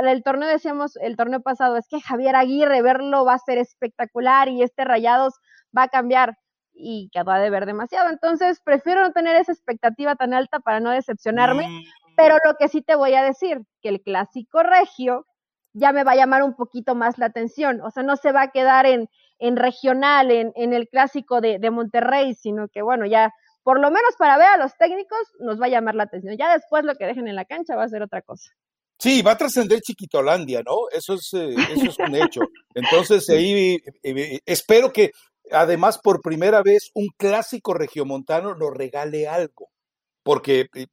el 0.04 0.22
torneo, 0.24 0.48
decíamos, 0.48 0.96
el 0.96 1.16
torneo 1.16 1.42
pasado, 1.42 1.76
es 1.76 1.86
que 1.88 2.00
Javier 2.00 2.34
Aguirre, 2.34 2.82
verlo 2.82 3.24
va 3.24 3.34
a 3.34 3.38
ser 3.38 3.58
espectacular 3.58 4.48
y 4.48 4.62
este 4.62 4.84
Rayados 4.84 5.34
va 5.76 5.84
a 5.84 5.88
cambiar 5.88 6.36
y 6.72 7.08
que 7.12 7.22
va 7.22 7.36
a 7.36 7.40
deber 7.40 7.66
demasiado. 7.66 8.10
Entonces, 8.10 8.60
prefiero 8.64 9.02
no 9.02 9.12
tener 9.12 9.36
esa 9.36 9.52
expectativa 9.52 10.16
tan 10.16 10.34
alta 10.34 10.60
para 10.60 10.80
no 10.80 10.90
decepcionarme, 10.90 11.68
mm. 11.68 11.82
pero 12.16 12.36
lo 12.44 12.54
que 12.58 12.68
sí 12.68 12.82
te 12.82 12.96
voy 12.96 13.14
a 13.14 13.22
decir, 13.22 13.62
que 13.80 13.88
el 13.88 14.02
clásico 14.02 14.62
regio 14.62 15.26
ya 15.72 15.92
me 15.92 16.04
va 16.04 16.12
a 16.12 16.16
llamar 16.16 16.42
un 16.42 16.54
poquito 16.54 16.94
más 16.94 17.18
la 17.18 17.26
atención, 17.26 17.80
o 17.80 17.90
sea, 17.90 18.02
no 18.02 18.16
se 18.16 18.32
va 18.32 18.42
a 18.42 18.50
quedar 18.50 18.86
en, 18.86 19.08
en 19.38 19.56
regional, 19.56 20.30
en, 20.30 20.52
en 20.54 20.72
el 20.72 20.88
clásico 20.88 21.40
de, 21.40 21.58
de 21.58 21.70
Monterrey, 21.70 22.34
sino 22.34 22.68
que 22.68 22.82
bueno, 22.82 23.06
ya 23.06 23.32
por 23.64 23.80
lo 23.80 23.90
menos 23.90 24.14
para 24.18 24.36
ver 24.38 24.46
a 24.46 24.58
los 24.58 24.76
técnicos 24.76 25.18
nos 25.40 25.60
va 25.60 25.66
a 25.66 25.70
llamar 25.70 25.94
la 25.94 26.04
atención. 26.04 26.36
Ya 26.38 26.52
después 26.52 26.84
lo 26.84 26.94
que 26.94 27.06
dejen 27.06 27.26
en 27.26 27.34
la 27.34 27.46
cancha 27.46 27.74
va 27.74 27.84
a 27.84 27.88
ser 27.88 28.02
otra 28.02 28.22
cosa. 28.22 28.50
Sí, 28.98 29.22
va 29.22 29.32
a 29.32 29.36
trascender 29.36 29.80
Chiquitolandia, 29.80 30.62
¿no? 30.62 30.88
Eso 30.92 31.14
es, 31.14 31.32
eh, 31.34 31.54
eso 31.74 31.86
es 31.86 31.98
un 31.98 32.14
hecho. 32.14 32.40
Entonces, 32.74 33.28
ahí 33.30 33.74
eh, 33.74 33.80
eh, 34.04 34.40
espero 34.46 34.92
que 34.92 35.10
además 35.50 35.98
por 35.98 36.22
primera 36.22 36.62
vez 36.62 36.90
un 36.94 37.08
clásico 37.16 37.74
regiomontano 37.74 38.54
nos 38.54 38.74
regale 38.74 39.28
algo. 39.28 39.68
Porque 40.22 40.66
eh, 40.74 40.86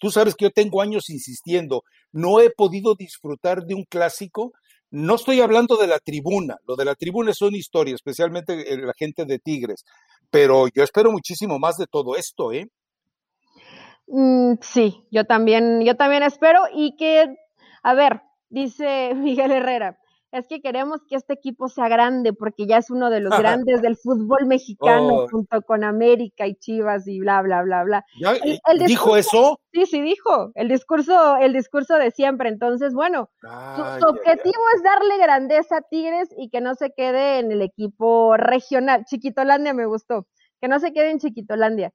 tú, 0.00 0.10
sabes 0.10 0.34
que 0.34 0.46
yo 0.46 0.50
tengo 0.50 0.80
años 0.80 1.10
insistiendo, 1.10 1.82
no 2.10 2.40
he 2.40 2.50
podido 2.50 2.94
disfrutar 2.94 3.64
de 3.64 3.74
un 3.74 3.84
clásico. 3.84 4.52
No 4.90 5.16
estoy 5.16 5.40
hablando 5.40 5.76
de 5.76 5.86
la 5.86 5.98
tribuna, 5.98 6.56
lo 6.66 6.76
de 6.76 6.84
la 6.84 6.94
tribuna 6.94 7.30
es 7.30 7.40
una 7.42 7.56
historia, 7.56 7.94
especialmente 7.94 8.76
la 8.76 8.92
gente 8.94 9.24
de 9.24 9.38
Tigres, 9.38 9.84
pero 10.30 10.68
yo 10.68 10.82
espero 10.82 11.10
muchísimo 11.10 11.58
más 11.58 11.76
de 11.76 11.86
todo 11.86 12.14
esto, 12.16 12.52
¿eh? 12.52 12.68
Mm, 14.06 14.54
sí, 14.60 15.02
yo 15.10 15.24
también, 15.24 15.80
yo 15.82 15.96
también 15.96 16.22
espero 16.22 16.60
y 16.74 16.96
que, 16.96 17.34
a 17.82 17.94
ver, 17.94 18.20
dice 18.50 19.14
Miguel 19.16 19.52
Herrera, 19.52 19.98
es 20.32 20.48
que 20.48 20.62
queremos 20.62 21.02
que 21.06 21.16
este 21.16 21.34
equipo 21.34 21.68
sea 21.68 21.88
grande 21.88 22.32
porque 22.32 22.66
ya 22.66 22.78
es 22.78 22.90
uno 22.90 23.10
de 23.10 23.20
los 23.20 23.38
grandes 23.38 23.82
del 23.82 23.96
fútbol 23.96 24.46
mexicano 24.46 25.08
oh. 25.14 25.28
junto 25.28 25.60
con 25.62 25.84
América 25.84 26.46
y 26.46 26.54
Chivas 26.54 27.06
y 27.06 27.20
bla 27.20 27.42
bla 27.42 27.62
bla 27.62 27.84
bla. 27.84 28.04
¿Dijo 28.86 29.16
eso? 29.16 29.60
Sí, 29.72 29.84
sí 29.86 30.00
dijo. 30.00 30.50
El 30.54 30.68
discurso, 30.68 31.36
el 31.36 31.52
discurso 31.52 31.96
de 31.96 32.10
siempre. 32.10 32.48
Entonces, 32.48 32.94
bueno, 32.94 33.28
su, 33.42 34.06
objetivo 34.08 34.62
es 34.74 34.82
darle 34.82 35.18
grandeza 35.18 35.78
a 35.78 35.82
Tigres 35.82 36.30
y 36.38 36.48
que 36.48 36.62
no 36.62 36.74
se 36.74 36.92
quede 36.92 37.38
en 37.38 37.52
el 37.52 37.60
equipo 37.60 38.36
regional. 38.38 39.04
Chiquitolandia 39.04 39.74
me 39.74 39.86
gustó. 39.86 40.26
Que 40.60 40.68
no 40.68 40.80
se 40.80 40.92
quede 40.92 41.10
en 41.10 41.18
Chiquitolandia. 41.18 41.92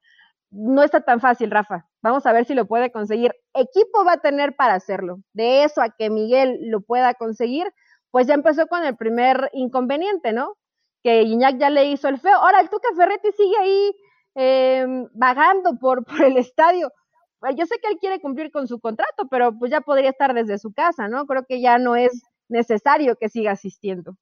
No 0.52 0.84
está 0.84 1.02
tan 1.02 1.20
fácil, 1.20 1.52
Rafa. 1.52 1.88
Vamos 2.02 2.26
a 2.26 2.34
ver 2.34 2.46
si 2.46 2.54
lo 2.54 2.68
puede 2.68 2.92
conseguir. 2.92 3.34
Equipo 3.54 4.06
va 4.06 4.14
a 4.14 4.22
tener 4.22 4.56
para 4.56 4.76
hacerlo. 4.76 5.18
De 5.34 5.64
eso 5.64 5.82
a 5.82 5.90
que 5.90 6.10
Miguel 6.10 6.60
lo 6.70 6.82
pueda 6.82 7.14
conseguir, 7.16 7.68
pues 8.12 8.28
ya 8.28 8.34
empezó 8.34 8.68
con 8.68 8.84
el 8.84 8.96
primer 8.96 9.50
inconveniente, 9.54 10.34
¿no? 10.34 10.56
Que 11.04 11.22
Iñak 11.24 11.58
ya 11.58 11.70
le 11.70 11.86
hizo 11.86 12.08
el 12.08 12.20
feo. 12.20 12.38
Ahora 12.38 12.62
el 12.62 12.70
Tuca 12.70 12.90
Ferretti 12.96 13.30
sigue 13.32 13.58
ahí 13.60 13.92
em, 14.36 15.08
vagando 15.14 15.78
por, 15.80 16.06
por 16.06 16.24
el 16.24 16.38
estadio. 16.38 16.92
Pues, 17.40 17.56
yo 17.56 17.66
sé 17.66 17.76
que 17.82 17.90
él 17.90 17.98
quiere 18.00 18.20
cumplir 18.20 18.52
con 18.52 18.68
su 18.68 18.80
contrato, 18.80 19.28
pero 19.30 19.58
pues 19.58 19.72
ya 19.72 19.82
podría 19.82 20.10
estar 20.10 20.34
desde 20.34 20.58
su 20.58 20.74
casa, 20.74 21.08
¿no? 21.08 21.26
Creo 21.26 21.44
que 21.48 21.62
ya 21.62 21.78
no 21.78 21.96
es 21.96 22.24
necesario 22.50 23.16
que 23.16 23.30
siga 23.30 23.52
asistiendo. 23.52 24.16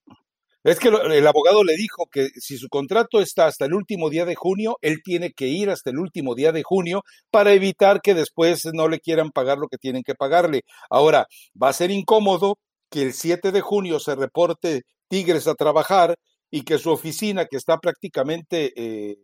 Es 0.64 0.80
que 0.80 0.88
el 0.88 1.28
abogado 1.28 1.64
le 1.64 1.76
dijo 1.76 2.08
que 2.12 2.30
si 2.40 2.58
su 2.58 2.70
contrato 2.70 3.22
está 3.22 3.46
hasta 3.46 3.66
el 3.66 3.76
último 3.76 4.10
día 4.10 4.26
de 4.26 4.34
junio, 4.34 4.78
él 4.82 5.04
tiene 5.04 5.32
que 5.32 5.46
ir 5.46 5.70
hasta 5.70 5.92
el 5.92 6.00
último 6.00 6.34
día 6.34 6.52
de 6.52 6.64
junio 6.64 7.04
para 7.30 7.54
evitar 7.54 8.02
que 8.02 8.16
después 8.16 8.66
no 8.74 8.88
le 8.88 9.00
quieran 9.00 9.30
pagar 9.30 9.60
lo 9.60 9.68
que 9.68 9.78
tienen 9.78 10.02
que 10.02 10.16
pagarle. 10.16 10.64
Ahora, 10.90 11.28
va 11.62 11.70
a 11.70 11.74
ser 11.74 11.92
incómodo 11.92 12.58
que 12.96 13.02
el 13.02 13.12
7 13.12 13.52
de 13.52 13.60
junio 13.60 14.00
se 14.00 14.16
reporte 14.16 14.84
Tigres 15.10 15.48
a 15.48 15.56
trabajar 15.56 16.16
y 16.50 16.62
que 16.62 16.78
su 16.78 16.92
oficina, 16.92 17.46
que 17.46 17.58
está 17.58 17.78
prácticamente 17.78 18.72
eh, 18.74 19.18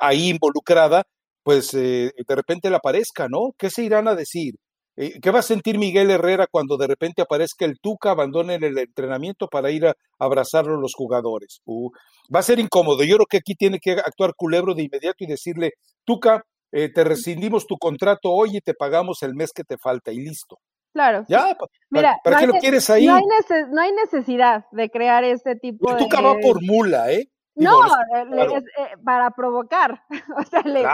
ahí 0.00 0.28
involucrada, 0.28 1.02
pues 1.42 1.74
eh, 1.74 2.12
de 2.16 2.34
repente 2.36 2.70
le 2.70 2.76
aparezca, 2.76 3.26
¿no? 3.28 3.50
¿Qué 3.58 3.70
se 3.70 3.82
irán 3.82 4.06
a 4.06 4.14
decir? 4.14 4.54
Eh, 4.96 5.18
¿Qué 5.20 5.32
va 5.32 5.40
a 5.40 5.42
sentir 5.42 5.78
Miguel 5.78 6.12
Herrera 6.12 6.46
cuando 6.48 6.76
de 6.76 6.86
repente 6.86 7.22
aparezca 7.22 7.64
el 7.64 7.80
Tuca, 7.80 8.12
abandone 8.12 8.54
el 8.54 8.78
entrenamiento 8.78 9.48
para 9.48 9.72
ir 9.72 9.86
a 9.86 9.94
abrazarlo 10.20 10.80
los 10.80 10.94
jugadores? 10.94 11.58
Uh, 11.64 11.90
va 12.32 12.38
a 12.38 12.44
ser 12.44 12.60
incómodo. 12.60 13.02
Yo 13.02 13.16
creo 13.16 13.26
que 13.26 13.38
aquí 13.38 13.56
tiene 13.56 13.80
que 13.80 13.94
actuar 13.94 14.34
Culebro 14.36 14.74
de 14.74 14.84
inmediato 14.84 15.24
y 15.24 15.26
decirle, 15.26 15.72
Tuca, 16.04 16.44
te 16.70 17.04
rescindimos 17.04 17.66
tu 17.66 17.76
contrato 17.78 18.30
hoy 18.30 18.58
y 18.58 18.60
te 18.60 18.74
pagamos 18.74 19.22
el 19.24 19.34
mes 19.34 19.50
que 19.52 19.64
te 19.64 19.76
falta 19.76 20.12
y 20.12 20.18
listo. 20.18 20.58
Claro. 20.94 21.24
Ya, 21.28 21.56
Mira, 21.90 22.20
¿para, 22.22 22.38
qué 22.38 22.46
lo 22.46 22.54
quieres 22.54 22.88
ahí? 22.88 23.06
No 23.06 23.16
hay, 23.16 23.24
no 23.70 23.80
hay, 23.82 23.92
necesidad 23.92 24.64
de 24.70 24.88
crear 24.90 25.24
este 25.24 25.56
tipo 25.56 25.90
el 25.90 25.96
de... 25.96 26.04
Tuca 26.04 26.20
va 26.20 26.36
por 26.40 26.62
mula, 26.62 27.10
¿eh? 27.10 27.28
no, 27.56 27.84
eh, 27.86 28.96
para 29.04 29.30
provocar, 29.32 30.02
o 30.38 30.42
sea, 30.44 30.62
le, 30.62 30.84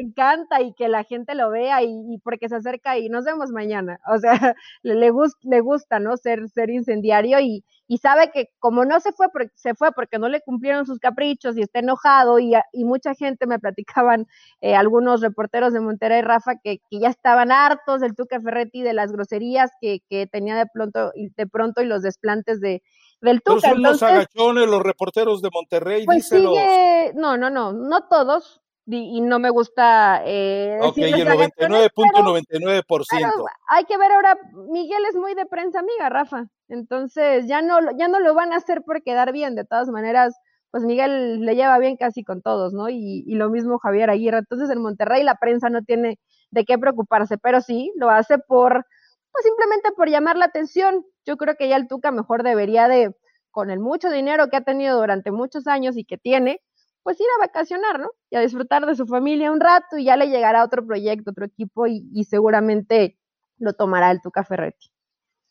encanta 0.00 0.60
y 0.60 0.72
que 0.74 0.88
la 0.88 1.04
gente 1.04 1.34
lo 1.34 1.50
vea 1.50 1.82
y, 1.82 2.18
porque 2.22 2.48
se 2.48 2.56
acerca 2.56 2.98
y 2.98 3.08
nos 3.08 3.24
vemos 3.24 3.50
mañana, 3.50 4.00
o 4.06 4.18
sea, 4.18 4.32
le, 4.82 4.94
le, 4.94 5.12
le 5.42 5.60
gusta, 5.60 6.00
¿no? 6.00 6.16
Ser, 6.16 6.48
ser 6.48 6.70
incendiario 6.70 7.38
y, 7.40 7.64
y 7.86 7.98
sabe 7.98 8.30
que 8.32 8.50
como 8.58 8.84
no 8.84 9.00
se 9.00 9.12
fue, 9.12 9.28
se 9.54 9.74
fue 9.74 9.92
porque 9.92 10.18
no 10.18 10.28
le 10.28 10.40
cumplieron 10.40 10.86
sus 10.86 10.98
caprichos 10.98 11.56
y 11.56 11.62
está 11.62 11.80
enojado 11.80 12.38
y, 12.38 12.54
y 12.72 12.84
mucha 12.84 13.14
gente 13.14 13.46
me 13.46 13.58
platicaban, 13.58 14.26
eh, 14.60 14.74
algunos 14.74 15.20
reporteros 15.20 15.72
de 15.72 15.80
Monterrey, 15.80 16.22
Rafa, 16.22 16.56
que, 16.62 16.78
que, 16.90 17.00
ya 17.00 17.08
estaban 17.08 17.52
hartos 17.52 18.00
del 18.00 18.14
Tuca 18.14 18.40
Ferretti, 18.40 18.82
de 18.82 18.94
las 18.94 19.12
groserías 19.12 19.70
que, 19.80 20.00
que 20.08 20.26
tenía 20.26 20.56
de 20.56 20.66
pronto, 20.72 21.12
de 21.14 21.46
pronto 21.46 21.82
y 21.82 21.86
los 21.86 22.02
desplantes 22.02 22.60
de 22.60 22.82
del 23.20 23.42
Tuca. 23.42 23.60
Pero 23.62 23.74
son 23.74 23.82
los 23.82 24.02
agachones, 24.02 24.68
los 24.68 24.82
reporteros 24.82 25.42
de 25.42 25.50
Monterrey, 25.52 26.06
pues 26.06 26.28
sigue, 26.28 27.12
no, 27.14 27.36
no, 27.36 27.50
no, 27.50 27.72
no 27.72 28.08
todos, 28.08 28.62
y, 28.86 29.20
no 29.20 29.38
me 29.38 29.50
gusta 29.50 30.22
eh, 30.26 30.78
ok, 30.82 30.98
y 30.98 31.04
el 31.04 31.26
99.99%. 31.26 33.46
Hay 33.68 33.84
que 33.84 33.96
ver 33.96 34.12
ahora, 34.12 34.36
Miguel 34.70 35.02
es 35.08 35.16
muy 35.16 35.34
de 35.34 35.46
prensa 35.46 35.80
amiga, 35.80 36.10
Rafa, 36.10 36.48
entonces 36.68 37.46
ya 37.46 37.62
no, 37.62 37.78
ya 37.98 38.08
no 38.08 38.20
lo 38.20 38.34
van 38.34 38.52
a 38.52 38.56
hacer 38.56 38.82
por 38.82 39.02
quedar 39.02 39.32
bien, 39.32 39.54
de 39.54 39.64
todas 39.64 39.88
maneras, 39.88 40.36
pues 40.70 40.84
Miguel 40.84 41.40
le 41.40 41.54
lleva 41.56 41.78
bien 41.78 41.96
casi 41.96 42.24
con 42.24 42.42
todos, 42.42 42.72
¿no? 42.72 42.88
Y, 42.88 43.24
y 43.26 43.34
lo 43.36 43.50
mismo 43.50 43.78
Javier 43.78 44.10
Aguirre, 44.10 44.38
entonces 44.38 44.70
en 44.70 44.82
Monterrey 44.82 45.22
la 45.22 45.36
prensa 45.36 45.70
no 45.70 45.82
tiene 45.82 46.18
de 46.50 46.64
qué 46.64 46.78
preocuparse, 46.78 47.36
pero 47.38 47.60
sí, 47.60 47.92
lo 47.96 48.10
hace 48.10 48.38
por, 48.38 48.86
pues 49.32 49.44
simplemente 49.44 49.90
por 49.96 50.08
llamar 50.08 50.36
la 50.36 50.46
atención. 50.46 51.04
Yo 51.26 51.36
creo 51.36 51.56
que 51.56 51.68
ya 51.68 51.76
el 51.76 51.88
Tuca 51.88 52.12
mejor 52.12 52.42
debería 52.44 52.88
de, 52.88 53.14
con 53.50 53.70
el 53.70 53.80
mucho 53.80 54.10
dinero 54.10 54.48
que 54.48 54.56
ha 54.56 54.64
tenido 54.64 54.98
durante 54.98 55.30
muchos 55.32 55.66
años 55.66 55.96
y 55.96 56.04
que 56.04 56.18
tiene, 56.18 56.60
pues 57.02 57.20
ir 57.20 57.26
a 57.36 57.46
vacacionar, 57.46 58.00
¿no? 58.00 58.10
Y 58.30 58.36
a 58.36 58.40
disfrutar 58.40 58.86
de 58.86 58.96
su 58.96 59.06
familia 59.06 59.52
un 59.52 59.60
rato 59.60 59.98
y 59.98 60.04
ya 60.04 60.16
le 60.16 60.28
llegará 60.28 60.64
otro 60.64 60.86
proyecto, 60.86 61.32
otro 61.32 61.44
equipo 61.44 61.86
y, 61.86 62.24
seguramente 62.24 63.18
lo 63.58 63.72
tomará 63.74 64.10
el 64.10 64.20
Tuca 64.22 64.44
Ferretti. 64.44 64.93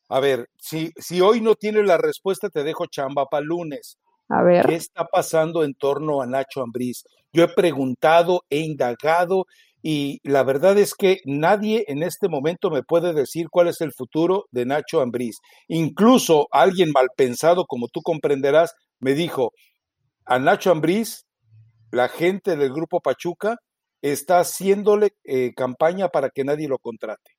A 0.10 0.20
ver, 0.20 0.49
si, 0.58 0.91
si 0.97 1.22
hoy 1.22 1.41
no 1.41 1.56
tienes 1.56 1.86
la 1.86 1.97
respuesta, 1.97 2.49
te 2.49 2.64
dejo 2.64 2.86
chamba 2.88 3.26
para 3.26 3.43
lunes. 3.43 3.97
A 4.30 4.43
ver. 4.43 4.66
¿Qué 4.66 4.76
está 4.76 5.06
pasando 5.06 5.64
en 5.64 5.74
torno 5.74 6.22
a 6.22 6.26
Nacho 6.26 6.62
Ambriz? 6.62 7.04
Yo 7.32 7.43
he 7.43 7.47
preguntado, 7.47 8.43
he 8.49 8.60
indagado 8.60 9.45
y 9.82 10.20
la 10.24 10.43
verdad 10.43 10.78
es 10.78 10.93
que 10.93 11.20
nadie 11.26 11.84
en 11.88 12.04
este 12.04 12.30
momento 12.30 12.70
me 12.70 12.84
puede 12.84 13.14
decir 13.14 13.49
cuál 13.49 13.68
es 13.68 13.82
el 13.82 13.91
futuro 13.91 14.45
de 14.51 14.66
Nacho 14.66 15.01
Ambriz. 15.01 15.39
Incluso 15.68 16.47
alguien 16.51 16.91
mal 16.91 17.10
pensado, 17.18 17.66
como 17.66 17.89
tú 17.89 18.01
comprenderás, 18.01 18.74
me 18.99 19.14
dijo, 19.14 19.51
a 20.26 20.39
Nacho 20.39 20.72
Ambriz 20.72 21.26
la 21.91 22.08
gente 22.08 22.56
del 22.56 22.74
grupo 22.74 23.01
Pachuca 23.01 23.58
está 24.01 24.39
haciéndole 24.39 25.14
eh, 25.26 25.54
campaña 25.56 26.10
para 26.10 26.30
que 26.30 26.43
nadie 26.43 26.68
lo 26.68 26.80
contrate. 26.80 27.34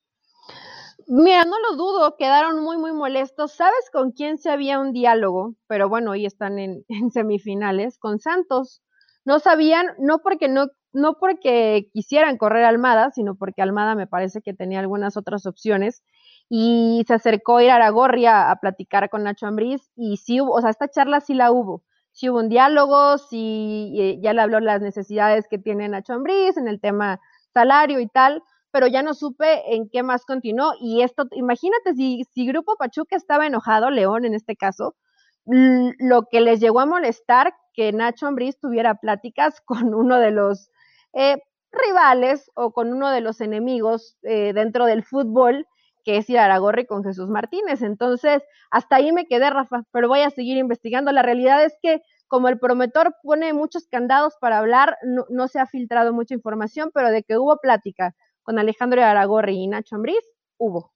Mira, 1.07 1.45
no 1.45 1.59
lo 1.61 1.76
dudo, 1.76 2.16
quedaron 2.16 2.62
muy, 2.62 2.78
muy 2.78 2.92
molestos. 2.92 3.53
¿Sabes 3.53 3.90
con 3.92 4.12
quién 4.12 4.38
se 4.38 4.51
había 4.51 4.78
un 4.78 4.92
diálogo? 4.92 5.55
Pero 5.66 5.88
bueno, 5.88 6.12
hoy 6.12 6.26
están 6.26 6.59
en, 6.59 6.84
semifinales, 7.12 7.99
con 7.99 8.18
Santos. 8.18 8.82
No 9.24 9.38
sabían, 9.38 9.88
no 9.99 10.18
porque 10.18 10.49
no, 10.49 10.66
no 10.92 11.14
porque 11.18 11.88
quisieran 11.92 12.36
correr 12.38 12.64
a 12.64 12.68
Almada, 12.68 13.11
sino 13.11 13.36
porque 13.36 13.62
Almada 13.62 13.95
me 13.95 14.07
parece 14.07 14.42
que 14.42 14.55
tenía 14.55 14.80
algunas 14.80 15.16
otras 15.16 15.47
opciones. 15.47 16.03
Y 16.49 17.05
se 17.07 17.14
acercó 17.14 17.57
a 17.59 17.64
ir 17.64 17.70
a 17.70 17.76
Aragorria 17.76 18.51
a 18.51 18.57
platicar 18.57 19.09
con 19.11 19.24
Nacho 19.24 19.47
Ambriz, 19.47 19.90
y 19.97 20.18
sí 20.18 20.40
hubo, 20.42 20.53
o 20.53 20.61
sea, 20.61 20.70
esta 20.70 20.88
charla 20.88 21.20
sí 21.20 21.34
la 21.34 21.51
hubo 21.51 21.82
si 22.14 22.30
hubo 22.30 22.38
un 22.38 22.49
diálogo, 22.49 23.18
si 23.18 23.92
eh, 23.99 24.20
ya 24.22 24.32
le 24.32 24.40
habló 24.40 24.61
las 24.61 24.80
necesidades 24.80 25.49
que 25.49 25.59
tiene 25.59 25.88
Nacho 25.88 26.12
Ambriz 26.12 26.57
en 26.57 26.68
el 26.68 26.80
tema 26.80 27.20
salario 27.53 27.99
y 27.99 28.07
tal, 28.07 28.42
pero 28.75 28.89
ya 28.89 29.05
no 29.05 29.14
supe 29.14 29.72
en 29.72 29.89
qué 29.89 30.03
más 30.03 30.25
continuó. 30.27 30.72
Y 30.81 31.03
esto, 31.03 31.29
imagínate 31.31 31.95
si, 31.95 32.25
si 32.35 32.45
Grupo 32.45 32.75
Pachuca 32.77 33.14
estaba 33.14 33.47
enojado, 33.47 33.89
León 33.89 34.25
en 34.25 34.35
este 34.35 34.57
caso, 34.57 34.97
lo 35.45 36.25
que 36.29 36.41
les 36.41 36.59
llegó 36.59 36.81
a 36.81 36.87
molestar 36.87 37.55
que 37.72 37.93
Nacho 37.93 38.27
Ambriz 38.27 38.59
tuviera 38.59 38.97
pláticas 38.97 39.61
con 39.64 39.95
uno 39.95 40.18
de 40.18 40.33
los 40.33 40.72
eh, 41.12 41.37
rivales 41.70 42.51
o 42.57 42.72
con 42.72 42.93
uno 42.93 43.11
de 43.11 43.20
los 43.20 43.41
enemigos 43.41 44.16
eh, 44.25 44.53
dentro 44.53 44.87
del 44.87 45.05
fútbol 45.05 45.68
que 46.05 46.16
es 46.16 46.29
ir 46.29 46.39
a 46.39 46.47
Aragorri 46.47 46.85
con 46.85 47.05
Jesús 47.05 47.29
Martínez. 47.29 47.81
Entonces, 47.81 48.43
hasta 48.72 48.97
ahí 48.97 49.12
me 49.12 49.27
quedé, 49.27 49.51
Rafa, 49.51 49.85
pero 49.93 50.09
voy 50.09 50.20
a 50.20 50.31
seguir 50.31 50.59
investigando. 50.59 51.12
La 51.12 51.22
realidad 51.22 51.64
es 51.64 51.75
que 51.81 52.03
como 52.27 52.49
el 52.49 52.59
promotor 52.59 53.14
pone 53.22 53.53
muchos 53.53 53.87
candados 53.87 54.35
para 54.41 54.59
hablar, 54.59 54.97
no, 55.03 55.49
se 55.49 55.61
ha 55.61 55.66
filtrado 55.66 56.12
mucha 56.12 56.35
información, 56.35 56.91
pero 56.93 57.11
de 57.11 57.22
que 57.22 57.39
hubo 57.39 57.57
plática 57.59 58.14
con 58.45 58.59
Alejandro 58.59 59.03
Aragorri 59.03 59.57
y 59.57 59.66
Nacho 59.66 59.97
Ambriz, 59.97 60.24
hubo. 60.59 60.92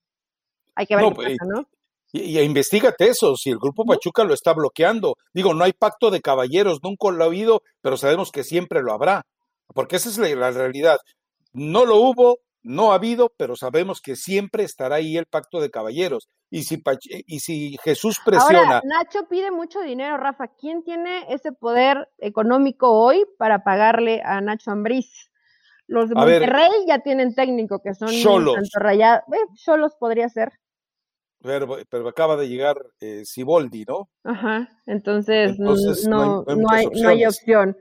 Hay 0.76 0.86
que 0.86 0.94
ver 0.94 1.04
no, 1.04 1.10
qué 1.10 1.16
pues, 1.16 1.38
pasa, 1.38 1.50
¿no? 1.52 1.68
Y, 2.12 2.38
investigate 2.38 3.08
eso, 3.08 3.36
si 3.36 3.50
el 3.50 3.58
Grupo 3.58 3.84
Pachuca 3.84 4.24
lo 4.24 4.32
está 4.32 4.52
bloqueando. 4.52 5.16
Digo, 5.34 5.54
no 5.54 5.64
hay 5.64 5.72
pacto 5.72 6.10
de 6.10 6.20
caballeros, 6.20 6.78
nunca 6.82 7.10
lo 7.10 7.24
ha 7.24 7.26
habido, 7.26 7.62
pero 7.80 7.96
sabemos 7.96 8.30
que 8.30 8.44
siempre 8.44 8.82
lo 8.82 8.92
habrá, 8.92 9.26
porque 9.74 9.96
esa 9.96 10.08
es 10.08 10.18
la 10.18 10.50
realidad. 10.50 10.98
No 11.52 11.84
lo 11.84 11.96
hubo, 11.96 12.38
no 12.62 12.92
ha 12.92 12.96
habido, 12.96 13.32
pero 13.36 13.56
sabemos 13.56 14.00
que 14.00 14.16
siempre 14.16 14.64
estará 14.64 14.96
ahí 14.96 15.16
el 15.16 15.26
pacto 15.26 15.60
de 15.60 15.70
caballeros. 15.70 16.28
Y 16.50 16.62
si, 16.62 16.82
y 17.26 17.40
si 17.40 17.76
Jesús 17.82 18.20
presiona. 18.24 18.58
Ahora, 18.60 18.82
Nacho 18.84 19.26
pide 19.28 19.50
mucho 19.50 19.80
dinero, 19.80 20.16
Rafa. 20.16 20.48
¿Quién 20.48 20.82
tiene 20.82 21.26
ese 21.28 21.52
poder 21.52 22.08
económico 22.18 22.90
hoy 22.92 23.26
para 23.38 23.64
pagarle 23.64 24.22
a 24.24 24.40
Nacho 24.40 24.70
Ambriz? 24.70 25.30
Los 25.88 26.10
de 26.10 26.14
Monterrey 26.14 26.70
ya 26.86 27.00
tienen 27.00 27.34
técnico, 27.34 27.80
que 27.80 27.94
son 27.94 28.10
Cholos. 28.10 28.70
Cholos 29.56 29.96
podría 29.98 30.28
ser. 30.28 30.52
Pero, 31.40 31.78
pero, 31.88 32.08
acaba 32.08 32.36
de 32.36 32.48
llegar 32.48 32.76
eh, 33.00 33.24
Siboldi, 33.24 33.84
¿no? 33.86 34.08
Ajá, 34.24 34.68
entonces, 34.86 35.58
no, 35.58 35.74
no, 36.44 36.44
hay, 36.70 36.86
no, 36.86 37.08
hay, 37.08 37.24
opción. 37.24 37.76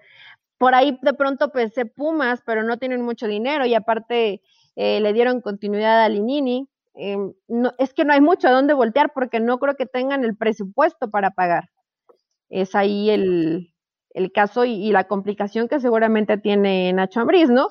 Por 0.57 0.75
ahí 0.75 0.97
de 1.01 1.13
pronto 1.13 1.51
pensé 1.51 1.85
Pumas, 1.85 2.41
pero 2.45 2.63
no 2.63 2.77
tienen 2.77 3.01
mucho 3.01 3.27
dinero 3.27 3.65
y 3.65 3.73
aparte 3.73 4.41
eh, 4.75 4.99
le 5.01 5.13
dieron 5.13 5.41
continuidad 5.41 6.03
a 6.03 6.09
Linini. 6.09 6.69
Em, 6.93 7.33
no, 7.47 7.73
es 7.79 7.93
que 7.93 8.05
no 8.05 8.13
hay 8.13 8.21
mucho 8.21 8.47
a 8.47 8.51
dónde 8.51 8.73
voltear 8.73 9.11
porque 9.13 9.39
no 9.39 9.57
creo 9.57 9.75
que 9.75 9.85
tengan 9.85 10.23
el 10.23 10.37
presupuesto 10.37 11.09
para 11.09 11.31
pagar. 11.31 11.69
Es 12.49 12.75
ahí 12.75 13.09
el, 13.09 13.73
caso 14.33 14.65
y, 14.65 14.91
la 14.91 15.07
complicación 15.07 15.67
que 15.67 15.79
seguramente 15.79 16.37
tiene 16.37 16.93
Nacho 16.93 17.21
Ambriz, 17.21 17.49
¿no? 17.49 17.69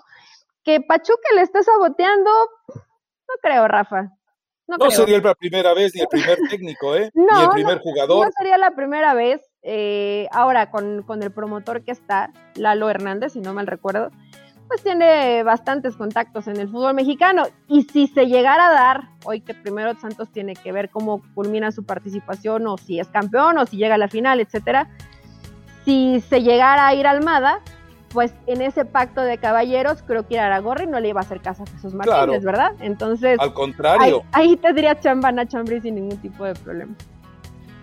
Que 0.67 0.81
Pachuca 0.81 1.29
le 1.37 1.43
esté 1.43 1.63
saboteando, 1.63 2.31
no 2.75 3.35
creo, 3.41 3.69
Rafa. 3.69 4.11
No, 4.67 4.91
sería 4.91 5.21
la 5.21 5.35
primera 5.37 5.73
vez 5.75 5.95
ni 5.95 6.01
el 6.01 6.09
primer 6.09 6.39
técnico, 6.51 6.97
¿eh? 6.97 7.11
ni 7.15 7.43
el 7.43 7.51
primer 7.51 7.79
jugador. 7.79 8.27
No 8.27 8.33
sería 8.37 8.59
la 8.59 8.73
primera 8.73 9.15
vez. 9.15 9.41
Eh, 9.63 10.29
ahora, 10.33 10.71
con, 10.71 11.03
con 11.05 11.23
el 11.23 11.31
promotor 11.31 11.85
que 11.85 11.93
está, 11.93 12.33
Lalo 12.57 12.91
Hernández, 12.91 13.35
si 13.35 13.41
no 13.41 13.53
mal 13.53 13.69
recuerdo, 13.69 14.11
pues 14.67 14.83
tiene 14.83 15.45
bastantes 15.45 15.97
contactos 15.97 16.49
en 16.49 16.57
el 16.57 16.69
fútbol 16.69 16.95
mexicano. 16.95 17.45
Y 17.69 17.85
si 17.85 18.09
se 18.09 18.27
llegara 18.27 18.67
a 18.67 18.73
dar, 18.73 19.11
hoy 19.25 19.41
que 19.41 19.55
primero 19.55 19.95
Santos 20.01 20.31
tiene 20.33 20.55
que 20.55 20.73
ver 20.73 20.91
cómo 20.91 21.23
culmina 21.35 21.71
su 21.71 21.85
participación 21.85 22.67
o 22.67 22.77
si 22.77 22.99
es 22.99 23.07
campeón 23.07 23.59
o 23.59 23.67
si 23.67 23.77
llega 23.77 23.95
a 23.95 23.99
la 23.99 24.09
final, 24.09 24.41
etcétera. 24.41 24.89
Si 25.85 26.21
se 26.23 26.43
llegara 26.43 26.89
a 26.89 26.95
ir 26.95 27.07
Almada, 27.07 27.61
pues 28.11 28.33
en 28.47 28.63
ese 28.63 28.85
pacto 28.85 29.21
de 29.21 29.39
caballeros, 29.39 30.03
creo 30.03 30.27
que 30.27 30.39
Aragorri 30.39 30.87
no 30.87 31.01
le 31.01 31.09
iba 31.09 31.21
a 31.21 31.25
hacer 31.25 31.41
caso 31.41 31.65
a 31.65 31.67
Jesús 31.67 31.95
Martínez, 31.95 32.45
¿verdad? 32.45 32.73
Entonces. 32.81 33.39
Al 33.41 33.53
contrario. 33.53 34.23
Ahí, 34.33 34.57
tendría 34.57 34.99
chamba 34.99 35.33
Nacho 35.33 35.59
Ambrí 35.59 35.81
sin 35.81 35.97
ningún 35.97 36.19
tipo 36.19 36.45
de 36.45 36.55
problema. 36.55 36.95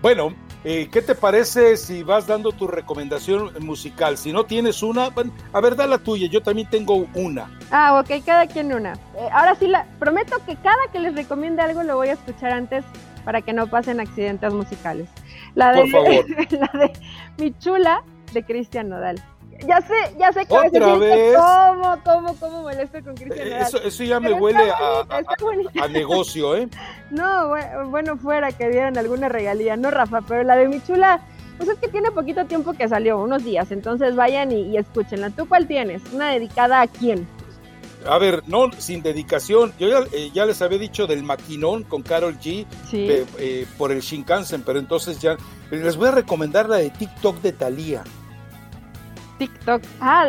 Bueno, 0.02 0.34
eh, 0.66 0.90
¿qué 0.92 1.02
te 1.02 1.16
parece 1.16 1.78
si 1.78 2.04
vas 2.04 2.28
dando 2.28 2.52
tu 2.52 2.68
recomendación 2.68 3.52
musical? 3.60 4.18
Si 4.18 4.34
no 4.34 4.44
tienes 4.44 4.84
una, 4.84 5.10
a 5.54 5.62
ver, 5.62 5.76
da 5.78 5.88
la 5.88 5.98
tuya, 5.98 6.28
yo 6.28 6.42
también 6.42 6.70
tengo 6.70 7.08
una. 7.14 7.50
Ah, 7.72 8.00
ok, 8.00 8.24
cada 8.26 8.48
quien 8.48 8.74
una. 8.74 8.94
Eh, 9.16 9.30
ahora 9.32 9.56
sí, 9.56 9.68
la, 9.68 9.86
prometo 10.00 10.38
que 10.46 10.58
cada 10.58 10.88
que 10.92 11.00
les 11.00 11.16
recomiende 11.16 11.62
algo 11.62 11.84
lo 11.84 11.96
voy 11.96 12.10
a 12.10 12.14
escuchar 12.14 12.52
antes 12.52 12.84
para 13.24 13.42
que 13.42 13.54
no 13.54 13.68
pasen 13.68 14.00
accidentes 14.02 14.54
musicales. 14.54 15.10
La 15.56 15.72
de, 15.72 15.82
Por 15.82 15.90
favor. 15.90 16.26
la 16.52 16.80
de 16.80 16.94
Mi 17.38 17.58
Chula 17.58 18.04
de 18.34 18.44
Cristian 18.44 18.90
Nodal. 18.90 19.22
Ya 19.66 19.82
sé, 19.82 19.94
ya 20.20 20.32
sé 20.34 20.46
que 20.46 20.56
a 20.56 20.62
veces 20.62 20.82
¿Otra 20.82 20.96
vez? 20.98 21.36
¿cómo, 21.38 21.98
cómo, 22.04 22.36
cómo 22.40 22.62
molesto 22.64 23.04
con 23.04 23.16
Cristian 23.16 23.50
Nodal? 23.50 23.62
Eso, 23.68 23.78
eso 23.82 24.04
ya 24.04 24.20
me 24.20 24.30
Pero 24.30 24.42
huele 24.44 24.60
a, 24.72 24.80
bonita, 25.06 25.20
está 25.20 25.34
a- 25.34 25.44
bonita. 25.44 25.84
a 25.84 25.88
negocio, 25.88 26.56
¿eh? 26.58 26.68
No, 27.12 27.24
bu- 27.50 27.90
bueno, 27.90 28.18
fuera 28.18 28.52
que 28.52 28.70
dieran 28.70 28.98
alguna 28.98 29.30
regalía, 29.30 29.76
no 29.78 29.90
Rafa, 29.92 30.22
pero 30.28 30.44
la 30.44 30.56
de 30.56 30.68
mi 30.68 30.82
chula, 30.82 31.22
pues 31.58 31.70
es 31.70 31.78
que 31.78 31.88
tiene 31.88 32.12
poquito 32.12 32.46
tiempo 32.46 32.74
que 32.74 32.88
salió, 32.90 33.20
unos 33.20 33.44
días, 33.44 33.72
entonces 33.72 34.16
vayan 34.16 34.52
y, 34.52 34.64
y 34.70 34.78
escúchenla. 34.78 35.30
¿Tú 35.30 35.48
cuál 35.48 35.68
tienes? 35.68 36.02
¿Una 36.12 36.32
dedicada 36.32 36.82
a 36.82 36.88
quién? 36.88 37.28
A 38.06 38.18
ver, 38.18 38.44
no, 38.48 38.70
sin 38.80 39.02
dedicación. 39.02 39.72
Yo 39.80 39.88
ya, 39.88 40.00
eh, 40.12 40.30
ya 40.34 40.46
les 40.46 40.62
había 40.62 40.78
dicho 40.78 41.08
del 41.08 41.24
maquinón 41.24 41.84
con 41.84 42.02
Carol 42.02 42.38
G 42.38 42.66
Sí. 42.90 43.08
eh, 43.10 43.26
eh, 43.38 43.66
por 43.78 43.94
el 43.94 44.02
Shinkansen, 44.02 44.62
pero 44.64 44.78
entonces 44.80 45.20
ya 45.22 45.38
les 45.72 45.96
voy 45.96 46.10
a 46.10 46.12
recomendar 46.12 46.68
la 46.68 46.78
de 46.78 46.90
TikTok 46.90 47.38
de 47.42 47.54
Thalía. 47.54 48.04
TikTok. 49.38 49.82
Ah, 50.00 50.28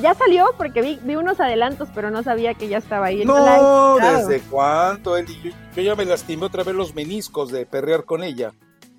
ya 0.00 0.14
salió 0.14 0.46
porque 0.56 0.80
vi, 0.82 0.98
vi 1.02 1.16
unos 1.16 1.40
adelantos, 1.40 1.88
pero 1.94 2.10
no 2.10 2.22
sabía 2.22 2.54
que 2.54 2.68
ya 2.68 2.78
estaba 2.78 3.06
ahí. 3.06 3.24
No, 3.24 3.36
escuchado. 3.36 4.28
¿desde 4.28 4.40
cuánto? 4.48 5.16
Eli? 5.16 5.34
Yo, 5.42 5.50
yo 5.76 5.82
ya 5.82 5.94
me 5.94 6.04
lastimé 6.04 6.44
otra 6.46 6.62
vez 6.64 6.74
los 6.74 6.94
meniscos 6.94 7.50
de 7.50 7.66
perrear 7.66 8.04
con 8.04 8.22
ella. 8.22 8.52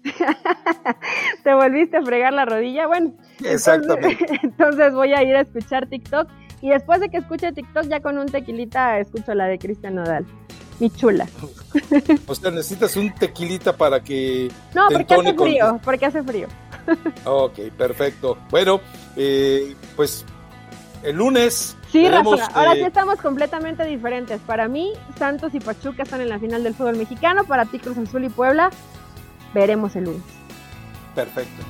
¿Te 1.43 1.53
volviste 1.53 1.97
a 1.97 2.01
fregar 2.03 2.33
la 2.33 2.45
rodilla? 2.45 2.87
Bueno, 2.87 3.13
Exactamente. 3.43 4.09
Entonces, 4.19 4.39
entonces 4.43 4.93
voy 4.93 5.13
a 5.13 5.23
ir 5.23 5.35
a 5.35 5.41
escuchar 5.41 5.87
TikTok 5.87 6.29
y 6.61 6.69
después 6.69 6.99
de 6.99 7.09
que 7.09 7.17
escuche 7.17 7.51
TikTok 7.51 7.83
ya 7.87 7.99
con 8.01 8.17
un 8.17 8.27
tequilita 8.27 8.99
escucho 8.99 9.33
la 9.33 9.45
de 9.45 9.57
Cristian 9.59 9.95
Nodal. 9.95 10.25
Mi 10.79 10.89
chula. 10.89 11.27
O 12.27 12.33
sea, 12.35 12.51
necesitas 12.51 12.95
un 12.97 13.13
tequilita 13.13 13.75
para 13.75 13.99
que... 14.01 14.49
No, 14.73 14.87
Te 14.87 14.95
porque 14.95 15.13
hace 15.13 15.35
con- 15.35 15.47
frío, 15.47 15.79
porque 15.83 16.05
hace 16.05 16.23
frío. 16.23 16.47
Ok, 17.25 17.59
perfecto. 17.77 18.37
Bueno, 18.49 18.81
eh, 19.15 19.75
pues 19.95 20.25
el 21.03 21.15
lunes... 21.17 21.75
Sí, 21.91 22.03
veremos, 22.03 22.39
Rafa, 22.39 22.59
ahora 22.59 22.73
eh, 22.73 22.79
sí 22.79 22.83
estamos 22.83 23.21
completamente 23.21 23.85
diferentes. 23.85 24.41
Para 24.41 24.67
mí, 24.67 24.91
Santos 25.17 25.53
y 25.53 25.59
Pachuca 25.59 26.03
están 26.03 26.19
en 26.21 26.29
la 26.29 26.39
final 26.39 26.63
del 26.63 26.73
fútbol 26.73 26.97
mexicano. 26.97 27.45
Para 27.45 27.65
ti, 27.65 27.79
Cruz 27.79 27.97
Azul 27.97 28.25
y 28.25 28.29
Puebla, 28.29 28.69
veremos 29.53 29.95
el 29.95 30.05
lunes. 30.05 30.23
Perfecto. 31.13 31.63